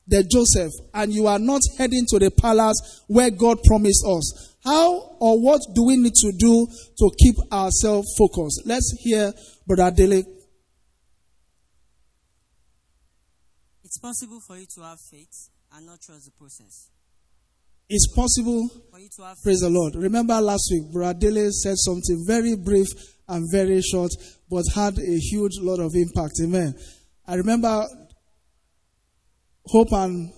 the 0.06 0.24
Joseph, 0.24 0.72
and 0.94 1.12
you 1.12 1.26
are 1.26 1.38
not 1.38 1.60
heading 1.78 2.04
to 2.08 2.18
the 2.18 2.30
palace 2.30 3.02
where 3.06 3.30
God 3.30 3.58
promised 3.64 4.04
us, 4.06 4.56
how 4.64 5.16
or 5.20 5.40
what 5.40 5.60
do 5.74 5.84
we 5.84 5.96
need 5.96 6.14
to 6.14 6.32
do 6.38 6.66
to 6.98 7.10
keep 7.18 7.36
ourselves 7.52 8.08
focused? 8.16 8.62
Let's 8.64 8.94
hear 9.00 9.32
Brother 9.66 9.94
Dele. 9.94 10.24
It's 13.84 13.98
possible 13.98 14.40
for 14.46 14.56
you 14.56 14.66
to 14.74 14.82
have 14.82 14.98
faith 15.10 15.50
and 15.74 15.86
not 15.86 16.00
trust 16.00 16.24
the 16.26 16.32
process. 16.32 16.88
It's 17.88 18.08
possible. 18.14 18.68
for 18.90 18.98
you 18.98 19.08
to 19.16 19.22
have 19.22 19.36
Praise 19.42 19.60
the 19.60 19.68
Lord. 19.68 19.96
Remember 19.96 20.40
last 20.40 20.70
week, 20.72 20.90
Brother 20.92 21.50
said 21.50 21.76
something 21.76 22.24
very 22.26 22.56
brief 22.56 22.88
and 23.28 23.46
very 23.50 23.82
short, 23.82 24.10
but 24.48 24.64
had 24.74 24.98
a 24.98 25.18
huge 25.18 25.58
lot 25.60 25.78
of 25.78 25.92
impact. 25.94 26.40
Amen. 26.42 26.74
I 27.26 27.34
remember 27.34 27.86
hope 29.66 29.92
and 29.92 30.32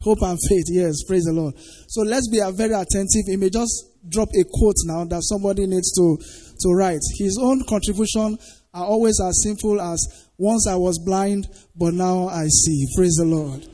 hope 0.00 0.22
and 0.22 0.38
faith. 0.48 0.64
Yes, 0.68 1.02
praise 1.06 1.24
the 1.24 1.32
Lord. 1.32 1.54
So 1.88 2.02
let's 2.02 2.28
be 2.28 2.40
very 2.52 2.74
attentive. 2.74 3.26
He 3.26 3.36
may 3.36 3.50
just 3.50 3.72
drop 4.08 4.28
a 4.28 4.44
quote 4.52 4.76
now 4.84 5.04
that 5.04 5.22
somebody 5.22 5.66
needs 5.66 5.92
to 5.92 6.18
to 6.60 6.68
write. 6.74 7.00
His 7.18 7.38
own 7.40 7.62
contribution 7.68 8.38
are 8.74 8.84
always 8.84 9.20
as 9.20 9.42
simple 9.42 9.80
as 9.80 10.28
once 10.38 10.66
I 10.66 10.76
was 10.76 10.98
blind, 10.98 11.46
but 11.76 11.94
now 11.94 12.28
I 12.28 12.46
see. 12.48 12.86
Praise 12.96 13.16
the 13.16 13.26
Lord. 13.26 13.66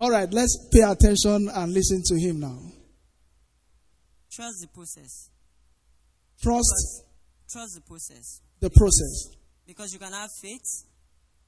All 0.00 0.10
right, 0.10 0.30
let's 0.32 0.68
pay 0.72 0.80
attention 0.80 1.48
and 1.52 1.72
listen 1.72 2.02
to 2.06 2.18
him 2.18 2.40
now. 2.40 2.58
Trust 4.30 4.62
the 4.62 4.68
process. 4.68 5.30
Trust. 6.40 6.72
Because, 6.72 7.04
trust 7.52 7.74
the 7.74 7.80
process. 7.82 8.40
The 8.60 8.70
process. 8.70 9.36
Because 9.66 9.92
you 9.92 9.98
can 9.98 10.12
have 10.12 10.30
faith 10.40 10.84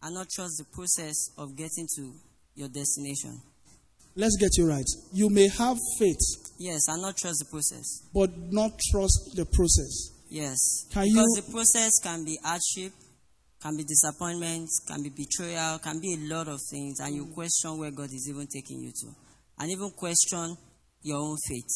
and 0.03 0.15
not 0.15 0.29
trust 0.31 0.59
the 0.59 0.65
process 0.75 1.31
of 1.39 1.57
getting 1.57 1.87
to 1.97 2.13
your 2.55 2.69
destination. 2.69 3.41
Let's 4.15 4.37
get 4.37 4.51
you 4.59 4.69
right. 4.69 4.85
You 5.13 5.31
may 5.31 5.49
have 5.49 5.79
faith. 5.99 6.21
Yes, 6.59 6.89
and 6.89 7.01
not 7.01 7.17
trust 7.17 7.39
the 7.39 7.51
process. 7.51 8.03
But 8.13 8.31
not 8.53 8.79
trust 8.91 9.33
the 9.35 9.47
process. 9.47 10.11
Yes. 10.29 10.87
Can 10.93 11.05
because 11.05 11.35
you, 11.37 11.43
the 11.43 11.51
process 11.51 11.99
can 12.03 12.25
be 12.25 12.39
hardship, 12.45 12.93
can 13.63 13.77
be 13.77 13.85
disappointment, 13.85 14.69
can 14.87 15.03
be 15.03 15.11
betrayal, 15.11 15.79
can 15.79 16.01
be 16.01 16.15
a 16.15 16.35
lot 16.35 16.49
of 16.49 16.61
things, 16.71 17.01
and 17.01 17.15
you 17.15 17.27
question 17.27 17.79
where 17.79 17.91
God 17.91 18.13
is 18.13 18.29
even 18.29 18.47
taking 18.47 18.81
you 18.81 18.91
to, 18.91 19.07
and 19.59 19.71
even 19.71 19.91
question 19.93 20.57
your 21.03 21.19
own 21.19 21.37
faith. 21.49 21.71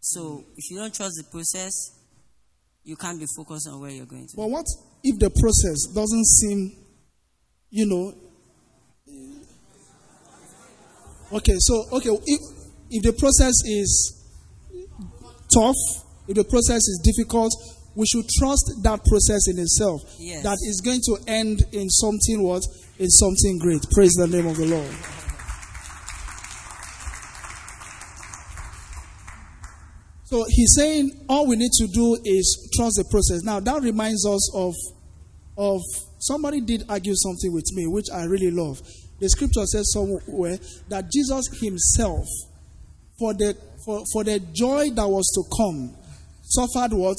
So, 0.00 0.44
if 0.56 0.70
you 0.70 0.78
don't 0.78 0.94
trust 0.94 1.14
the 1.16 1.30
process, 1.30 1.72
you 2.84 2.96
can't 2.96 3.18
be 3.18 3.26
focused 3.36 3.68
on 3.68 3.80
where 3.80 3.90
you're 3.90 4.06
going 4.06 4.26
to. 4.28 4.36
But 4.36 4.48
what 4.48 4.66
if 5.02 5.18
the 5.18 5.30
process 5.30 5.92
doesn't 5.94 6.26
seem, 6.26 6.72
you 7.70 7.86
know, 7.86 8.14
okay, 11.32 11.56
so, 11.58 11.84
okay, 11.92 12.10
if, 12.26 12.40
if 12.90 13.02
the 13.02 13.12
process 13.12 13.54
is 13.66 14.24
tough, 15.52 15.76
if 16.28 16.36
the 16.36 16.44
process 16.44 16.82
is 16.88 17.00
difficult, 17.04 17.52
we 17.94 18.06
should 18.06 18.28
trust 18.38 18.70
that 18.82 19.00
process 19.04 19.48
in 19.48 19.58
itself. 19.58 20.02
Yes. 20.18 20.42
That 20.44 20.58
is 20.62 20.80
going 20.80 21.00
to 21.06 21.18
end 21.26 21.62
in 21.72 21.88
something 21.90 22.42
what? 22.42 22.62
In 22.98 23.08
something 23.08 23.58
great. 23.58 23.84
Praise 23.90 24.12
the 24.14 24.28
name 24.28 24.46
of 24.46 24.56
the 24.56 24.66
Lord. 24.66 24.94
So 30.24 30.44
he's 30.48 30.74
saying 30.76 31.24
all 31.28 31.48
we 31.48 31.56
need 31.56 31.72
to 31.72 31.86
do 31.86 32.18
is 32.22 32.70
trust 32.76 32.96
the 32.96 33.04
process. 33.10 33.42
Now 33.42 33.60
that 33.60 33.82
reminds 33.82 34.26
us 34.26 34.54
of 34.54 34.74
of 35.56 35.80
somebody 36.18 36.60
did 36.60 36.84
argue 36.88 37.14
something 37.14 37.52
with 37.52 37.66
me, 37.74 37.86
which 37.86 38.06
I 38.12 38.24
really 38.24 38.50
love. 38.50 38.80
The 39.20 39.28
scripture 39.28 39.66
says 39.66 39.92
somewhere 39.92 40.58
that 40.88 41.10
Jesus 41.10 41.48
himself, 41.60 42.26
for 43.18 43.34
the 43.34 43.56
for, 43.84 44.02
for 44.12 44.24
the 44.24 44.38
joy 44.52 44.90
that 44.90 45.08
was 45.08 45.26
to 45.34 45.42
come, 45.56 45.96
suffered 46.42 46.94
what? 46.94 47.16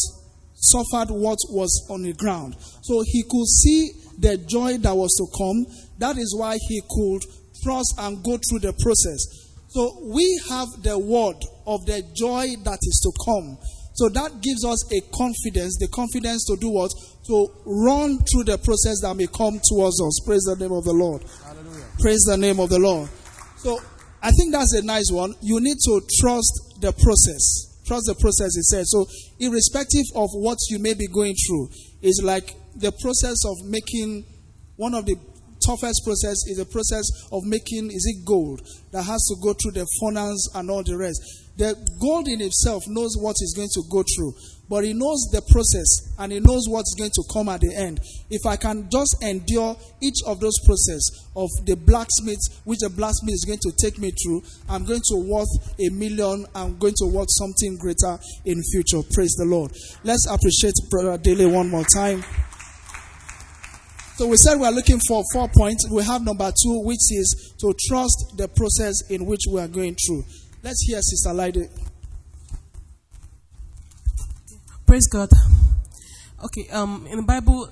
Suffered 0.53 1.11
what 1.11 1.37
was 1.49 1.87
on 1.89 2.03
the 2.03 2.13
ground. 2.13 2.55
So 2.83 3.01
he 3.05 3.23
could 3.23 3.47
see 3.47 3.91
the 4.19 4.37
joy 4.37 4.77
that 4.77 4.95
was 4.95 5.15
to 5.17 5.25
come. 5.37 5.65
That 5.97 6.17
is 6.17 6.35
why 6.37 6.57
he 6.67 6.81
could 6.89 7.23
trust 7.63 7.95
and 7.97 8.23
go 8.23 8.37
through 8.37 8.59
the 8.59 8.73
process. 8.79 9.49
So 9.69 9.99
we 10.03 10.41
have 10.49 10.67
the 10.83 10.97
word 10.97 11.37
of 11.65 11.85
the 11.85 12.03
joy 12.13 12.55
that 12.63 12.79
is 12.81 12.99
to 13.03 13.11
come. 13.25 13.57
So 13.99 14.07
that 14.07 14.39
gives 14.39 14.63
us 14.63 14.79
a 14.95 15.01
confidence, 15.11 15.75
the 15.75 15.89
confidence 15.91 16.47
to 16.47 16.55
do 16.55 16.69
what? 16.71 16.89
To 17.27 17.51
run 17.65 18.23
through 18.31 18.47
the 18.47 18.57
process 18.57 19.03
that 19.03 19.13
may 19.15 19.27
come 19.27 19.59
towards 19.59 19.99
us. 19.99 20.23
Praise 20.23 20.47
the 20.47 20.55
name 20.55 20.71
of 20.71 20.85
the 20.87 20.95
Lord. 20.95 21.21
Hallelujah. 21.43 21.83
Praise 21.99 22.23
the 22.23 22.37
name 22.37 22.61
of 22.61 22.69
the 22.69 22.79
Lord. 22.79 23.09
So 23.57 23.75
I 24.23 24.31
think 24.31 24.53
that's 24.53 24.71
a 24.73 24.83
nice 24.83 25.11
one. 25.11 25.35
You 25.41 25.59
need 25.59 25.75
to 25.83 25.99
trust 26.19 26.79
the 26.79 26.95
process. 26.95 27.83
Trust 27.83 28.07
the 28.07 28.15
process, 28.15 28.55
it 28.55 28.63
says. 28.71 28.87
So, 28.87 29.03
irrespective 29.39 30.05
of 30.15 30.29
what 30.31 30.59
you 30.69 30.79
may 30.79 30.93
be 30.93 31.07
going 31.07 31.35
through, 31.35 31.69
it's 32.01 32.21
like 32.23 32.55
the 32.75 32.93
process 33.01 33.43
of 33.43 33.67
making 33.67 34.23
one 34.77 34.93
of 34.93 35.05
the 35.05 35.17
toughest 35.65 36.05
process 36.05 36.47
is 36.47 36.57
the 36.57 36.65
process 36.65 37.03
of 37.31 37.43
making 37.43 37.91
is 37.91 38.05
it 38.07 38.25
gold 38.25 38.61
that 38.91 39.03
has 39.03 39.19
to 39.27 39.35
go 39.43 39.53
through 39.53 39.73
the 39.73 39.85
furnace 39.99 40.47
and 40.55 40.69
all 40.69 40.83
the 40.83 40.95
rest. 40.95 41.19
The 41.59 41.75
gold 41.99 42.29
in 42.29 42.39
itself 42.39 42.87
knows 42.87 43.19
what 43.19 43.35
is 43.41 43.51
going 43.51 43.67
to 43.75 43.83
go 43.91 44.01
through, 44.15 44.31
but 44.69 44.85
it 44.85 44.95
knows 44.95 45.27
the 45.35 45.43
process 45.43 46.15
and 46.17 46.31
it 46.31 46.39
knows 46.39 46.71
what's 46.71 46.95
going 46.95 47.11
to 47.11 47.23
come 47.33 47.49
at 47.49 47.59
the 47.59 47.75
end. 47.75 47.99
If 48.29 48.47
I 48.47 48.55
can 48.55 48.87
just 48.89 49.19
endure 49.21 49.75
each 49.99 50.23
of 50.25 50.39
those 50.39 50.55
process 50.63 51.03
of 51.35 51.49
the 51.67 51.75
blacksmith, 51.75 52.39
which 52.63 52.79
the 52.79 52.87
blacksmith 52.87 53.35
is 53.35 53.43
going 53.43 53.59
to 53.59 53.73
take 53.75 53.99
me 53.99 54.15
through, 54.15 54.41
I'm 54.69 54.85
going 54.85 55.03
to 55.11 55.15
worth 55.27 55.51
a 55.75 55.91
million. 55.91 56.47
I'm 56.55 56.79
going 56.79 56.95
to 57.03 57.11
worth 57.11 57.27
something 57.35 57.75
greater 57.75 58.15
in 58.45 58.63
future. 58.71 59.03
Praise 59.11 59.35
the 59.35 59.43
Lord. 59.43 59.75
Let's 60.05 60.31
appreciate 60.31 60.79
Brother 60.89 61.17
Dele 61.17 61.45
one 61.45 61.67
more 61.67 61.83
time. 61.83 62.23
So 64.15 64.27
we 64.27 64.37
said 64.37 64.55
we 64.55 64.65
are 64.65 64.71
looking 64.71 64.99
for 65.05 65.23
four 65.33 65.49
points. 65.49 65.91
We 65.91 66.03
have 66.03 66.23
number 66.23 66.53
two, 66.55 66.87
which 66.87 67.03
is 67.11 67.55
to 67.59 67.75
trust 67.89 68.35
the 68.37 68.47
process 68.47 69.11
in 69.11 69.25
which 69.25 69.43
we 69.51 69.59
are 69.59 69.67
going 69.67 69.97
through. 69.99 70.23
Let's 70.61 70.81
hear 70.85 70.99
Sister 71.01 71.33
Lyde. 71.33 71.69
Praise 74.85 75.07
God. 75.07 75.29
Okay, 76.43 76.67
um, 76.73 77.07
in 77.09 77.15
the 77.15 77.23
Bible, 77.23 77.69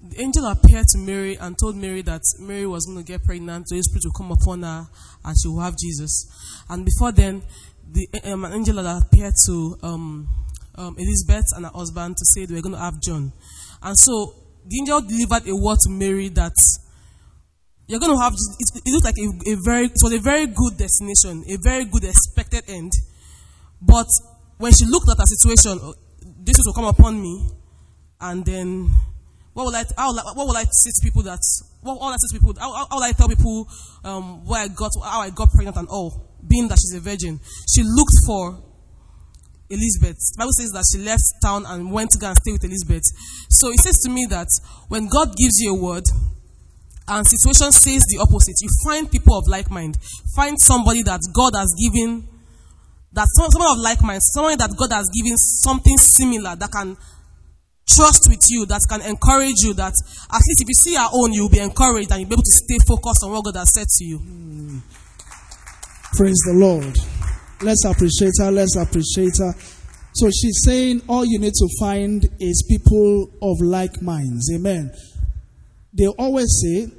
the 0.00 0.22
angel 0.22 0.46
appeared 0.46 0.86
to 0.92 0.98
Mary 0.98 1.36
and 1.36 1.58
told 1.58 1.74
Mary 1.74 2.02
that 2.02 2.22
Mary 2.38 2.66
was 2.66 2.86
going 2.86 2.98
to 2.98 3.04
get 3.04 3.24
pregnant, 3.24 3.68
so 3.68 3.74
the 3.74 3.82
Spirit 3.82 4.04
will 4.04 4.12
come 4.12 4.30
upon 4.30 4.62
her, 4.62 4.86
and 5.24 5.36
she 5.42 5.48
will 5.48 5.58
have 5.58 5.76
Jesus. 5.76 6.30
And 6.68 6.84
before 6.84 7.10
then, 7.10 7.42
the 7.90 8.08
um, 8.22 8.44
an 8.44 8.52
angel 8.52 8.76
had 8.76 9.02
appeared 9.02 9.34
to 9.46 9.76
um, 9.82 10.28
um, 10.76 10.94
Elizabeth 10.98 11.46
and 11.56 11.64
her 11.64 11.72
husband 11.74 12.16
to 12.16 12.24
say 12.26 12.46
they 12.46 12.54
were 12.54 12.62
going 12.62 12.76
to 12.76 12.80
have 12.80 13.00
John. 13.02 13.32
And 13.82 13.98
so 13.98 14.34
the 14.64 14.78
angel 14.78 15.00
delivered 15.00 15.48
a 15.48 15.56
word 15.56 15.78
to 15.82 15.90
Mary 15.90 16.28
that 16.28 16.54
you're 17.90 17.98
going 17.98 18.14
to 18.16 18.22
have, 18.22 18.32
it, 18.32 18.82
it 18.86 18.92
looked 18.92 19.04
like 19.04 19.18
a, 19.18 19.50
a 19.50 19.56
very, 19.64 19.86
it 19.86 19.98
was 20.00 20.12
a 20.12 20.20
very 20.20 20.46
good 20.46 20.78
destination, 20.78 21.42
a 21.50 21.58
very 21.58 21.84
good 21.84 22.04
expected 22.04 22.62
end. 22.68 22.92
But 23.82 24.06
when 24.58 24.70
she 24.70 24.86
looked 24.86 25.10
at 25.10 25.18
her 25.18 25.26
situation, 25.26 25.80
oh, 25.82 25.94
this 26.22 26.54
will 26.64 26.72
come 26.72 26.84
upon 26.84 27.20
me, 27.20 27.50
and 28.20 28.46
then 28.46 28.88
what 29.54 29.64
will 29.64 29.74
I, 29.74 29.82
how, 29.98 30.14
what 30.14 30.46
will 30.46 30.56
I 30.56 30.62
say 30.70 30.90
to 30.94 31.00
people 31.02 31.22
that, 31.22 31.40
what 31.82 31.98
will 31.98 32.04
I 32.04 32.16
say 32.16 32.38
to 32.38 32.38
people, 32.38 32.54
how, 32.60 32.72
how 32.72 32.96
will 32.96 33.02
I 33.02 33.10
tell 33.10 33.26
people 33.26 33.66
um, 34.04 34.46
where 34.46 34.62
I 34.62 34.68
got, 34.68 34.92
how 35.02 35.22
I 35.22 35.30
got 35.30 35.50
pregnant 35.50 35.76
and 35.76 35.88
all, 35.88 36.38
being 36.46 36.68
that 36.68 36.78
she's 36.80 36.94
a 36.94 37.00
virgin? 37.00 37.40
She 37.74 37.82
looked 37.82 38.14
for 38.24 38.62
Elizabeth. 39.68 40.14
The 40.14 40.38
Bible 40.38 40.52
says 40.52 40.70
that 40.70 40.84
she 40.86 41.02
left 41.02 41.22
town 41.42 41.64
and 41.66 41.90
went 41.90 42.10
to 42.12 42.18
go 42.18 42.28
and 42.28 42.36
stay 42.36 42.52
with 42.52 42.62
Elizabeth. 42.62 43.02
So 43.50 43.70
it 43.70 43.80
says 43.80 43.98
to 44.04 44.10
me 44.10 44.26
that 44.30 44.46
when 44.88 45.08
God 45.08 45.34
gives 45.36 45.58
you 45.58 45.74
a 45.74 45.80
word 45.80 46.04
and 47.08 47.26
situation 47.26 47.72
says 47.72 48.02
the 48.06 48.18
opposite, 48.22 48.56
you 48.62 48.68
find 48.84 49.10
people 49.10 49.36
of 49.36 49.48
like 49.48 49.70
mind. 49.70 49.96
Find 50.36 50.60
somebody 50.60 51.02
that 51.02 51.20
God 51.34 51.56
has 51.56 51.74
given, 51.74 52.28
that 53.12 53.26
someone 53.34 53.72
of 53.72 53.78
like 53.78 54.02
mind, 54.02 54.20
someone 54.22 54.56
that 54.58 54.70
God 54.76 54.92
has 54.92 55.08
given 55.10 55.36
something 55.36 55.98
similar 55.98 56.54
that 56.54 56.70
can 56.70 56.96
trust 57.88 58.28
with 58.28 58.42
you, 58.48 58.66
that 58.66 58.80
can 58.88 59.02
encourage 59.02 59.62
you, 59.62 59.74
that 59.74 59.92
at 60.30 60.42
least 60.46 60.62
if 60.62 60.68
you 60.68 60.74
see 60.74 60.92
your 60.94 61.08
own, 61.12 61.32
you'll 61.32 61.50
be 61.50 61.58
encouraged 61.58 62.12
and 62.12 62.20
you'll 62.20 62.30
be 62.30 62.34
able 62.34 62.46
to 62.46 62.54
stay 62.54 62.78
focused 62.86 63.24
on 63.24 63.32
what 63.32 63.44
God 63.44 63.56
has 63.56 63.74
said 63.74 63.88
to 63.88 64.04
you. 64.04 64.18
Praise 66.14 66.38
the 66.46 66.54
Lord. 66.54 66.96
Let's 67.62 67.84
appreciate 67.84 68.32
her. 68.38 68.50
Let's 68.50 68.76
appreciate 68.76 69.36
her. 69.38 69.52
So 70.12 70.28
she's 70.30 70.62
saying 70.64 71.02
all 71.08 71.24
you 71.24 71.38
need 71.38 71.54
to 71.54 71.68
find 71.78 72.24
is 72.40 72.64
people 72.68 73.30
of 73.42 73.60
like 73.60 74.02
minds. 74.02 74.50
Amen. 74.54 74.92
They 75.92 76.06
always 76.06 76.60
say 76.62 76.92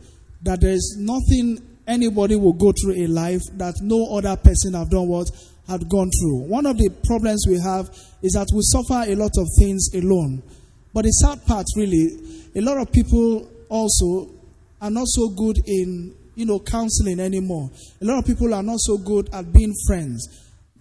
that 0.44 0.62
there's 0.62 0.96
nothing 0.98 1.60
anybody 1.88 2.36
will 2.36 2.54
go 2.54 2.72
through 2.72 2.94
in 2.94 3.14
life 3.14 3.42
that 3.58 3.76
no 3.82 4.18
other 4.18 4.36
person 4.38 4.74
have 4.74 4.90
done 4.90 5.08
what 5.08 5.30
had 5.68 5.88
gone 5.90 6.10
through. 6.20 6.48
One 6.48 6.66
of 6.66 6.78
the 6.78 6.90
problems 7.06 7.46
we 7.48 7.60
have 7.60 7.90
is 8.22 8.34
that 8.34 8.48
we 8.54 8.62
suffer 8.64 9.10
a 9.10 9.16
lot 9.16 9.32
of 9.38 9.48
things 9.58 9.90
alone. 9.94 10.44
But 10.94 11.04
the 11.04 11.12
sad 11.12 11.46
part 11.46 11.66
really, 11.76 12.50
a 12.56 12.62
lot 12.62 12.78
of 12.78 12.92
people 12.92 13.50
also 13.70 14.30
are 14.82 14.92
not 14.92 15.08
so 15.08 15.30
good 15.30 15.58
in 15.66 16.16
you 16.36 16.46
know 16.46 16.60
counseling 16.60 17.20
anymore. 17.20 17.70
A 18.02 18.06
lot 18.06 18.20
of 18.20 18.26
people 18.26 18.54
are 18.54 18.64
not 18.64 18.80
so 18.80 18.98
good 18.98 19.30
at 19.34 19.52
being 19.54 19.74
friends 19.88 20.28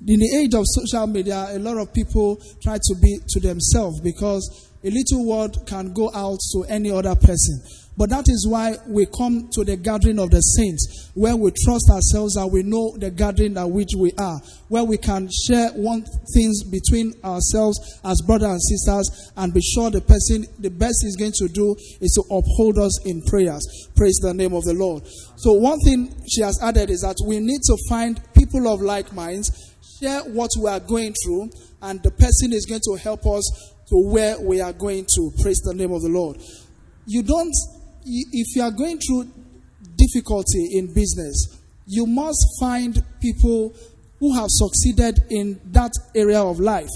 in 0.06 0.18
the 0.18 0.36
age 0.36 0.54
of 0.54 0.64
social 0.66 1.06
media, 1.06 1.48
a 1.50 1.58
lot 1.58 1.76
of 1.76 1.92
people 1.92 2.40
try 2.62 2.78
to 2.78 2.94
be 3.00 3.18
to 3.28 3.40
themselves 3.40 4.00
because 4.00 4.68
a 4.82 4.88
little 4.90 5.26
word 5.26 5.56
can 5.66 5.92
go 5.92 6.10
out 6.14 6.38
to 6.52 6.64
any 6.68 6.90
other 6.90 7.14
person. 7.14 7.60
But 8.00 8.08
that 8.08 8.24
is 8.28 8.48
why 8.48 8.76
we 8.86 9.04
come 9.04 9.50
to 9.52 9.62
the 9.62 9.76
gathering 9.76 10.18
of 10.18 10.30
the 10.30 10.40
saints, 10.40 11.10
where 11.12 11.36
we 11.36 11.52
trust 11.66 11.90
ourselves 11.90 12.36
and 12.36 12.50
we 12.50 12.62
know 12.62 12.96
the 12.96 13.10
gathering 13.10 13.58
at 13.58 13.68
which 13.68 13.90
we 13.94 14.10
are, 14.16 14.40
where 14.68 14.84
we 14.84 14.96
can 14.96 15.28
share 15.44 15.68
one 15.72 16.06
things 16.32 16.64
between 16.64 17.12
ourselves 17.22 18.00
as 18.02 18.22
brothers 18.22 18.48
and 18.48 18.62
sisters 18.62 19.32
and 19.36 19.52
be 19.52 19.60
sure 19.60 19.90
the 19.90 20.00
person, 20.00 20.46
the 20.60 20.70
best 20.70 21.04
is 21.04 21.14
going 21.14 21.36
to 21.36 21.48
do 21.48 21.76
is 22.00 22.16
to 22.16 22.22
uphold 22.34 22.78
us 22.78 23.04
in 23.04 23.20
prayers. 23.28 23.68
Praise 23.94 24.16
the 24.22 24.32
name 24.32 24.54
of 24.54 24.64
the 24.64 24.72
Lord. 24.72 25.02
So 25.36 25.52
one 25.52 25.78
thing 25.80 26.08
she 26.26 26.40
has 26.40 26.58
added 26.62 26.88
is 26.88 27.02
that 27.02 27.16
we 27.26 27.38
need 27.38 27.60
to 27.68 27.76
find 27.86 28.18
people 28.32 28.66
of 28.72 28.80
like 28.80 29.12
minds 29.12 29.76
share 30.00 30.20
what 30.22 30.48
we 30.58 30.70
are 30.70 30.80
going 30.80 31.12
through, 31.22 31.50
and 31.82 32.02
the 32.02 32.12
person 32.12 32.54
is 32.54 32.64
going 32.64 32.80
to 32.80 32.96
help 32.96 33.26
us 33.26 33.44
to 33.88 33.96
where 34.08 34.40
we 34.40 34.62
are 34.62 34.72
going 34.72 35.04
to. 35.04 35.30
Praise 35.42 35.60
the 35.66 35.74
name 35.74 35.92
of 35.92 36.00
the 36.00 36.08
Lord. 36.08 36.38
You 37.06 37.22
don't, 37.22 37.52
if 38.32 38.56
you 38.56 38.62
are 38.62 38.70
going 38.70 38.98
through 38.98 39.30
difficulty 39.96 40.78
in 40.78 40.92
business, 40.92 41.60
you 41.86 42.06
must 42.06 42.44
find 42.60 43.02
people 43.20 43.74
who 44.18 44.34
have 44.34 44.48
succeeded 44.48 45.18
in 45.30 45.60
that 45.72 45.92
area 46.14 46.40
of 46.40 46.60
life. 46.60 46.90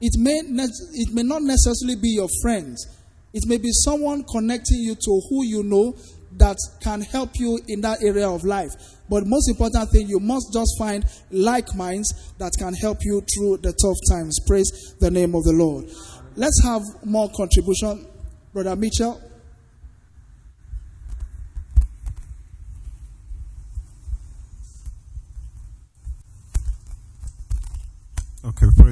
It 0.00 0.12
may, 0.18 0.34
it 0.34 1.14
may 1.14 1.22
not 1.22 1.42
necessarily 1.42 1.96
be 1.96 2.10
your 2.10 2.28
friends. 2.42 2.86
It 3.32 3.44
may 3.46 3.56
be 3.56 3.70
someone 3.72 4.24
connecting 4.24 4.78
you 4.78 4.94
to 4.94 5.20
who 5.28 5.44
you 5.44 5.62
know 5.62 5.96
that 6.38 6.56
can 6.82 7.00
help 7.00 7.30
you 7.36 7.58
in 7.66 7.80
that 7.80 8.02
area 8.02 8.28
of 8.28 8.44
life. 8.44 8.70
But 9.08 9.26
most 9.26 9.48
important 9.48 9.90
thing, 9.90 10.08
you 10.08 10.20
must 10.20 10.52
just 10.52 10.76
find 10.78 11.04
like 11.30 11.74
minds 11.74 12.34
that 12.38 12.52
can 12.58 12.74
help 12.74 12.98
you 13.02 13.22
through 13.22 13.58
the 13.58 13.72
tough 13.72 13.96
times. 14.10 14.38
Praise 14.46 14.94
the 15.00 15.10
name 15.10 15.34
of 15.34 15.44
the 15.44 15.52
Lord. 15.52 15.86
Let's 16.34 16.60
have 16.64 16.82
more 17.04 17.30
contribution. 17.34 18.06
Brother 18.52 18.76
Mitchell. 18.76 19.20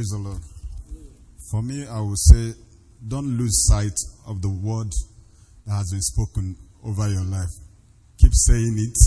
Praise 0.04 0.22
the 0.22 0.28
Lord. 0.28 0.42
For 1.50 1.62
me, 1.62 1.86
I 1.86 1.98
would 1.98 2.18
say, 2.18 2.52
don't 3.08 3.38
lose 3.38 3.64
sight 3.66 3.96
of 4.26 4.42
the 4.42 4.50
word 4.50 4.92
that 5.64 5.72
has 5.72 5.92
been 5.92 6.02
spoken 6.02 6.56
over 6.84 7.08
your 7.08 7.24
life. 7.24 7.48
Keep 8.18 8.32
saying 8.34 8.76
it, 8.76 8.98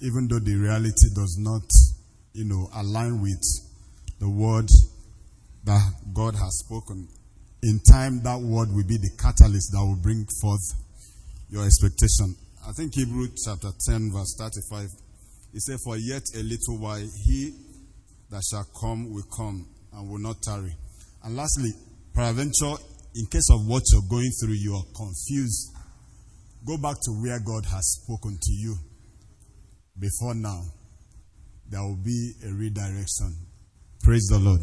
even 0.00 0.26
though 0.26 0.40
the 0.40 0.56
reality 0.56 1.06
does 1.14 1.38
not, 1.38 1.62
you 2.32 2.46
know, 2.46 2.68
align 2.74 3.20
with 3.22 3.38
the 4.18 4.28
word 4.28 4.66
that 5.64 5.92
God 6.12 6.34
has 6.34 6.64
spoken. 6.66 7.06
In 7.62 7.78
time, 7.88 8.24
that 8.24 8.40
word 8.40 8.74
will 8.74 8.88
be 8.88 8.96
the 8.96 9.14
catalyst 9.22 9.70
that 9.70 9.86
will 9.86 10.02
bring 10.02 10.26
forth 10.40 10.66
your 11.48 11.64
expectation. 11.64 12.34
I 12.66 12.72
think 12.72 12.94
Hebrews 12.96 13.44
chapter 13.46 13.70
10, 13.86 14.10
verse 14.10 14.34
35, 14.36 14.88
it 15.54 15.60
says, 15.62 15.80
For 15.84 15.96
yet 15.96 16.24
a 16.34 16.42
little 16.42 16.78
while, 16.78 17.06
he 17.24 17.54
that 18.30 18.42
shall 18.50 18.66
come 18.80 19.12
will 19.12 19.28
come 19.30 19.68
and 19.94 20.08
will 20.10 20.18
not 20.18 20.42
tarry. 20.42 20.74
And 21.24 21.36
lastly, 21.36 21.70
peradventure, 22.14 22.74
in 23.14 23.26
case 23.26 23.48
of 23.52 23.66
what 23.66 23.82
you're 23.92 24.08
going 24.08 24.30
through, 24.40 24.54
you 24.54 24.74
are 24.74 24.84
confused. 24.96 25.72
Go 26.66 26.78
back 26.78 26.96
to 27.02 27.10
where 27.22 27.40
God 27.40 27.64
has 27.66 28.00
spoken 28.02 28.38
to 28.40 28.52
you 28.52 28.76
before 29.98 30.34
now. 30.34 30.62
There 31.68 31.80
will 31.80 31.98
be 32.02 32.32
a 32.44 32.52
redirection. 32.52 33.34
Praise 34.02 34.26
the 34.30 34.38
Lord. 34.38 34.60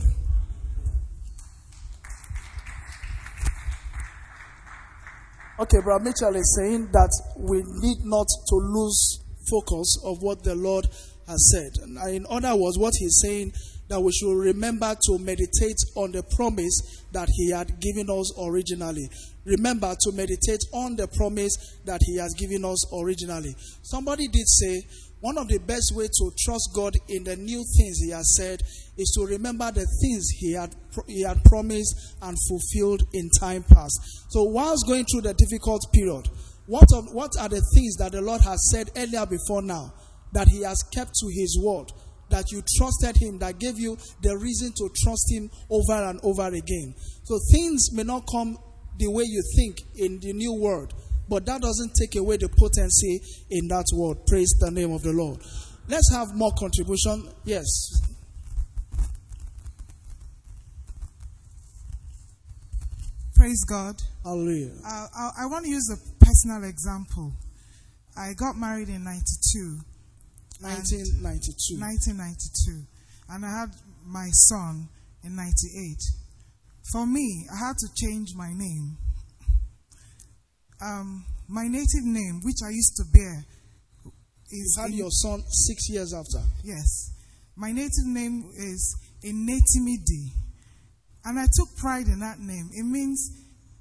Okay, 5.60 5.78
Brother 5.84 6.06
Mitchell 6.06 6.36
is 6.36 6.58
saying 6.58 6.88
that 6.94 7.12
we 7.38 7.58
need 7.82 7.98
not 8.06 8.28
to 8.48 8.56
lose 8.56 9.20
focus 9.50 10.02
of 10.06 10.22
what 10.22 10.42
the 10.44 10.56
Lord 10.56 10.86
has 11.28 11.52
said. 11.52 11.72
In 12.14 12.26
other 12.30 12.56
words, 12.56 12.78
what 12.78 12.94
he's 12.98 13.20
saying 13.22 13.52
that 13.90 14.00
we 14.00 14.12
should 14.12 14.36
remember 14.38 14.96
to 15.08 15.18
meditate 15.18 15.78
on 15.96 16.12
the 16.12 16.24
promise 16.36 17.04
that 17.12 17.28
he 17.36 17.52
had 17.52 17.80
given 17.80 18.08
us 18.10 18.32
originally. 18.40 19.10
Remember 19.46 19.96
to 20.00 20.12
meditate 20.14 20.62
on 20.74 20.96
the 20.96 21.08
promise 21.08 21.58
that 21.86 22.00
he 22.06 22.18
has 22.18 22.34
given 22.36 22.64
us 22.64 22.86
originally. 22.94 23.56
Somebody 23.82 24.28
did 24.28 24.48
say 24.48 24.86
one 25.22 25.38
of 25.38 25.48
the 25.50 25.58
best 25.58 25.92
way 25.96 26.08
to 26.08 26.32
trust 26.40 26.70
God 26.74 26.94
in 27.10 27.24
the 27.24 27.36
new 27.36 27.64
things 27.78 28.00
he 28.00 28.12
has 28.12 28.36
said 28.38 28.62
is 28.98 29.12
to 29.18 29.26
remember 29.26 29.72
the 29.72 29.86
things 30.02 30.30
he 30.30 30.54
had 30.54 30.74
he 31.08 31.24
had 31.24 31.44
promised 31.44 32.16
and 32.22 32.38
fulfilled 32.48 33.04
in 33.14 33.30
time 33.40 33.64
past. 33.64 34.00
So 34.30 34.44
whilst 34.44 34.88
going 34.88 35.06
through 35.06 35.22
the 35.22 35.34
difficult 35.34 35.82
period, 35.92 36.30
what 36.68 36.88
of, 36.94 37.12
what 37.12 37.32
are 37.40 37.50
the 37.50 37.62
things 37.74 37.96
that 37.96 38.12
the 38.12 38.22
Lord 38.22 38.42
has 38.42 38.70
said 38.72 38.92
earlier 38.96 39.26
before 39.26 39.62
now 39.62 39.92
that 40.32 40.48
he 40.48 40.62
has 40.62 40.84
kept 40.94 41.12
to 41.16 41.28
his 41.34 41.60
word? 41.62 41.92
That 42.30 42.52
you 42.52 42.62
trusted 42.78 43.18
him, 43.18 43.40
that 43.40 43.60
gave 43.60 43.80
you 43.80 43.98
the 44.22 44.38
reason 44.38 44.72
to 44.78 44.90
trust 45.04 45.32
him 45.32 45.50
over 45.70 45.94
and 45.94 46.20
over 46.24 46.48
again. 46.48 46.94
So 47.24 47.40
things 47.52 47.92
may 47.94 48.04
not 48.04 48.24
come 48.32 48.58
the 48.98 49.10
way 49.10 49.24
you 49.24 49.42
think 49.56 49.82
in 49.96 50.20
the 50.20 50.34
new 50.34 50.54
world, 50.54 50.94
but 51.28 51.46
that 51.46 51.62
doesn't 51.62 51.94
take 52.00 52.16
away 52.16 52.38
the 52.38 52.50
potency 52.50 53.22
in 53.50 53.68
that 53.70 53.86
word. 53.94 54.18
Praise 54.28 54.54
the 54.60 54.70
name 54.72 54.92
of 54.92 55.02
the 55.02 55.14
Lord. 55.14 55.40
Let's 55.88 56.12
have 56.14 56.36
more 56.36 56.52
contribution. 56.60 57.30
Yes. 57.46 57.66
Praise 63.36 63.64
God. 63.64 63.96
Hallelujah. 64.24 64.74
Uh, 64.86 65.08
I, 65.16 65.30
I 65.40 65.46
want 65.46 65.64
to 65.64 65.72
use 65.72 65.90
a 65.90 66.26
personal 66.26 66.70
example. 66.70 67.32
I 68.18 68.34
got 68.34 68.58
married 68.58 68.90
in 68.90 69.06
92. 69.06 69.80
And- 70.62 70.78
1992. 70.78 71.78
1992. 71.80 72.86
And 73.30 73.45
I 73.45 73.49
had 73.60 73.72
my 74.05 74.30
son 74.32 74.88
in 75.24 75.36
98. 75.36 75.97
For 76.91 77.05
me, 77.05 77.47
I 77.51 77.57
had 77.68 77.78
to 77.78 77.88
change 77.95 78.34
my 78.36 78.51
name. 78.53 78.97
Um, 80.82 81.26
my 81.47 81.68
native 81.68 82.03
name, 82.05 82.41
which 82.43 82.62
I 82.66 82.70
used 82.70 82.95
to 82.97 83.03
bear, 83.12 83.45
is 84.51 84.74
You 84.78 84.82
had 84.82 84.91
in- 84.91 84.97
your 84.97 85.12
son 85.12 85.43
six 85.51 85.89
years 85.89 86.14
after. 86.14 86.41
Yes. 86.64 87.12
My 87.55 87.72
native 87.72 88.05
name 88.05 88.49
is 88.55 88.95
Inetimidi. 89.24 90.32
And 91.26 91.38
I 91.38 91.45
took 91.53 91.76
pride 91.76 92.07
in 92.07 92.20
that 92.22 92.39
name. 92.39 92.70
It 92.74 92.84
means 92.86 93.32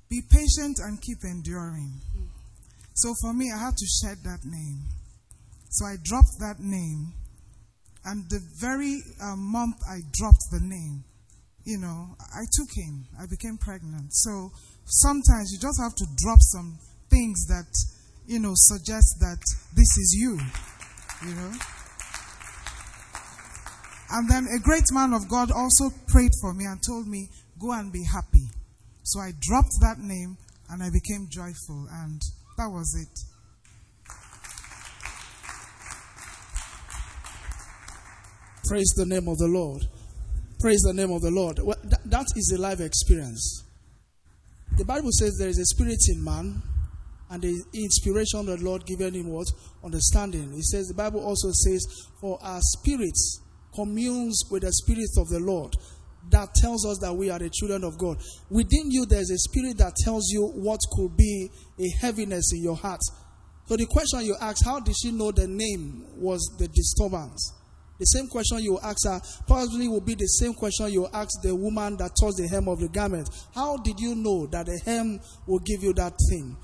be 0.09 0.21
patient 0.23 0.79
and 0.81 1.01
keep 1.01 1.23
enduring. 1.25 2.01
So 2.95 3.15
for 3.21 3.33
me, 3.33 3.51
I 3.53 3.59
had 3.59 3.77
to 3.77 3.87
shed 3.87 4.19
that 4.25 4.45
name. 4.45 4.83
So 5.71 5.85
I 5.87 5.97
dropped 6.03 6.39
that 6.41 6.57
name. 6.61 7.13
And 8.05 8.25
the 8.31 8.41
very 8.59 9.03
uh, 9.21 9.37
month 9.37 9.77
I 9.89 10.01
dropped 10.13 10.45
the 10.51 10.61
name, 10.63 11.05
you 11.65 11.79
know, 11.79 12.17
I 12.21 12.45
took 12.53 12.69
him. 12.73 13.07
I 13.21 13.27
became 13.27 13.59
pregnant. 13.59 14.15
So 14.15 14.51
sometimes 14.87 15.53
you 15.53 15.59
just 15.59 15.81
have 15.81 15.95
to 15.95 16.07
drop 16.17 16.39
some 16.41 16.79
things 17.11 17.47
that, 17.47 17.69
you 18.27 18.39
know, 18.39 18.53
suggest 18.55 19.21
that 19.21 19.39
this 19.75 19.99
is 19.99 20.17
you, 20.19 20.39
you 21.29 21.35
know. 21.35 21.53
And 24.11 24.31
then 24.31 24.47
a 24.57 24.59
great 24.61 24.89
man 24.91 25.13
of 25.13 25.29
God 25.29 25.51
also 25.51 25.91
prayed 26.07 26.33
for 26.41 26.55
me 26.55 26.65
and 26.65 26.81
told 26.83 27.07
me, 27.07 27.29
go 27.61 27.73
and 27.73 27.93
be 27.93 28.05
happy. 28.05 28.49
So 29.03 29.21
I 29.21 29.33
dropped 29.41 29.75
that 29.81 29.99
name 29.99 30.39
and 30.71 30.83
I 30.83 30.89
became 30.91 31.29
joyful, 31.31 31.89
and 31.93 32.21
that 32.57 32.69
was 32.69 32.95
it. 32.95 33.19
Praise 38.67 38.93
the 38.97 39.07
name 39.07 39.29
of 39.29 39.39
the 39.39 39.47
Lord. 39.47 39.83
Praise 40.61 40.81
the 40.83 40.93
name 40.93 41.13
of 41.13 41.23
the 41.23 41.31
Lord. 41.31 41.59
Well, 41.63 41.77
that, 41.83 42.27
is 42.37 42.53
a 42.57 42.61
life 42.61 42.81
experience. 42.81 43.65
The 44.77 44.85
Bible 44.85 45.11
says 45.13 45.37
there 45.39 45.49
is 45.49 45.59
a 45.59 45.65
spirit 45.65 46.01
in 46.09 46.23
man, 46.23 46.63
and 47.31 47.43
the 47.43 47.63
inspiration 47.75 48.47
the 48.47 48.57
Lord 48.57 48.85
given 48.87 49.15
him 49.15 49.29
what? 49.29 49.47
Understanding. 49.85 50.53
It 50.55 50.65
says, 50.65 50.87
the 50.87 50.95
Bible 50.95 51.25
also 51.25 51.51
says, 51.53 51.85
For 52.21 52.39
our 52.43 52.61
spirits 52.61 53.41
communes 53.75 54.43
with 54.51 54.63
the 54.63 54.73
spirit 54.73 55.11
of 55.19 55.29
the 55.29 55.41
Lord. 55.41 55.75
That 56.31 56.53
tells 56.55 56.85
us 56.85 56.99
that 57.01 57.15
we 57.15 57.31
are 57.31 57.39
the 57.39 57.49
children 57.49 57.85
of 57.85 57.97
God. 57.97 58.19
Within 58.51 58.91
you, 58.91 59.07
there's 59.07 59.31
a 59.31 59.39
spirit 59.39 59.79
that 59.79 59.95
tells 60.05 60.29
you 60.31 60.47
what 60.47 60.81
could 60.93 61.17
be 61.17 61.49
a 61.79 61.89
heaviness 62.01 62.53
in 62.53 62.63
your 62.63 62.77
heart. 62.77 63.01
So 63.67 63.77
the 63.77 63.87
question 63.87 64.25
you 64.25 64.37
ask, 64.41 64.65
how 64.65 64.81
did 64.81 64.95
she 65.01 65.13
know 65.13 65.31
the 65.31 65.47
name 65.47 66.05
was 66.17 66.41
the 66.59 66.69
disturbance? 66.69 67.58
The 67.99 68.05
same 68.05 68.29
question 68.29 68.59
you 68.61 68.79
ask 68.83 69.07
her 69.07 69.21
probably 69.47 69.89
will 69.89 70.01
be 70.01 70.15
the 70.15 70.27
same 70.27 70.55
question 70.55 70.93
you 70.93 71.09
ask 71.13 71.43
the 71.43 71.55
woman 71.55 71.97
that 71.97 72.13
touched 72.21 72.37
the 72.37 72.49
hem 72.49 72.69
of 72.69 72.79
the 72.79 72.89
garment. 72.89 73.29
How 73.55 73.77
did 73.77 73.99
you 73.99 74.15
know 74.15 74.47
that 74.47 74.67
the 74.67 74.79
hem 74.85 75.21
will 75.47 75.59
give 75.59 75.83
you 75.83 75.93
that 75.95 76.15
thing? 76.31 76.57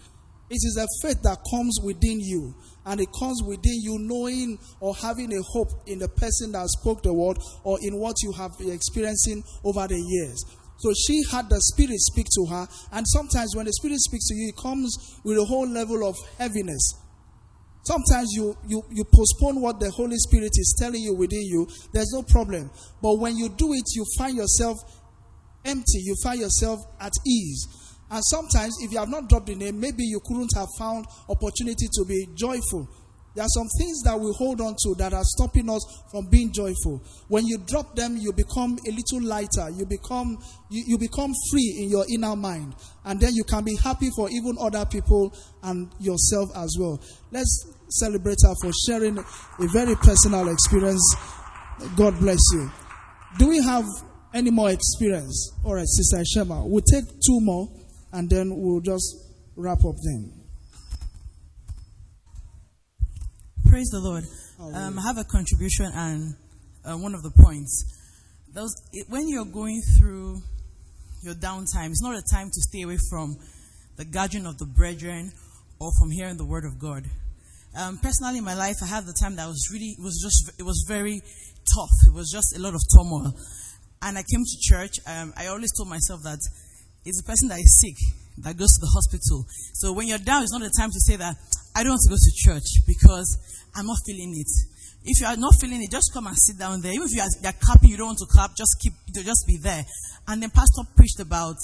It 0.50 0.60
is 0.62 0.76
a 0.76 0.86
faith 1.02 1.22
that 1.22 1.38
comes 1.50 1.80
within 1.82 2.20
you, 2.20 2.54
and 2.86 3.00
it 3.00 3.08
comes 3.18 3.42
within 3.42 3.80
you 3.80 3.98
knowing 3.98 4.58
or 4.78 4.94
having 4.94 5.32
a 5.32 5.42
hope 5.42 5.68
in 5.86 5.98
the 5.98 6.08
person 6.08 6.52
that 6.52 6.68
spoke 6.68 7.02
the 7.02 7.12
word 7.12 7.38
or 7.64 7.78
in 7.82 7.98
what 7.98 8.14
you 8.22 8.30
have 8.32 8.56
been 8.58 8.70
experiencing 8.70 9.42
over 9.64 9.88
the 9.88 9.98
years. 9.98 10.44
So 10.78 10.92
she 10.92 11.22
had 11.30 11.48
the 11.48 11.60
Spirit 11.60 11.98
speak 11.98 12.26
to 12.34 12.46
her, 12.50 12.68
and 12.92 13.06
sometimes 13.08 13.56
when 13.56 13.64
the 13.66 13.72
Spirit 13.72 13.98
speaks 14.00 14.28
to 14.28 14.34
you, 14.34 14.50
it 14.50 14.56
comes 14.56 15.18
with 15.24 15.38
a 15.38 15.44
whole 15.44 15.66
level 15.66 16.06
of 16.06 16.14
heaviness. 16.38 16.92
Sometimes 17.84 18.32
you, 18.32 18.56
you, 18.66 18.82
you 18.90 19.04
postpone 19.04 19.60
what 19.60 19.78
the 19.78 19.90
Holy 19.90 20.16
Spirit 20.16 20.52
is 20.54 20.74
telling 20.78 21.02
you 21.02 21.14
within 21.14 21.42
you, 21.42 21.68
there's 21.92 22.12
no 22.12 22.22
problem. 22.22 22.70
But 23.02 23.18
when 23.18 23.36
you 23.36 23.50
do 23.50 23.72
it, 23.74 23.84
you 23.94 24.04
find 24.16 24.36
yourself 24.36 24.78
empty, 25.64 26.00
you 26.00 26.14
find 26.22 26.40
yourself 26.40 26.80
at 26.98 27.12
ease. 27.26 27.66
And 28.10 28.22
sometimes, 28.24 28.76
if 28.80 28.92
you 28.92 28.98
have 28.98 29.08
not 29.08 29.28
dropped 29.28 29.46
the 29.46 29.54
name, 29.54 29.80
maybe 29.80 30.04
you 30.04 30.20
couldn't 30.24 30.50
have 30.54 30.68
found 30.78 31.06
opportunity 31.28 31.86
to 31.92 32.04
be 32.06 32.28
joyful. 32.34 32.88
There 33.34 33.44
are 33.44 33.48
some 33.48 33.66
things 33.78 34.02
that 34.02 34.18
we 34.18 34.32
hold 34.38 34.60
on 34.60 34.76
to 34.84 34.94
that 34.98 35.12
are 35.12 35.24
stopping 35.24 35.68
us 35.68 35.82
from 36.10 36.26
being 36.26 36.52
joyful. 36.52 37.02
When 37.26 37.44
you 37.46 37.58
drop 37.58 37.96
them, 37.96 38.16
you 38.16 38.32
become 38.32 38.78
a 38.86 38.90
little 38.92 39.22
lighter. 39.22 39.70
You 39.74 39.86
become 39.86 40.38
you, 40.70 40.84
you 40.86 40.98
become 40.98 41.32
free 41.50 41.78
in 41.82 41.90
your 41.90 42.04
inner 42.08 42.36
mind, 42.36 42.76
and 43.04 43.20
then 43.20 43.34
you 43.34 43.42
can 43.42 43.64
be 43.64 43.74
happy 43.74 44.10
for 44.14 44.30
even 44.30 44.56
other 44.60 44.86
people 44.86 45.34
and 45.64 45.90
yourself 45.98 46.50
as 46.56 46.76
well. 46.78 47.00
Let's 47.32 47.73
celebrate 47.94 48.38
her 48.42 48.54
for 48.60 48.70
sharing 48.86 49.18
a 49.18 49.66
very 49.72 49.94
personal 49.96 50.48
experience. 50.48 51.16
God 51.96 52.18
bless 52.18 52.40
you. 52.52 52.70
Do 53.38 53.48
we 53.48 53.62
have 53.62 53.84
any 54.32 54.50
more 54.50 54.70
experience? 54.70 55.52
All 55.64 55.74
right, 55.74 55.86
Sister 55.86 56.22
Shema. 56.24 56.64
We'll 56.64 56.82
take 56.82 57.04
two 57.04 57.40
more, 57.40 57.68
and 58.12 58.28
then 58.28 58.52
we'll 58.56 58.80
just 58.80 59.16
wrap 59.56 59.78
up 59.84 59.94
then. 60.04 60.32
Praise 63.68 63.88
the 63.90 64.00
Lord. 64.00 64.24
Um, 64.60 64.98
I 64.98 65.02
have 65.02 65.18
a 65.18 65.24
contribution 65.24 65.90
and 65.94 66.34
uh, 66.84 66.96
one 66.96 67.14
of 67.14 67.22
the 67.22 67.30
points. 67.30 68.00
Those, 68.52 68.72
it, 68.92 69.06
when 69.08 69.28
you're 69.28 69.44
going 69.44 69.82
through 69.98 70.42
your 71.22 71.34
downtime, 71.34 71.90
it's 71.90 72.02
not 72.02 72.14
a 72.16 72.22
time 72.32 72.50
to 72.52 72.60
stay 72.60 72.82
away 72.82 72.98
from 73.10 73.36
the 73.96 74.04
gathering 74.04 74.46
of 74.46 74.58
the 74.58 74.66
brethren 74.66 75.32
or 75.80 75.90
from 75.98 76.10
hearing 76.10 76.36
the 76.36 76.46
word 76.46 76.64
of 76.64 76.78
God. 76.78 77.04
Um, 77.76 77.98
personally, 77.98 78.38
in 78.38 78.44
my 78.44 78.54
life, 78.54 78.76
I 78.82 78.86
had 78.86 79.04
the 79.04 79.14
time 79.20 79.36
that 79.36 79.46
was 79.48 79.68
really, 79.72 79.96
it 79.98 80.02
was 80.02 80.20
just, 80.22 80.58
it 80.60 80.62
was 80.62 80.84
very 80.86 81.20
tough. 81.74 81.94
It 82.06 82.14
was 82.14 82.30
just 82.30 82.56
a 82.56 82.60
lot 82.60 82.74
of 82.74 82.80
turmoil. 82.94 83.34
and 84.02 84.18
I 84.18 84.22
came 84.22 84.44
to 84.44 84.56
church, 84.60 85.00
um, 85.06 85.32
I 85.36 85.46
always 85.46 85.72
told 85.76 85.88
myself 85.88 86.22
that 86.22 86.38
it's 87.04 87.20
the 87.20 87.26
person 87.26 87.48
that 87.48 87.58
is 87.58 87.80
sick 87.80 87.96
that 88.38 88.56
goes 88.56 88.70
to 88.76 88.80
the 88.80 88.92
hospital. 88.92 89.46
So 89.74 89.92
when 89.92 90.06
you're 90.06 90.22
down, 90.22 90.42
it's 90.42 90.52
not 90.52 90.62
the 90.62 90.72
time 90.76 90.90
to 90.90 91.00
say 91.00 91.16
that 91.16 91.36
I 91.74 91.82
don't 91.82 91.96
want 91.96 92.02
to 92.06 92.10
go 92.10 92.16
to 92.16 92.32
church 92.36 92.84
because 92.86 93.38
I'm 93.74 93.86
not 93.86 93.98
feeling 94.06 94.34
it. 94.36 94.50
If 95.04 95.20
you 95.20 95.26
are 95.26 95.36
not 95.36 95.54
feeling 95.60 95.82
it, 95.82 95.90
just 95.90 96.12
come 96.12 96.26
and 96.26 96.36
sit 96.36 96.58
down 96.58 96.80
there. 96.80 96.92
Even 96.92 97.06
if 97.06 97.14
you 97.14 97.20
are, 97.20 97.28
you 97.42 97.48
are 97.48 97.58
clapping, 97.60 97.90
you 97.90 97.96
don't 97.96 98.16
want 98.16 98.18
to 98.18 98.30
clap, 98.30 98.56
just 98.56 98.76
keep, 98.80 98.94
just 99.12 99.44
be 99.46 99.58
there. 99.58 99.84
And 100.28 100.42
then 100.42 100.50
Pastor 100.50 100.82
preached 100.96 101.20
about 101.20 101.56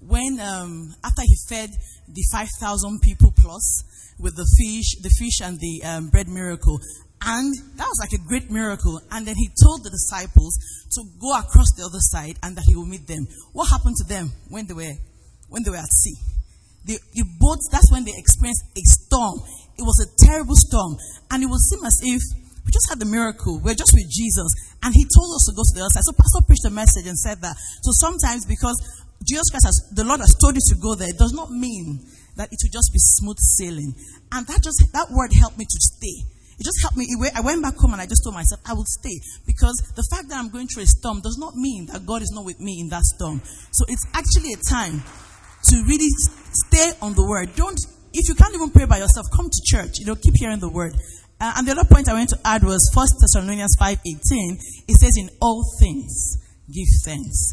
when, 0.00 0.38
um, 0.40 0.94
after 1.04 1.22
he 1.22 1.36
fed 1.48 1.70
the 2.08 2.24
5,000 2.32 3.00
people 3.00 3.32
plus 3.36 3.82
with 4.18 4.36
the 4.36 4.46
fish, 4.58 4.96
the 5.02 5.10
fish 5.10 5.40
and 5.42 5.58
the 5.60 5.82
um, 5.84 6.08
bread 6.08 6.28
miracle. 6.28 6.80
And 7.22 7.54
that 7.76 7.88
was 7.88 7.98
like 8.00 8.12
a 8.12 8.22
great 8.28 8.50
miracle. 8.50 9.00
And 9.10 9.26
then 9.26 9.34
he 9.36 9.48
told 9.62 9.82
the 9.84 9.90
disciples 9.90 10.56
to 10.94 11.02
go 11.20 11.36
across 11.36 11.72
the 11.76 11.84
other 11.84 12.00
side 12.00 12.38
and 12.42 12.56
that 12.56 12.64
he 12.66 12.76
will 12.76 12.86
meet 12.86 13.06
them. 13.06 13.26
What 13.52 13.70
happened 13.70 13.96
to 13.96 14.06
them 14.06 14.32
when 14.48 14.66
they 14.66 14.74
were, 14.74 14.94
when 15.48 15.62
they 15.64 15.70
were 15.70 15.80
at 15.80 15.90
sea? 15.90 16.16
The, 16.84 17.00
the 17.14 17.24
boat, 17.40 17.58
that's 17.72 17.90
when 17.90 18.04
they 18.04 18.14
experienced 18.14 18.62
a 18.76 18.84
storm. 18.84 19.42
It 19.76 19.82
was 19.82 19.98
a 20.06 20.08
terrible 20.24 20.54
storm. 20.54 20.96
And 21.30 21.42
it 21.42 21.46
would 21.46 21.60
seem 21.60 21.84
as 21.84 21.98
if 22.04 22.22
we 22.64 22.70
just 22.70 22.86
had 22.90 22.98
the 22.98 23.10
miracle. 23.10 23.58
We're 23.62 23.78
just 23.78 23.94
with 23.94 24.10
Jesus. 24.10 24.50
And 24.82 24.94
he 24.94 25.02
told 25.06 25.30
us 25.34 25.46
to 25.46 25.52
go 25.54 25.62
to 25.62 25.74
the 25.74 25.82
other 25.82 25.94
side. 25.94 26.06
So 26.06 26.14
Pastor 26.14 26.46
preached 26.46 26.66
a 26.66 26.74
message 26.74 27.06
and 27.06 27.18
said 27.18 27.42
that. 27.42 27.56
So 27.82 27.90
sometimes 27.94 28.46
because 28.46 28.78
Jesus 29.24 29.48
Christ 29.50 29.66
has, 29.66 29.78
the 29.94 30.04
Lord 30.04 30.20
has 30.20 30.34
told 30.36 30.54
you 30.54 30.64
to 30.74 30.76
go 30.80 30.94
there, 30.94 31.08
it 31.08 31.18
does 31.18 31.32
not 31.32 31.50
mean 31.50 32.04
that 32.36 32.52
it 32.52 32.58
will 32.62 32.72
just 32.72 32.92
be 32.92 33.00
smooth 33.00 33.38
sailing. 33.38 33.94
And 34.32 34.46
that 34.46 34.62
just, 34.62 34.82
that 34.92 35.08
word 35.10 35.32
helped 35.32 35.58
me 35.58 35.64
to 35.64 35.80
stay. 35.80 36.26
It 36.58 36.64
just 36.64 36.80
helped 36.80 36.96
me. 36.96 37.04
I 37.34 37.40
went 37.40 37.62
back 37.62 37.76
home 37.76 37.92
and 37.92 38.00
I 38.00 38.06
just 38.06 38.24
told 38.24 38.34
myself, 38.34 38.60
I 38.64 38.72
will 38.72 38.88
stay. 38.88 39.20
Because 39.46 39.76
the 39.94 40.04
fact 40.08 40.28
that 40.28 40.38
I'm 40.38 40.48
going 40.48 40.68
through 40.68 40.84
a 40.84 40.86
storm 40.86 41.20
does 41.20 41.36
not 41.38 41.54
mean 41.54 41.86
that 41.92 42.06
God 42.06 42.22
is 42.22 42.32
not 42.32 42.44
with 42.44 42.60
me 42.60 42.80
in 42.80 42.88
that 42.88 43.04
storm. 43.04 43.42
So 43.72 43.84
it's 43.88 44.06
actually 44.14 44.56
a 44.56 44.60
time 44.64 45.04
to 45.68 45.74
really 45.84 46.08
stay 46.52 46.92
on 47.02 47.12
the 47.12 47.26
word. 47.28 47.54
Don't, 47.56 47.78
if 48.12 48.28
you 48.28 48.34
can't 48.34 48.54
even 48.54 48.70
pray 48.70 48.86
by 48.86 48.98
yourself, 48.98 49.26
come 49.34 49.50
to 49.52 49.60
church. 49.64 49.98
You 50.00 50.06
know, 50.06 50.14
keep 50.16 50.32
hearing 50.36 50.60
the 50.60 50.70
word. 50.70 50.94
Uh, 51.38 51.52
and 51.56 51.68
the 51.68 51.72
other 51.72 51.84
point 51.84 52.08
I 52.08 52.14
wanted 52.14 52.30
to 52.30 52.40
add 52.44 52.64
was 52.64 52.80
1 52.94 53.06
Thessalonians 53.20 53.76
5.18. 53.76 54.56
It 54.88 54.96
says, 54.96 55.12
in 55.20 55.28
all 55.42 55.62
things, 55.78 56.40
give 56.72 56.88
thanks. 57.04 57.52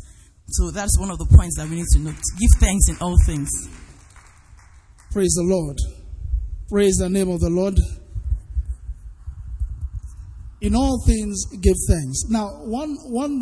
So 0.53 0.69
that's 0.69 0.99
one 0.99 1.09
of 1.09 1.17
the 1.17 1.25
points 1.25 1.57
that 1.57 1.67
we 1.67 1.77
need 1.77 1.87
to 1.93 1.99
note. 1.99 2.13
Give 2.13 2.49
thanks 2.59 2.87
in 2.87 2.97
all 3.01 3.17
things. 3.25 3.49
Praise 5.11 5.33
the 5.33 5.43
Lord. 5.43 5.75
Praise 6.69 6.93
the 6.97 7.09
name 7.09 7.29
of 7.29 7.39
the 7.39 7.49
Lord. 7.49 7.73
In 10.61 10.75
all 10.75 11.03
things, 11.07 11.43
give 11.59 11.75
thanks. 11.87 12.29
Now, 12.29 12.49
one, 12.65 12.95
one, 13.09 13.41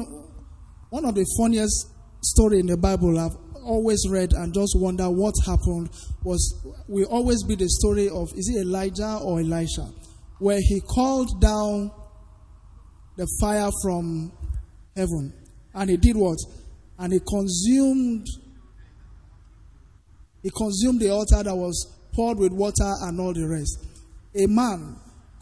one 0.90 1.04
of 1.04 1.16
the 1.16 1.26
funniest 1.38 1.90
story 2.24 2.60
in 2.60 2.68
the 2.68 2.78
Bible 2.78 3.20
I've 3.20 3.36
always 3.62 4.08
read 4.10 4.32
and 4.32 4.54
just 4.54 4.78
wonder 4.80 5.10
what 5.10 5.36
happened 5.46 5.90
was 6.24 6.66
we 6.88 7.04
always 7.04 7.44
be 7.44 7.56
the 7.56 7.68
story 7.68 8.08
of 8.08 8.30
is 8.38 8.50
it 8.56 8.62
Elijah 8.62 9.20
or 9.22 9.42
Elisha, 9.42 9.84
where 10.40 10.60
he 10.62 10.80
called 10.80 11.42
down 11.42 11.92
the 13.18 13.28
fire 13.42 13.70
from 13.84 14.32
heaven, 14.96 15.34
and 15.74 15.90
he 15.90 15.98
did 15.98 16.16
what? 16.16 16.38
And 17.02 17.12
he 17.12 17.20
consumed 17.20 18.28
he 20.44 20.50
consumed 20.50 21.00
the 21.00 21.10
altar 21.10 21.42
that 21.44 21.56
was 21.56 21.98
poured 22.14 22.38
with 22.38 22.52
water 22.52 22.94
and 23.02 23.20
all 23.20 23.34
the 23.34 23.48
rest. 23.48 23.86
A 24.36 24.48
man 24.48 24.96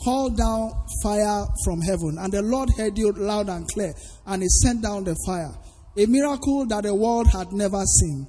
called 0.04 0.38
down 0.38 0.72
fire 1.04 1.46
from 1.66 1.82
heaven, 1.82 2.18
and 2.18 2.32
the 2.32 2.42
Lord 2.42 2.70
heard 2.78 2.98
you 2.98 3.12
loud 3.12 3.50
and 3.50 3.68
clear, 3.68 3.94
and 4.26 4.42
he 4.42 4.48
sent 4.50 4.84
down 4.84 5.04
the 5.04 5.16
fire. 5.26 5.52
A 5.98 6.06
miracle 6.06 6.66
that 6.68 6.84
the 6.84 6.96
world 6.96 7.28
had 7.28 7.52
never 7.52 7.84
seen. 7.84 8.28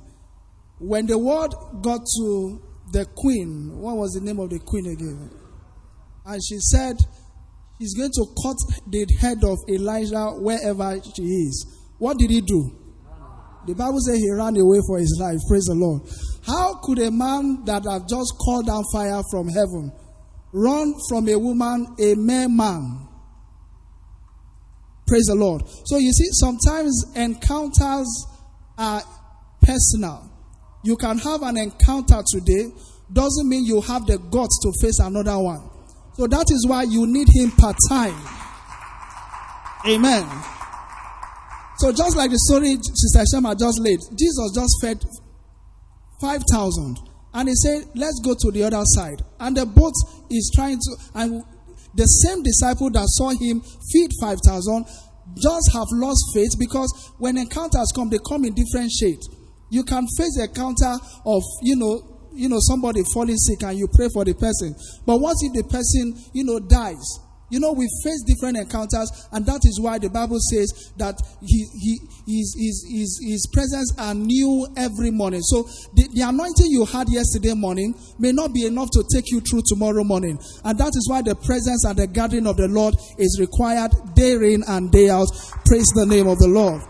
When 0.80 1.06
the 1.06 1.18
word 1.18 1.50
got 1.82 2.00
to 2.16 2.62
the 2.92 3.06
queen, 3.14 3.78
what 3.78 3.96
was 3.96 4.12
the 4.12 4.20
name 4.20 4.40
of 4.40 4.50
the 4.50 4.58
queen 4.58 4.86
again? 4.86 5.30
And 6.26 6.40
she 6.42 6.58
said, 6.58 6.96
He's 7.78 7.94
going 7.94 8.10
to 8.12 8.26
cut 8.42 8.56
the 8.90 9.06
head 9.20 9.38
of 9.42 9.58
Elijah 9.68 10.32
wherever 10.38 11.00
she 11.16 11.22
is. 11.22 11.64
What 11.98 12.18
did 12.18 12.30
he 12.30 12.40
do? 12.40 12.79
The 13.66 13.74
Bible 13.74 14.00
says 14.00 14.18
he 14.18 14.30
ran 14.30 14.56
away 14.56 14.78
for 14.86 14.98
his 14.98 15.16
life. 15.20 15.38
Praise 15.48 15.64
the 15.64 15.74
Lord. 15.74 16.02
How 16.46 16.74
could 16.82 16.98
a 16.98 17.10
man 17.10 17.64
that 17.66 17.84
had 17.84 18.08
just 18.08 18.34
called 18.38 18.66
down 18.66 18.82
fire 18.92 19.22
from 19.30 19.48
heaven 19.48 19.92
run 20.52 20.94
from 21.08 21.28
a 21.28 21.38
woman, 21.38 21.94
a 22.00 22.14
mere 22.14 22.48
man? 22.48 23.08
Praise 25.06 25.26
the 25.26 25.34
Lord. 25.34 25.62
So 25.84 25.96
you 25.96 26.12
see, 26.12 26.28
sometimes 26.32 27.04
encounters 27.16 28.26
are 28.78 29.02
personal. 29.60 30.30
You 30.82 30.96
can 30.96 31.18
have 31.18 31.42
an 31.42 31.56
encounter 31.56 32.22
today, 32.26 32.70
doesn't 33.12 33.48
mean 33.48 33.66
you 33.66 33.80
have 33.82 34.06
the 34.06 34.18
guts 34.18 34.58
to 34.62 34.72
face 34.80 34.98
another 35.00 35.38
one. 35.38 35.68
So 36.14 36.26
that 36.26 36.50
is 36.50 36.66
why 36.66 36.84
you 36.84 37.06
need 37.06 37.28
him 37.28 37.50
part 37.50 37.76
time. 37.88 38.16
Amen. 39.86 40.26
So 41.80 41.92
just 41.92 42.14
like 42.14 42.30
the 42.30 42.38
story 42.44 42.76
Sister 42.76 43.24
Shema 43.32 43.54
just 43.54 43.80
laid, 43.80 44.00
Jesus 44.12 44.52
just 44.52 44.76
fed 44.84 45.00
5,000. 46.20 46.98
And 47.32 47.48
he 47.48 47.54
said, 47.54 47.88
let's 47.94 48.20
go 48.20 48.36
to 48.36 48.50
the 48.52 48.64
other 48.64 48.82
side. 48.84 49.24
And 49.40 49.56
the 49.56 49.64
boat 49.64 49.94
is 50.28 50.52
trying 50.54 50.76
to, 50.76 50.90
and 51.14 51.42
the 51.94 52.04
same 52.04 52.42
disciple 52.42 52.90
that 52.90 53.08
saw 53.08 53.30
him 53.30 53.62
feed 53.92 54.10
5,000 54.20 54.84
just 55.40 55.72
have 55.72 55.88
lost 55.92 56.20
faith 56.34 56.52
because 56.58 57.14
when 57.16 57.38
encounters 57.38 57.92
come, 57.94 58.10
they 58.10 58.18
come 58.28 58.44
in 58.44 58.52
different 58.52 58.90
shades. 58.92 59.30
You 59.70 59.84
can 59.84 60.04
face 60.18 60.36
the 60.36 60.52
encounter 60.52 61.00
of, 61.24 61.42
you 61.62 61.76
know, 61.76 62.28
you 62.34 62.50
know, 62.50 62.58
somebody 62.60 63.02
falling 63.14 63.38
sick 63.38 63.62
and 63.62 63.78
you 63.78 63.88
pray 63.88 64.08
for 64.12 64.24
the 64.26 64.34
person. 64.34 64.74
But 65.06 65.16
what 65.16 65.36
if 65.40 65.54
the 65.54 65.64
person, 65.64 66.12
you 66.34 66.44
know, 66.44 66.60
dies? 66.60 67.29
You 67.50 67.60
know, 67.60 67.72
we 67.72 67.88
face 68.04 68.22
different 68.26 68.56
encounters, 68.56 69.10
and 69.32 69.44
that 69.46 69.60
is 69.64 69.80
why 69.80 69.98
the 69.98 70.08
Bible 70.08 70.38
says 70.38 70.92
that 70.96 71.18
he, 71.42 71.66
he, 71.74 71.98
his, 72.26 72.54
his, 72.58 72.86
his, 72.88 73.20
his 73.22 73.50
presence 73.52 73.92
are 73.98 74.14
new 74.14 74.66
every 74.76 75.10
morning. 75.10 75.42
So 75.42 75.64
the, 75.94 76.08
the 76.14 76.22
anointing 76.22 76.70
you 76.70 76.84
had 76.84 77.08
yesterday 77.10 77.54
morning 77.54 77.94
may 78.18 78.32
not 78.32 78.54
be 78.54 78.66
enough 78.66 78.90
to 78.92 79.04
take 79.12 79.30
you 79.30 79.40
through 79.40 79.62
tomorrow 79.66 80.04
morning. 80.04 80.38
And 80.64 80.78
that 80.78 80.92
is 80.94 81.08
why 81.10 81.22
the 81.22 81.34
presence 81.34 81.84
and 81.84 81.98
the 81.98 82.06
gathering 82.06 82.46
of 82.46 82.56
the 82.56 82.68
Lord 82.68 82.94
is 83.18 83.38
required 83.40 83.90
day 84.14 84.34
in 84.34 84.62
and 84.68 84.90
day 84.92 85.10
out. 85.10 85.28
Praise 85.66 85.90
the 85.94 86.06
name 86.06 86.28
of 86.28 86.38
the 86.38 86.48
Lord. 86.48 86.80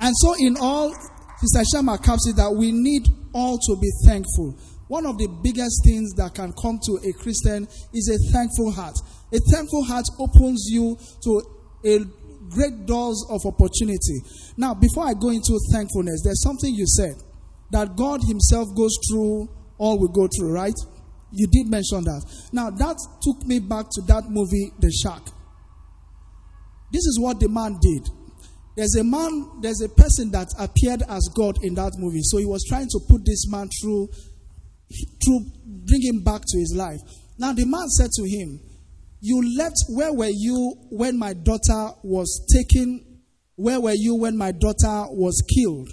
And 0.00 0.14
so 0.16 0.34
in 0.38 0.56
all, 0.56 0.92
Sister 1.38 1.62
Shema 1.72 1.96
caps 1.98 2.26
it 2.28 2.36
that 2.36 2.52
we 2.52 2.72
need 2.72 3.06
all 3.34 3.58
to 3.58 3.76
be 3.80 3.90
thankful. 4.06 4.56
One 4.88 5.06
of 5.06 5.16
the 5.16 5.28
biggest 5.42 5.82
things 5.84 6.12
that 6.14 6.34
can 6.34 6.52
come 6.52 6.78
to 6.84 7.00
a 7.08 7.12
Christian 7.12 7.66
is 7.94 8.08
a 8.08 8.18
thankful 8.32 8.72
heart. 8.72 8.96
A 9.32 9.38
thankful 9.50 9.84
heart 9.84 10.04
opens 10.18 10.68
you 10.70 10.96
to 11.24 11.42
a 11.84 11.98
great 12.50 12.86
doors 12.86 13.24
of 13.30 13.40
opportunity. 13.46 14.20
Now, 14.56 14.74
before 14.74 15.08
I 15.08 15.14
go 15.14 15.30
into 15.30 15.58
thankfulness, 15.72 16.22
there's 16.22 16.42
something 16.42 16.74
you 16.74 16.86
said 16.86 17.14
that 17.70 17.96
God 17.96 18.20
Himself 18.28 18.68
goes 18.76 18.92
through 19.08 19.48
all 19.78 19.98
we 19.98 20.08
go 20.12 20.28
through, 20.28 20.52
right? 20.52 20.74
You 21.32 21.46
did 21.50 21.66
mention 21.68 22.04
that. 22.04 22.22
Now, 22.52 22.70
that 22.70 22.96
took 23.22 23.46
me 23.46 23.58
back 23.58 23.86
to 23.92 24.02
that 24.02 24.24
movie, 24.28 24.70
The 24.78 24.92
Shack. 24.92 25.22
This 26.92 27.06
is 27.06 27.18
what 27.18 27.40
the 27.40 27.48
man 27.48 27.78
did. 27.80 28.06
There's 28.76 28.96
a 28.96 29.04
man, 29.04 29.60
there's 29.60 29.80
a 29.80 29.88
person 29.88 30.30
that 30.32 30.48
appeared 30.58 31.02
as 31.08 31.28
God 31.34 31.56
in 31.62 31.74
that 31.74 31.92
movie. 31.98 32.20
So 32.22 32.38
he 32.38 32.44
was 32.44 32.64
trying 32.68 32.88
to 32.88 33.00
put 33.08 33.24
this 33.24 33.50
man 33.50 33.68
through, 33.80 34.08
through 35.24 35.40
bring 35.64 36.02
him 36.02 36.22
back 36.22 36.42
to 36.46 36.58
his 36.58 36.74
life. 36.76 37.00
Now 37.38 37.52
the 37.52 37.64
man 37.64 37.88
said 37.88 38.10
to 38.16 38.24
him, 38.28 38.60
you 39.22 39.56
left, 39.56 39.76
where 39.88 40.12
were 40.12 40.32
you 40.32 40.74
when 40.90 41.16
my 41.16 41.32
daughter 41.32 41.94
was 42.02 42.44
taken? 42.52 43.20
Where 43.54 43.80
were 43.80 43.94
you 43.94 44.16
when 44.16 44.36
my 44.36 44.50
daughter 44.50 45.06
was 45.12 45.40
killed? 45.54 45.90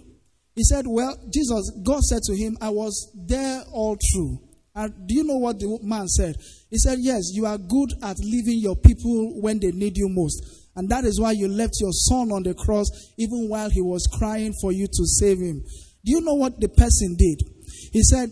He 0.55 0.63
said, 0.63 0.85
Well, 0.87 1.15
Jesus, 1.31 1.71
God 1.85 2.01
said 2.01 2.23
to 2.23 2.35
him, 2.35 2.57
I 2.59 2.69
was 2.69 3.11
there 3.15 3.61
all 3.71 3.97
through. 4.11 4.39
And 4.73 5.07
do 5.07 5.13
you 5.13 5.23
know 5.25 5.37
what 5.37 5.59
the 5.59 5.77
man 5.83 6.07
said? 6.07 6.37
He 6.71 6.79
said, 6.79 6.97
Yes, 7.01 7.29
you 7.31 7.45
are 7.45 7.59
good 7.59 7.93
at 8.01 8.17
leaving 8.17 8.59
your 8.59 8.75
people 8.75 9.39
when 9.39 9.59
they 9.59 9.71
need 9.73 9.95
you 9.95 10.09
most. 10.09 10.71
And 10.75 10.89
that 10.89 11.05
is 11.05 11.21
why 11.21 11.33
you 11.33 11.47
left 11.47 11.75
your 11.79 11.91
son 11.91 12.31
on 12.31 12.41
the 12.41 12.55
cross 12.55 12.89
even 13.19 13.47
while 13.47 13.69
he 13.69 13.81
was 13.81 14.09
crying 14.17 14.55
for 14.59 14.71
you 14.71 14.87
to 14.87 15.05
save 15.05 15.37
him. 15.37 15.61
Do 16.03 16.11
you 16.11 16.21
know 16.21 16.33
what 16.33 16.59
the 16.59 16.69
person 16.69 17.15
did? 17.15 17.43
He 17.93 18.01
said, 18.01 18.31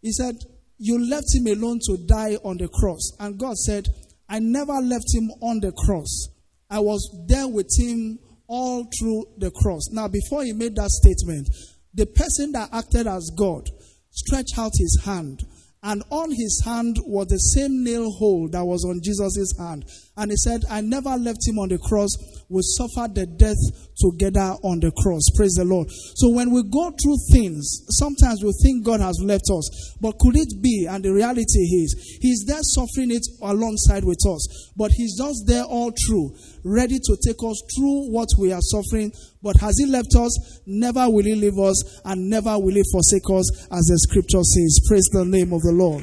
He 0.00 0.10
said, 0.10 0.36
You 0.78 0.98
left 1.06 1.34
him 1.34 1.48
alone 1.48 1.80
to 1.84 1.98
die 2.06 2.36
on 2.42 2.56
the 2.56 2.68
cross. 2.68 3.12
And 3.20 3.38
God 3.38 3.58
said, 3.58 3.88
I 4.28 4.38
never 4.38 4.74
left 4.74 5.06
him 5.14 5.30
on 5.40 5.60
the 5.60 5.72
cross. 5.72 6.28
I 6.70 6.80
was 6.80 7.24
there 7.26 7.48
with 7.48 7.68
him 7.78 8.18
all 8.46 8.86
through 8.98 9.26
the 9.38 9.50
cross. 9.50 9.88
Now, 9.90 10.08
before 10.08 10.44
he 10.44 10.52
made 10.52 10.76
that 10.76 10.90
statement, 10.90 11.48
the 11.94 12.06
person 12.06 12.52
that 12.52 12.70
acted 12.72 13.06
as 13.06 13.30
God 13.36 13.68
stretched 14.10 14.58
out 14.58 14.72
his 14.74 15.00
hand 15.04 15.42
And 15.82 16.02
on 16.10 16.30
his 16.32 16.62
hand 16.64 16.96
was 17.06 17.28
the 17.28 17.38
same 17.38 17.84
nail 17.84 18.10
hole 18.10 18.48
that 18.48 18.64
was 18.64 18.84
on 18.84 19.00
Jesus' 19.02 19.54
hand. 19.58 19.84
And 20.18 20.32
he 20.32 20.36
said, 20.36 20.64
I 20.68 20.80
never 20.80 21.14
left 21.16 21.46
him 21.46 21.60
on 21.60 21.68
the 21.68 21.78
cross. 21.78 22.10
We 22.50 22.60
suffered 22.62 23.14
the 23.14 23.26
death 23.26 23.60
together 24.02 24.58
on 24.66 24.80
the 24.80 24.90
cross. 24.90 25.22
Praise 25.36 25.54
the 25.54 25.64
Lord. 25.64 25.86
So 25.90 26.34
when 26.34 26.50
we 26.50 26.64
go 26.66 26.90
through 26.90 27.22
things, 27.30 27.86
sometimes 27.94 28.42
we 28.42 28.50
think 28.62 28.84
God 28.84 28.98
has 28.98 29.14
left 29.22 29.46
us. 29.46 29.94
But 30.00 30.18
could 30.18 30.34
it 30.34 30.60
be, 30.60 30.88
and 30.90 31.04
the 31.04 31.12
reality 31.12 31.62
is, 31.86 32.18
He's 32.20 32.44
there 32.46 32.58
suffering 32.62 33.14
it 33.14 33.22
alongside 33.42 34.02
with 34.02 34.18
us. 34.26 34.72
But 34.76 34.90
He's 34.90 35.16
just 35.16 35.46
there 35.46 35.62
all 35.62 35.92
through, 35.94 36.34
ready 36.64 36.98
to 36.98 37.16
take 37.22 37.38
us 37.46 37.62
through 37.78 38.10
what 38.10 38.28
we 38.38 38.50
are 38.50 38.62
suffering. 38.74 39.12
But 39.40 39.56
has 39.62 39.78
He 39.78 39.86
left 39.86 40.16
us? 40.18 40.34
Never 40.66 41.08
will 41.08 41.24
He 41.24 41.36
leave 41.36 41.58
us, 41.58 41.78
and 42.04 42.28
never 42.28 42.58
will 42.58 42.74
He 42.74 42.82
forsake 42.90 43.30
us, 43.30 43.46
as 43.70 43.86
the 43.86 43.98
scripture 44.02 44.42
says. 44.42 44.82
Praise 44.88 45.06
the 45.12 45.24
name 45.24 45.52
of 45.52 45.62
the 45.62 45.72
Lord. 45.72 46.02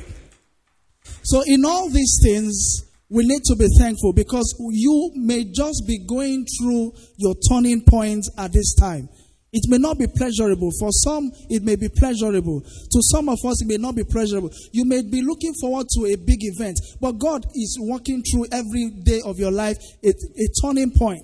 So 1.24 1.44
in 1.46 1.66
all 1.66 1.90
these 1.90 2.20
things, 2.24 2.84
we 3.16 3.26
need 3.26 3.44
to 3.46 3.56
be 3.56 3.68
thankful 3.80 4.12
because 4.12 4.44
you 4.72 5.12
may 5.16 5.46
just 5.46 5.88
be 5.88 6.06
going 6.06 6.46
through 6.60 6.92
your 7.16 7.34
turning 7.50 7.82
point 7.88 8.26
at 8.38 8.52
this 8.52 8.76
time. 8.76 9.08
It 9.54 9.70
may 9.70 9.78
not 9.78 9.98
be 9.98 10.06
pleasurable. 10.06 10.70
For 10.78 10.90
some, 10.92 11.32
it 11.50 11.64
may 11.64 11.78
be 11.78 11.88
pleasurable. 11.88 12.60
To 12.60 13.00
some 13.14 13.30
of 13.30 13.38
us, 13.46 13.62
it 13.62 13.68
may 13.70 13.78
not 13.78 13.96
be 13.96 14.04
pleasurable. 14.04 14.50
You 14.74 14.84
may 14.84 15.02
be 15.02 15.22
looking 15.22 15.54
forward 15.62 15.88
to 15.96 16.08
a 16.08 16.18
big 16.18 16.44
event, 16.44 16.78
but 17.00 17.14
God 17.14 17.46
is 17.56 17.78
walking 17.80 18.22
through 18.22 18.48
every 18.52 18.90
day 19.06 19.22
of 19.24 19.40
your 19.40 19.52
life 19.52 19.78
a, 20.04 20.10
a 20.10 20.48
turning 20.62 20.92
point. 20.92 21.24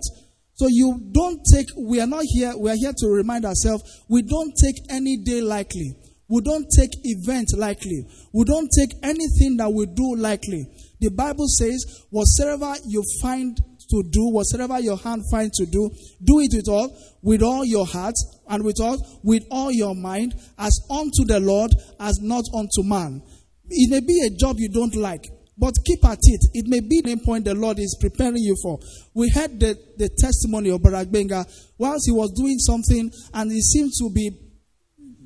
So 0.53 0.67
you 0.69 0.97
don't 1.11 1.41
take, 1.53 1.67
we 1.77 1.99
are 1.99 2.07
not 2.07 2.23
here, 2.25 2.53
we 2.57 2.69
are 2.69 2.77
here 2.79 2.93
to 2.95 3.07
remind 3.09 3.43
ourselves, 3.43 3.83
we 4.07 4.21
don't 4.21 4.53
take 4.55 4.75
any 4.89 5.17
day 5.17 5.41
lightly. 5.41 5.97
We 6.29 6.39
don't 6.39 6.67
take 6.73 6.91
event 7.03 7.49
lightly. 7.57 8.07
We 8.31 8.45
don't 8.45 8.69
take 8.79 8.95
anything 9.03 9.57
that 9.57 9.69
we 9.69 9.87
do 9.87 10.15
lightly. 10.15 10.65
The 11.01 11.09
Bible 11.09 11.47
says, 11.47 12.05
whatsoever 12.11 12.75
you 12.85 13.03
find 13.23 13.57
to 13.57 14.03
do, 14.03 14.29
whatsoever 14.29 14.79
your 14.79 14.97
hand 14.97 15.23
finds 15.31 15.57
to 15.57 15.65
do, 15.65 15.89
do 16.23 16.39
it 16.39 16.53
with 16.53 16.69
all, 16.69 16.95
with 17.23 17.41
all 17.41 17.65
your 17.65 17.87
heart, 17.87 18.13
and 18.47 18.63
with 18.63 18.79
all, 18.79 18.97
with 19.23 19.43
all 19.49 19.71
your 19.71 19.95
mind, 19.95 20.35
as 20.59 20.79
unto 20.91 21.25
the 21.25 21.39
Lord, 21.39 21.71
as 21.99 22.19
not 22.21 22.45
unto 22.53 22.83
man. 22.83 23.23
It 23.67 23.89
may 23.89 23.99
be 23.99 24.21
a 24.21 24.29
job 24.29 24.57
you 24.59 24.69
don't 24.69 24.95
like, 24.95 25.25
but 25.57 25.73
keep 25.85 26.05
at 26.05 26.19
it. 26.21 26.41
It 26.53 26.67
may 26.67 26.81
be 26.81 27.01
the 27.01 27.17
point 27.17 27.45
the 27.45 27.55
Lord 27.55 27.79
is 27.79 27.97
preparing 27.99 28.37
you 28.37 28.55
for. 28.61 28.77
We 29.15 29.29
heard 29.29 29.59
the, 29.59 29.77
the 29.97 30.09
testimony 30.19 30.69
of 30.69 30.83
Barak 30.83 31.11
Benga 31.11 31.45
whilst 31.79 32.05
he 32.05 32.11
was 32.11 32.31
doing 32.31 32.59
something 32.59 33.11
and 33.33 33.51
he 33.51 33.61
seemed 33.61 33.91
to 33.99 34.09
be 34.13 34.50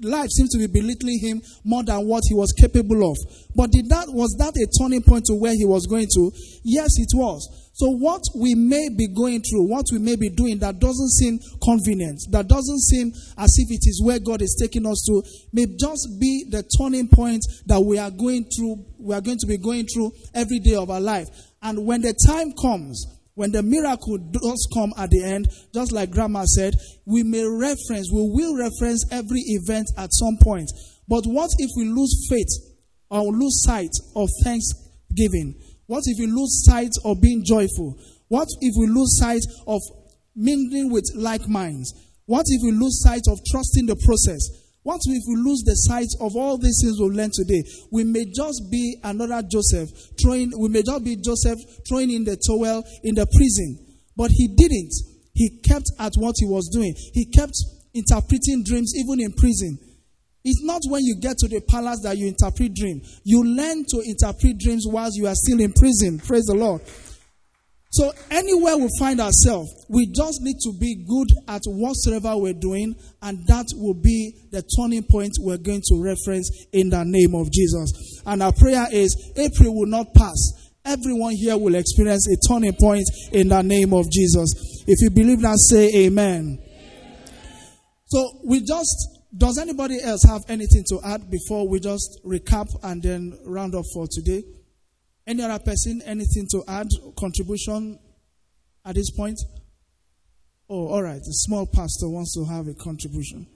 life 0.06 0.30
seemed 0.30 0.50
to 0.52 0.60
be 0.60 0.68
belittling 0.68 1.20
him 1.20 1.42
more 1.64 1.84
than 1.84 2.08
what 2.08 2.24
he 2.28 2.36
was 2.36 2.54
capable 2.54 3.10
of. 3.10 3.18
But 3.56 3.72
did 3.72 3.90
that 3.90 4.08
was 4.10 4.36
that 4.40 4.56
a 4.56 4.68
turning 4.80 5.04
point 5.04 5.26
to 5.26 5.36
where 5.36 5.54
he 5.54 5.66
was 5.66 5.86
going 5.88 6.08
to? 6.14 6.32
Yes, 6.64 6.92
it 6.98 7.10
was. 7.14 7.66
So 7.76 7.90
what 7.90 8.24
we 8.34 8.56
may 8.56 8.88
be 8.88 9.08
going 9.08 9.42
through, 9.42 9.68
what 9.68 9.86
we 9.92 10.00
may 10.00 10.16
be 10.16 10.30
doing 10.30 10.60
that 10.60 10.80
doesn't 10.80 11.10
seem 11.10 11.40
convenient, 11.62 12.22
that 12.32 12.48
doesn't 12.48 12.80
seem 12.80 13.12
as 13.38 13.52
if 13.58 13.70
it 13.70 13.84
is 13.84 14.02
where 14.02 14.18
God 14.18 14.42
is 14.42 14.56
taking 14.60 14.86
us 14.86 15.04
to, 15.08 15.22
may 15.52 15.66
just 15.78 16.08
be 16.18 16.46
the 16.50 16.64
turning 16.78 17.10
point 17.10 17.44
that 17.66 17.82
we 17.82 17.98
are 17.98 18.12
going 18.12 18.46
through, 18.46 18.86
we 18.98 19.14
are 19.14 19.20
going 19.20 19.38
to 19.40 19.48
be 19.48 19.58
going 19.58 19.86
through 19.88 20.14
every 20.34 20.60
day 20.60 20.76
of 20.76 20.90
our 20.90 21.02
life. 21.02 21.28
And 21.62 21.86
when 21.86 22.02
the 22.02 22.16
time 22.26 22.54
comes, 22.54 23.06
when 23.36 23.52
the 23.52 23.62
miracle 23.62 24.18
does 24.18 24.68
come 24.74 24.94
at 24.98 25.10
the 25.12 25.24
end, 25.24 25.48
just 25.74 25.92
like 25.92 26.12
Grandma 26.12 26.46
said, 26.46 26.74
we 27.06 27.22
may 27.22 27.44
reference, 27.44 28.10
we 28.12 28.24
will 28.32 28.58
reference 28.58 29.06
every 29.12 29.42
event 29.48 29.88
at 29.98 30.10
some 30.14 30.38
point. 30.42 30.72
But 31.08 31.26
what 31.26 31.52
if 31.60 31.70
we 31.78 31.86
lose 31.86 32.28
faith 32.30 32.48
or 33.12 33.32
lose 33.32 33.62
sight 33.64 33.92
of 34.16 34.30
thanksgiving? 34.44 35.60
What 35.88 36.04
if 36.06 36.18
we 36.18 36.28
lose 36.28 36.66
sight 36.66 36.92
of 37.04 37.22
being 37.22 37.44
joyful? 37.46 38.00
What 38.30 38.48
if 38.62 38.74
we 38.78 38.88
lose 38.88 39.20
sight 39.20 39.44
of 39.68 39.82
mingling 40.36 40.92
with 40.92 41.06
like 41.16 41.48
minds? 41.48 41.94
What 42.26 42.46
if 42.48 42.62
we 42.64 42.72
lose 42.72 43.04
sight 43.04 43.22
of 43.30 43.38
trusting 43.52 43.86
the 43.86 43.96
process? 43.96 44.65
What 44.86 45.02
if 45.04 45.24
we 45.28 45.36
lose 45.42 45.64
the 45.66 45.74
sight 45.74 46.14
of 46.22 46.36
all 46.38 46.60
these 46.60 46.78
things 46.78 47.02
we've 47.02 47.18
learned 47.18 47.34
today? 47.34 47.64
We 47.90 48.04
may 48.04 48.30
just 48.30 48.70
be 48.70 49.02
another 49.04 49.42
Joseph 49.42 49.90
throwing, 50.22 50.54
we 50.62 50.70
may 50.70 50.84
just 50.86 51.04
be 51.04 51.18
Joseph 51.18 51.58
throwing 51.90 52.12
in 52.14 52.24
the 52.24 52.38
towel 52.38 52.86
in 53.02 53.16
the 53.16 53.26
prison. 53.26 53.82
But 54.16 54.30
he 54.30 54.46
didn't. 54.54 54.94
He 55.34 55.58
kept 55.66 55.90
at 55.98 56.14
what 56.22 56.36
he 56.38 56.46
was 56.46 56.70
doing. 56.70 56.94
He 57.18 57.26
kept 57.26 57.58
interpreting 57.96 58.62
dreams 58.64 58.94
even 58.94 59.26
in 59.26 59.34
prison. 59.34 59.80
It's 60.46 60.62
not 60.62 60.84
when 60.86 61.02
you 61.02 61.18
get 61.20 61.40
to 61.40 61.48
the 61.48 61.66
palace 61.66 62.02
that 62.04 62.20
you 62.20 62.28
interpret 62.28 62.76
dream. 62.76 63.02
You 63.24 63.42
learn 63.44 63.86
to 63.90 64.04
interpret 64.06 64.60
dreams 64.60 64.86
whilst 64.86 65.18
you 65.18 65.26
are 65.26 65.34
still 65.34 65.62
in 65.62 65.74
prison. 65.74 66.20
Praise 66.20 66.46
the 66.46 66.54
Lord. 66.54 66.82
So 67.96 68.12
anywhere 68.30 68.76
we 68.76 68.90
find 69.00 69.22
ourselves, 69.22 69.86
we 69.88 70.08
just 70.08 70.42
need 70.42 70.58
to 70.64 70.74
be 70.78 71.06
good 71.08 71.30
at 71.48 71.62
whatsoever 71.66 72.36
we're 72.36 72.52
doing, 72.52 72.94
and 73.22 73.48
that 73.48 73.68
will 73.76 73.94
be 73.94 74.36
the 74.52 74.64
turning 74.76 75.04
point 75.10 75.32
we're 75.40 75.58
going 75.58 75.82
to 75.86 76.04
reference 76.04 76.68
in 76.74 76.90
the 76.90 77.06
name 77.06 77.34
of 77.34 77.50
Jesus. 77.54 78.22
And 78.26 78.44
our 78.44 78.52
prayer 78.52 78.86
is 78.92 79.32
April 79.38 79.74
will 79.74 79.88
not 79.88 80.14
pass. 80.14 80.36
Everyone 80.84 81.36
here 81.36 81.58
will 81.58 81.76
experience 81.76 82.28
a 82.28 82.36
turning 82.50 82.74
point 82.74 83.06
in 83.32 83.48
the 83.48 83.62
name 83.62 83.94
of 83.94 84.12
Jesus. 84.12 84.84
If 84.86 85.00
you 85.00 85.10
believe 85.10 85.40
that, 85.44 85.58
say 85.58 86.06
amen. 86.06 86.60
So 88.08 88.42
we 88.44 88.60
just 88.60 89.08
does 89.38 89.58
anybody 89.58 90.02
else 90.02 90.24
have 90.24 90.42
anything 90.50 90.84
to 90.90 91.00
add 91.06 91.32
before 91.32 91.68
we 91.70 91.80
just 91.80 92.20
recap 92.26 92.68
and 92.84 93.02
then 93.02 93.38
round 93.46 93.74
up 93.74 93.86
for 93.94 94.06
today? 94.12 94.44
Any 95.28 95.44
other 95.44 95.64
person, 95.64 96.02
anything 96.06 96.48
to 96.52 96.64
add, 96.68 96.88
contribution 97.18 97.98
at 98.86 98.96
this 98.96 99.10
point? 99.10 99.40
Oh, 100.70 100.88
all 100.88 101.02
right. 101.02 101.20
The 101.20 101.32
small 101.32 101.66
pastor 101.66 102.10
wants 102.10 102.34
to 102.36 102.46
have 102.46 102.68
a 102.68 102.74
contribution. 102.74 103.48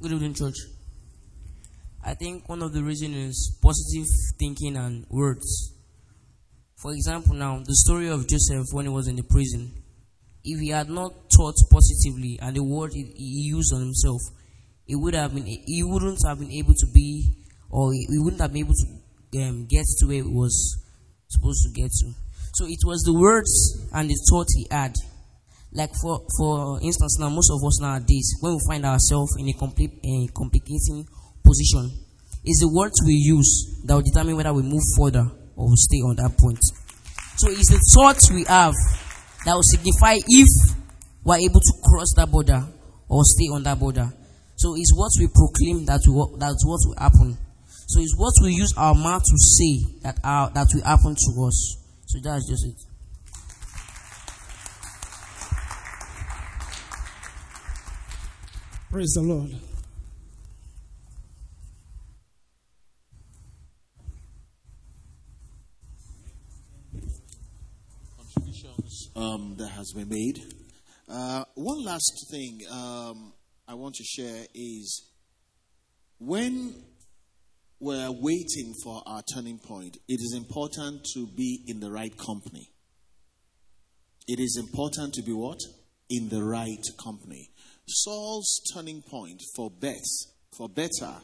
Good 0.00 0.12
evening, 0.12 0.34
church. 0.34 0.56
I 2.04 2.14
think 2.14 2.48
one 2.48 2.62
of 2.62 2.72
the 2.72 2.82
reasons 2.82 3.16
is 3.16 3.58
positive 3.62 4.06
thinking 4.38 4.76
and 4.76 5.06
words. 5.08 5.72
For 6.76 6.92
example, 6.92 7.34
now, 7.34 7.58
the 7.58 7.74
story 7.74 8.08
of 8.08 8.28
Joseph 8.28 8.66
when 8.72 8.84
he 8.84 8.90
was 8.90 9.08
in 9.08 9.16
the 9.16 9.22
prison. 9.22 9.82
If 10.42 10.60
he 10.60 10.68
had 10.68 10.90
not 10.90 11.12
thought 11.34 11.54
positively 11.70 12.38
and 12.42 12.54
the 12.54 12.62
word 12.62 12.92
he 12.92 13.14
used 13.16 13.72
on 13.72 13.80
himself, 13.80 14.20
he 14.86 14.94
would 14.94 15.14
have 15.14 15.34
been 15.34 15.46
he 15.46 15.82
wouldn't 15.82 16.18
have 16.26 16.38
been 16.38 16.52
able 16.52 16.74
to 16.74 16.86
be 16.92 17.32
or 17.70 17.92
he 17.92 18.18
wouldn't 18.18 18.40
have 18.40 18.52
been 18.52 18.64
able 18.64 18.74
to 18.74 19.40
um, 19.42 19.66
get 19.66 19.84
to 19.98 20.06
where 20.06 20.16
he 20.16 20.22
was 20.22 20.78
supposed 21.28 21.64
to 21.66 21.72
get 21.72 21.90
to. 21.90 22.12
So 22.54 22.66
it 22.66 22.78
was 22.84 23.02
the 23.02 23.14
words 23.18 23.50
and 23.92 24.08
the 24.08 24.14
thought 24.30 24.46
he 24.54 24.66
had. 24.70 24.94
Like 25.72 25.90
for 26.00 26.20
for 26.38 26.78
instance, 26.82 27.18
now 27.18 27.28
most 27.30 27.50
of 27.50 27.58
us 27.66 27.80
nowadays, 27.80 28.36
when 28.40 28.52
we 28.54 28.60
find 28.68 28.86
ourselves 28.86 29.34
in 29.38 29.48
a 29.48 29.52
complete 29.54 29.90
a 30.04 30.28
complicating 30.30 31.02
position, 31.44 31.90
it's 32.44 32.60
the 32.60 32.70
words 32.70 32.94
we 33.04 33.14
use 33.14 33.82
that 33.84 33.94
will 33.94 34.02
determine 34.06 34.36
whether 34.36 34.52
we 34.52 34.62
move 34.62 34.82
further 34.96 35.26
or 35.56 35.66
we 35.68 35.74
stay 35.76 35.98
on 35.98 36.14
that 36.16 36.38
point. 36.38 36.60
So 37.38 37.50
it's 37.50 37.70
the 37.70 37.82
thoughts 37.94 38.30
we 38.30 38.44
have 38.44 38.74
that 39.44 39.54
will 39.54 39.66
signify 39.66 40.22
if 40.28 40.48
we're 41.24 41.42
able 41.42 41.58
to 41.58 41.72
cross 41.82 42.12
that 42.16 42.30
border 42.30 42.62
or 43.08 43.22
stay 43.24 43.46
on 43.50 43.64
that 43.64 43.78
border. 43.80 44.12
So 44.64 44.74
it's 44.76 44.94
what 44.96 45.10
we 45.20 45.28
proclaim 45.28 45.84
that 45.84 46.00
we, 46.08 46.38
that's 46.38 46.64
what 46.64 46.80
will 46.86 46.96
happen. 46.96 47.36
So 47.86 48.00
it's 48.00 48.16
what 48.16 48.32
we 48.42 48.54
use 48.54 48.72
our 48.78 48.94
mouth 48.94 49.22
to 49.22 49.36
say 49.36 49.84
that 50.00 50.18
our, 50.24 50.48
that 50.54 50.68
will 50.72 50.82
happen 50.82 51.14
to 51.14 51.44
us. 51.44 51.76
So 52.06 52.18
that's 52.22 52.48
just 52.48 52.64
it. 52.64 52.80
Praise 58.90 59.12
the 59.12 59.20
Lord. 59.20 59.50
Contributions 68.16 69.10
um, 69.14 69.56
that 69.58 69.68
has 69.68 69.92
been 69.92 70.08
made. 70.08 70.40
Uh, 71.06 71.44
one 71.54 71.84
last 71.84 72.28
thing 72.30 72.62
um, 72.72 73.34
I 73.66 73.74
want 73.74 73.94
to 73.96 74.04
share 74.04 74.46
is 74.54 75.10
when 76.18 76.74
we're 77.80 78.10
waiting 78.10 78.74
for 78.82 79.02
our 79.06 79.22
turning 79.34 79.58
point, 79.58 79.96
it 80.08 80.20
is 80.20 80.34
important 80.36 81.04
to 81.14 81.26
be 81.26 81.64
in 81.66 81.80
the 81.80 81.90
right 81.90 82.12
company. 82.16 82.70
It 84.28 84.38
is 84.40 84.56
important 84.58 85.14
to 85.14 85.22
be 85.22 85.32
what? 85.32 85.58
In 86.10 86.28
the 86.28 86.42
right 86.42 86.84
company. 87.02 87.50
Saul's 87.86 88.60
turning 88.74 89.02
point 89.02 89.42
for 89.56 89.70
best, 89.70 90.32
for 90.56 90.68
better, 90.68 91.14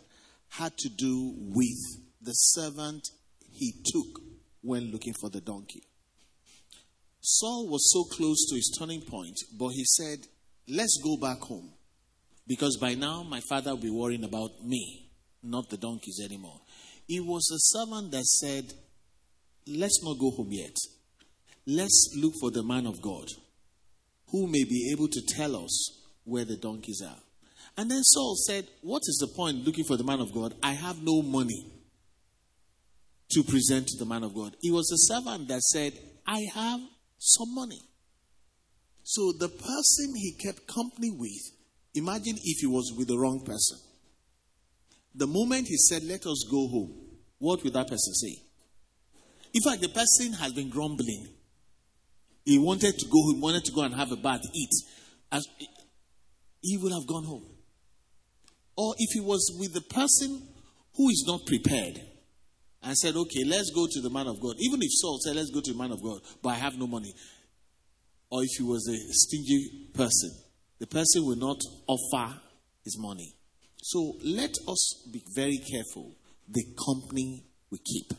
had 0.49 0.77
to 0.79 0.89
do 0.89 1.35
with 1.39 2.01
the 2.21 2.33
servant 2.33 3.07
he 3.41 3.73
took 3.87 4.23
when 4.63 4.91
looking 4.91 5.15
for 5.21 5.31
the 5.31 5.41
donkey. 5.41 5.83
Saul 7.21 7.69
was 7.69 7.91
so 7.93 8.05
close 8.05 8.47
to 8.49 8.57
his 8.57 8.75
turning 8.79 9.03
point, 9.03 9.37
but 9.59 9.69
he 9.69 9.85
said, 9.85 10.27
Let's 10.69 11.01
go 11.03 11.17
back 11.17 11.41
home. 11.41 11.73
Because 12.47 12.77
by 12.81 12.95
now 12.95 13.23
my 13.23 13.41
father 13.41 13.71
will 13.71 13.83
be 13.83 13.91
worrying 13.91 14.25
about 14.25 14.65
me, 14.65 15.11
not 15.43 15.69
the 15.71 15.77
donkeys 15.77 16.21
anymore. 16.25 16.61
It 17.09 17.25
was 17.25 17.51
a 17.51 17.59
servant 17.59 18.13
that 18.13 18.25
said, 18.25 18.73
Let's 19.67 20.03
not 20.03 20.19
go 20.19 20.31
home 20.31 20.49
yet. 20.51 20.77
Let's 21.67 22.15
look 22.17 22.33
for 22.41 22.51
the 22.51 22.63
man 22.63 22.87
of 22.87 23.01
God 23.03 23.27
who 24.31 24.47
may 24.47 24.65
be 24.65 24.91
able 24.93 25.09
to 25.09 25.21
tell 25.37 25.57
us 25.57 26.03
where 26.25 26.45
the 26.45 26.57
donkeys 26.57 27.03
are. 27.07 27.19
And 27.77 27.91
then 27.91 28.03
Saul 28.03 28.37
said, 28.47 28.67
What 28.83 29.03
is 29.07 29.19
the 29.21 29.35
point 29.35 29.65
looking 29.65 29.85
for 29.85 29.97
the 29.97 30.05
man 30.05 30.21
of 30.21 30.33
God? 30.33 30.55
I 30.63 30.73
have 30.73 31.03
no 31.03 31.23
money 31.23 31.67
to 33.31 33.43
present 33.45 33.87
to 33.89 33.99
the 33.99 34.07
man 34.09 34.25
of 34.25 34.35
God. 34.35 34.57
It 34.63 34.73
was 34.73 34.91
a 34.91 35.13
servant 35.13 35.49
that 35.49 35.63
said, 35.63 35.93
I 36.27 36.47
have 36.55 36.81
some 37.19 37.55
money. 37.55 37.81
So 39.03 39.33
the 39.39 39.49
person 39.49 40.15
he 40.17 40.33
kept 40.33 40.67
company 40.67 41.11
with, 41.11 41.60
imagine 41.95 42.37
if 42.43 42.59
he 42.61 42.67
was 42.67 42.93
with 42.97 43.09
the 43.09 43.19
wrong 43.19 43.45
person. 43.45 43.79
The 45.15 45.27
moment 45.27 45.67
he 45.69 45.77
said, 45.77 46.05
Let 46.05 46.27
us 46.27 46.47
go 46.51 46.69
home, 46.69 46.95
what 47.39 47.63
would 47.63 47.73
that 47.73 47.89
person 47.89 48.15
say? 48.15 48.43
In 49.53 49.63
fact, 49.63 49.83
the 49.83 49.89
person 49.89 50.33
has 50.35 50.53
been 50.53 50.71
grumbling. 50.71 51.29
He 52.45 52.59
wanted 52.59 52.99
to 52.99 53.07
go, 53.07 53.33
he 53.33 53.41
wanted 53.41 53.65
to 53.65 53.73
go 53.73 53.83
and 53.83 53.95
have 53.95 54.13
a 54.13 54.17
bath, 54.17 54.41
eat. 54.55 54.71
As, 55.33 55.47
he 56.63 56.77
would 56.77 56.93
have 56.93 57.07
gone 57.07 57.25
home. 57.25 57.45
Or 58.77 58.95
if 58.99 59.13
he 59.13 59.21
was 59.21 59.57
with 59.59 59.75
the 59.75 59.81
person 59.81 60.43
who 60.97 61.09
is 61.11 61.25
not 61.27 61.45
prepared 61.47 62.01
and 62.83 62.97
said, 62.97 63.17
Okay, 63.17 63.45
let's 63.45 63.71
go 63.75 63.87
to 63.91 64.01
the 64.01 64.11
man 64.11 64.27
of 64.27 64.41
God. 64.41 64.57
Even 64.59 64.81
if 64.83 64.91
Saul 64.93 65.19
said, 65.23 65.37
Let's 65.37 65.51
go 65.51 65.61
to 65.61 65.73
the 65.73 65.79
man 65.79 65.93
of 65.93 66.03
God, 66.03 66.21
but 66.43 66.51
I 66.51 66.55
have 66.55 66.79
no 66.79 66.87
money. 66.87 67.15
Or 68.31 68.45
if 68.45 68.51
he 68.57 68.63
was 68.63 68.87
a 68.89 68.97
stingy 69.13 69.89
person, 69.93 70.31
the 70.81 70.87
person 70.87 71.25
will 71.25 71.37
not 71.37 71.61
offer 71.87 72.41
his 72.83 72.99
money. 72.99 73.35
So 73.83 74.17
let 74.25 74.51
us 74.67 75.07
be 75.13 75.23
very 75.35 75.59
careful 75.59 76.17
the 76.49 76.65
company 76.85 77.45
we 77.71 77.79
keep. 77.79 78.13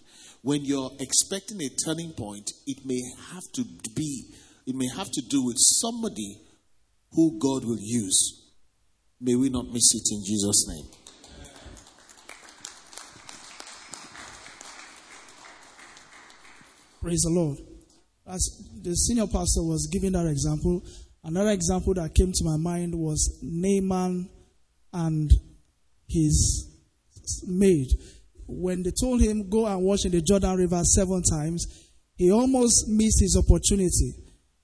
When 0.44 0.64
you're 0.64 0.92
expecting 1.00 1.62
a 1.62 1.70
turning 1.86 2.14
point, 2.14 2.50
it 2.66 2.86
may 2.86 3.02
have 3.34 3.44
to 3.56 3.64
be, 3.96 4.34
it 4.66 4.76
may 4.76 4.88
have 4.96 5.10
to 5.12 5.22
do 5.28 5.44
with 5.44 5.58
somebody 5.58 6.40
who 7.12 7.38
God 7.40 7.66
will 7.66 7.80
use. 7.80 8.42
May 9.20 9.36
we 9.36 9.50
not 9.50 9.66
miss 9.68 9.94
it 9.94 10.08
in 10.12 10.24
Jesus' 10.24 10.68
name. 10.68 10.86
Praise 17.02 17.22
the 17.22 17.32
Lord. 17.32 17.58
As 18.28 18.64
the 18.82 18.94
senior 18.96 19.26
pastor 19.26 19.64
was 19.64 19.90
giving 19.92 20.12
that 20.12 20.28
example, 20.28 20.84
another 21.24 21.52
example 21.52 21.94
that 21.96 22.14
came 22.16 22.32
to 22.32 22.44
my 22.44 22.58
mind 22.58 22.96
was 22.96 23.40
Naaman 23.42 24.30
and 24.94 25.32
his 26.08 26.68
maid. 27.48 27.88
When 28.48 28.84
they 28.84 28.92
told 29.00 29.22
him, 29.22 29.50
go 29.50 29.66
and 29.66 29.82
wash 29.82 30.06
in 30.06 30.12
the 30.12 30.22
Jordan 30.22 30.58
River 30.58 30.82
seven 30.84 31.24
times, 31.24 31.66
he 32.16 32.32
almost 32.32 32.88
missed 32.88 33.22
his 33.22 33.38
opportunity. 33.38 34.14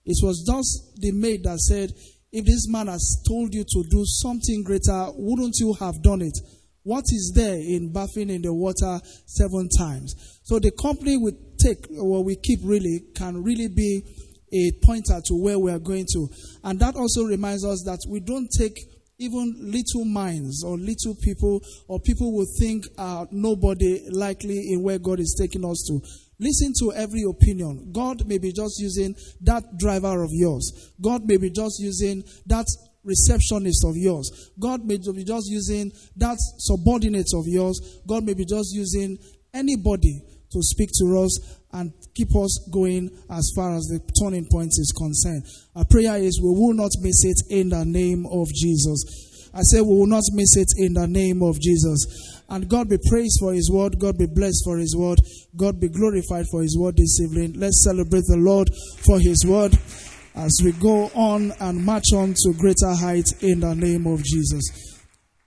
It 0.05 0.17
was 0.21 0.45
just 0.45 1.01
the 1.01 1.11
maid 1.11 1.43
that 1.43 1.59
said, 1.59 1.91
if 2.31 2.45
this 2.45 2.67
man 2.67 2.87
has 2.87 3.23
told 3.27 3.53
you 3.53 3.63
to 3.63 3.83
do 3.89 4.03
something 4.05 4.63
greater, 4.63 5.07
wouldn't 5.15 5.55
you 5.59 5.73
have 5.79 6.01
done 6.03 6.21
it? 6.21 6.37
What 6.83 7.03
is 7.09 7.33
there 7.35 7.55
in 7.55 7.91
bathing 7.91 8.29
in 8.29 8.41
the 8.41 8.53
water 8.53 8.99
seven 9.25 9.69
times? 9.77 10.39
So 10.43 10.59
the 10.59 10.71
company 10.71 11.17
we 11.17 11.33
take 11.59 11.85
or 11.99 12.23
we 12.23 12.37
keep 12.37 12.59
really 12.63 13.01
can 13.15 13.43
really 13.43 13.67
be 13.67 14.03
a 14.53 14.71
pointer 14.83 15.19
to 15.25 15.35
where 15.35 15.59
we 15.59 15.71
are 15.71 15.79
going 15.79 16.05
to. 16.13 16.29
And 16.63 16.79
that 16.79 16.95
also 16.95 17.23
reminds 17.23 17.65
us 17.65 17.83
that 17.85 17.99
we 18.09 18.19
don't 18.19 18.49
take 18.57 18.77
even 19.19 19.55
little 19.59 20.05
minds 20.05 20.63
or 20.63 20.77
little 20.77 21.15
people 21.21 21.61
or 21.87 21.99
people 21.99 22.33
will 22.33 22.47
think 22.59 22.85
are 22.97 23.27
nobody 23.31 24.07
likely 24.09 24.71
in 24.71 24.83
where 24.83 24.99
God 24.99 25.19
is 25.19 25.35
taking 25.39 25.65
us 25.65 25.83
to. 25.87 25.99
Listen 26.39 26.71
to 26.79 26.93
every 26.93 27.23
opinion. 27.23 27.91
God 27.91 28.27
may 28.27 28.37
be 28.37 28.51
just 28.51 28.79
using 28.79 29.15
that 29.41 29.63
driver 29.77 30.23
of 30.23 30.29
yours. 30.31 30.91
God 31.01 31.25
may 31.25 31.37
be 31.37 31.49
just 31.49 31.79
using 31.79 32.23
that 32.45 32.67
receptionist 33.03 33.83
of 33.85 33.97
yours. 33.97 34.51
God 34.59 34.85
may 34.85 34.97
be 34.97 35.23
just 35.23 35.49
using 35.49 35.91
that 36.17 36.37
subordinate 36.59 37.33
of 37.33 37.47
yours. 37.47 37.79
God 38.05 38.23
may 38.23 38.35
be 38.35 38.45
just 38.45 38.75
using 38.75 39.17
anybody 39.53 40.21
to 40.51 40.61
speak 40.61 40.89
to 40.99 41.19
us 41.19 41.57
and 41.73 41.91
keep 42.17 42.35
us 42.35 42.57
going 42.73 43.09
as 43.29 43.51
far 43.55 43.75
as 43.77 43.85
the 43.85 44.01
turning 44.19 44.47
point 44.51 44.73
is 44.73 44.91
concerned. 44.97 45.43
Our 45.75 45.85
prayer 45.85 46.17
is 46.17 46.41
we 46.41 46.49
will 46.49 46.73
not 46.73 46.91
miss 46.99 47.23
it 47.23 47.37
in 47.53 47.69
the 47.69 47.85
name 47.85 48.25
of 48.25 48.47
Jesus. 48.49 49.49
I 49.53 49.61
say 49.61 49.81
we 49.81 49.93
will 49.93 50.07
not 50.07 50.23
miss 50.33 50.57
it 50.57 50.67
in 50.77 50.93
the 50.93 51.07
name 51.07 51.41
of 51.41 51.59
Jesus. 51.61 52.41
And 52.49 52.67
God 52.69 52.89
be 52.89 52.97
praised 53.09 53.39
for 53.39 53.53
His 53.53 53.69
word. 53.71 53.99
God 53.99 54.17
be 54.17 54.25
blessed 54.25 54.63
for 54.65 54.77
His 54.77 54.95
word. 54.95 55.19
God 55.55 55.79
be 55.79 55.89
glorified 55.89 56.45
for 56.51 56.61
His 56.61 56.77
word 56.77 56.97
this 56.97 57.19
evening. 57.21 57.53
Let's 57.59 57.83
celebrate 57.83 58.25
the 58.27 58.37
Lord 58.37 58.69
for 59.05 59.19
His 59.19 59.45
word 59.45 59.77
as 60.35 60.61
we 60.63 60.71
go 60.73 61.09
on 61.15 61.51
and 61.59 61.83
march 61.83 62.13
on 62.13 62.33
to 62.33 62.53
greater 62.53 62.93
heights 62.93 63.33
in 63.41 63.61
the 63.61 63.73
name 63.73 64.05
of 64.05 64.23
Jesus. 64.23 64.97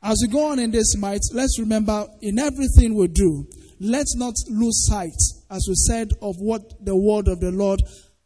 As 0.03 0.17
we 0.23 0.33
go 0.33 0.51
on 0.51 0.59
in 0.59 0.71
this 0.71 0.97
might, 0.97 1.21
let's 1.33 1.59
remember 1.59 2.07
in 2.23 2.39
everything 2.39 2.95
we 2.95 3.07
do, 3.07 3.47
let's 3.81 4.17
not 4.17 4.35
lose 4.49 4.87
sight, 4.89 5.17
as 5.51 5.67
we 5.69 5.75
said, 5.75 6.11
of 6.23 6.37
what 6.39 6.63
the 6.85 6.97
word 6.97 7.29
of 7.29 7.41
the 7.41 7.51
Lord 7.51 7.81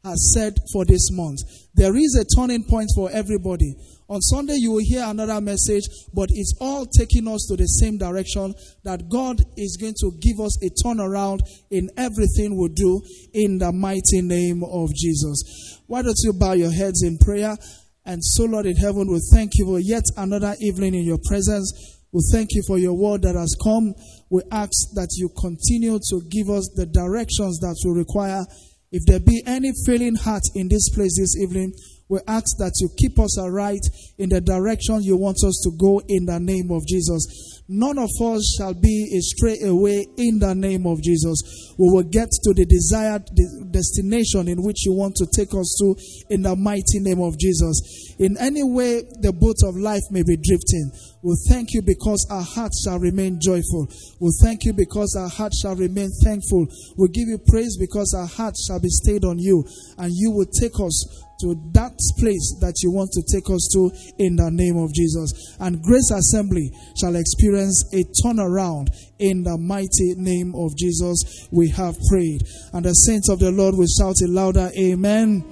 has 0.05 0.35
said 0.35 0.55
for 0.73 0.85
this 0.85 1.11
month. 1.11 1.39
There 1.75 1.97
is 1.97 2.15
a 2.15 2.25
turning 2.37 2.65
point 2.65 2.91
for 2.95 3.11
everybody. 3.11 3.75
On 4.09 4.21
Sunday, 4.21 4.57
you 4.59 4.73
will 4.73 4.85
hear 4.85 5.03
another 5.07 5.41
message, 5.41 5.85
but 6.13 6.29
it's 6.31 6.53
all 6.61 6.85
taking 6.85 7.27
us 7.27 7.47
to 7.49 7.57
the 7.57 7.67
same 7.67 7.97
direction 7.97 8.55
that 8.85 9.09
God 9.09 9.41
is 9.57 9.79
going 9.81 9.95
to 10.01 10.13
give 10.21 10.41
us 10.41 10.63
a 10.63 10.69
turnaround 10.85 11.41
in 11.71 11.89
everything 11.97 12.61
we 12.61 12.69
do 12.69 13.01
in 13.33 13.59
the 13.59 13.73
mighty 13.73 14.21
name 14.21 14.63
of 14.63 14.95
Jesus. 14.95 15.81
Why 15.87 16.03
don't 16.03 16.19
you 16.23 16.35
bow 16.35 16.53
your 16.53 16.71
heads 16.71 17.03
in 17.03 17.17
prayer? 17.17 17.57
And 18.05 18.23
so, 18.23 18.45
Lord 18.45 18.67
in 18.67 18.77
heaven, 18.77 19.11
we 19.11 19.21
thank 19.33 19.53
you 19.55 19.65
for 19.65 19.81
yet 19.81 20.05
another 20.19 20.55
evening 20.61 20.95
in 20.95 21.05
your 21.05 21.21
presence. 21.25 21.73
We 22.13 22.21
thank 22.31 22.51
you 22.53 22.63
for 22.67 22.79
your 22.79 22.93
word 22.93 23.23
that 23.23 23.35
has 23.35 23.57
come. 23.65 23.95
We 24.31 24.43
ask 24.51 24.73
that 24.95 25.09
you 25.17 25.29
continue 25.39 25.99
to 25.99 26.21
give 26.31 26.51
us 26.51 26.71
the 26.75 26.87
directions 26.87 27.59
that 27.61 27.77
we 27.85 27.99
require. 27.99 28.45
If 28.91 29.05
there 29.07 29.21
be 29.21 29.43
any 29.47 29.73
failing 29.87 30.15
heart 30.15 30.43
in 30.55 30.69
this 30.69 30.89
place 30.95 31.19
this 31.19 31.37
evening, 31.37 31.73
we 32.09 32.21
ask 32.29 32.57
that 32.59 32.73
you 32.81 32.89
keep 32.97 33.19
us 33.19 33.39
aright 33.39 33.81
in 34.19 34.29
the 34.29 34.41
direction 34.41 35.03
you 35.03 35.17
want 35.17 35.39
us 35.45 35.61
to 35.65 35.73
go 35.77 36.03
in 36.07 36.27
the 36.27 36.39
name 36.39 36.71
of 36.71 36.87
Jesus. 36.87 37.54
None 37.67 37.97
of 37.97 38.11
us 38.21 38.57
shall 38.59 38.75
be 38.75 39.09
a 39.17 39.21
stray 39.23 39.59
away 39.63 40.07
in 40.19 40.39
the 40.39 40.55
name 40.55 40.87
of 40.87 41.01
Jesus. 41.03 41.41
We 41.79 41.89
will 41.89 42.03
get 42.03 42.29
to 42.29 42.53
the 42.53 42.67
desired 42.67 43.25
destination 43.73 44.49
in 44.49 44.63
which 44.63 44.85
you 44.85 44.93
want 44.93 45.17
to 45.17 45.27
take 45.35 45.55
us 45.55 45.75
to 45.81 45.97
in 46.29 46.43
the 46.43 46.55
mighty 46.57 47.01
name 47.01 47.21
of 47.21 47.39
Jesus. 47.39 48.15
In 48.19 48.37
any 48.39 48.63
way 48.63 49.01
the 49.21 49.33
boat 49.33 49.57
of 49.65 49.77
life 49.77 50.05
may 50.11 50.23
be 50.23 50.37
drifting, 50.37 50.93
we 51.25 51.33
thank 51.49 51.73
you 51.73 51.81
because 51.81 52.27
our 52.31 52.45
hearts 52.45 52.85
shall 52.85 52.99
remain 52.99 53.41
joyful. 53.41 53.89
We 54.21 54.31
thank 54.43 54.65
you 54.65 54.75
because 54.75 55.17
our 55.17 55.31
hearts 55.33 55.63
shall 55.65 55.75
remain 55.75 56.11
thankful. 56.23 56.69
We 56.99 57.09
give 57.09 57.29
you 57.29 57.41
praise 57.49 57.79
because 57.81 58.13
our 58.13 58.29
hearts 58.29 58.69
shall 58.69 58.79
be 58.79 58.91
stayed 58.91 59.25
on 59.25 59.39
you 59.39 59.65
and 59.97 60.13
you 60.13 60.31
will 60.33 60.47
take 60.61 60.79
us 60.79 61.24
to 61.41 61.55
that 61.73 61.93
place 62.19 62.57
that 62.61 62.75
you 62.83 62.91
want 62.91 63.11
to 63.13 63.23
take 63.31 63.51
us 63.51 63.69
to 63.73 63.91
in 64.19 64.37
the 64.37 64.51
name 64.51 64.77
of 64.77 64.93
Jesus. 64.95 65.57
And 65.61 65.83
Grace 65.83 66.11
Assembly 66.11 66.71
shall 66.99 67.17
experience 67.17 67.85
a 67.93 68.05
turnaround 68.23 68.89
in 69.19 69.43
the 69.43 69.59
mighty 69.59 70.15
name 70.17 70.55
of 70.55 70.77
Jesus. 70.77 71.49
We 71.51 71.71
have 71.71 71.97
prayed. 72.11 72.43
And 72.73 72.85
the 72.85 72.93
saints 72.93 73.29
of 73.29 73.39
the 73.39 73.51
Lord 73.51 73.75
will 73.75 73.91
shout 73.91 74.17
it 74.21 74.31
louder, 74.31 74.71
Amen. 74.79 75.45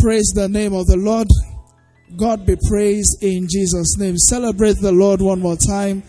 Praise 0.00 0.32
the 0.34 0.48
name 0.48 0.74
of 0.74 0.86
the 0.86 0.96
Lord. 0.96 1.28
God 2.16 2.46
be 2.46 2.56
praised 2.68 3.22
in 3.22 3.48
Jesus' 3.48 3.96
name. 3.98 4.16
Celebrate 4.18 4.76
the 4.80 4.92
Lord 4.92 5.20
one 5.20 5.40
more 5.40 5.56
time. 5.56 6.02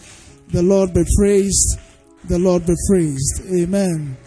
The 0.49 0.61
Lord 0.61 0.93
be 0.93 1.03
praised. 1.17 1.79
The 2.25 2.37
Lord 2.37 2.65
be 2.65 2.75
praised. 2.89 3.41
Amen. 3.53 4.17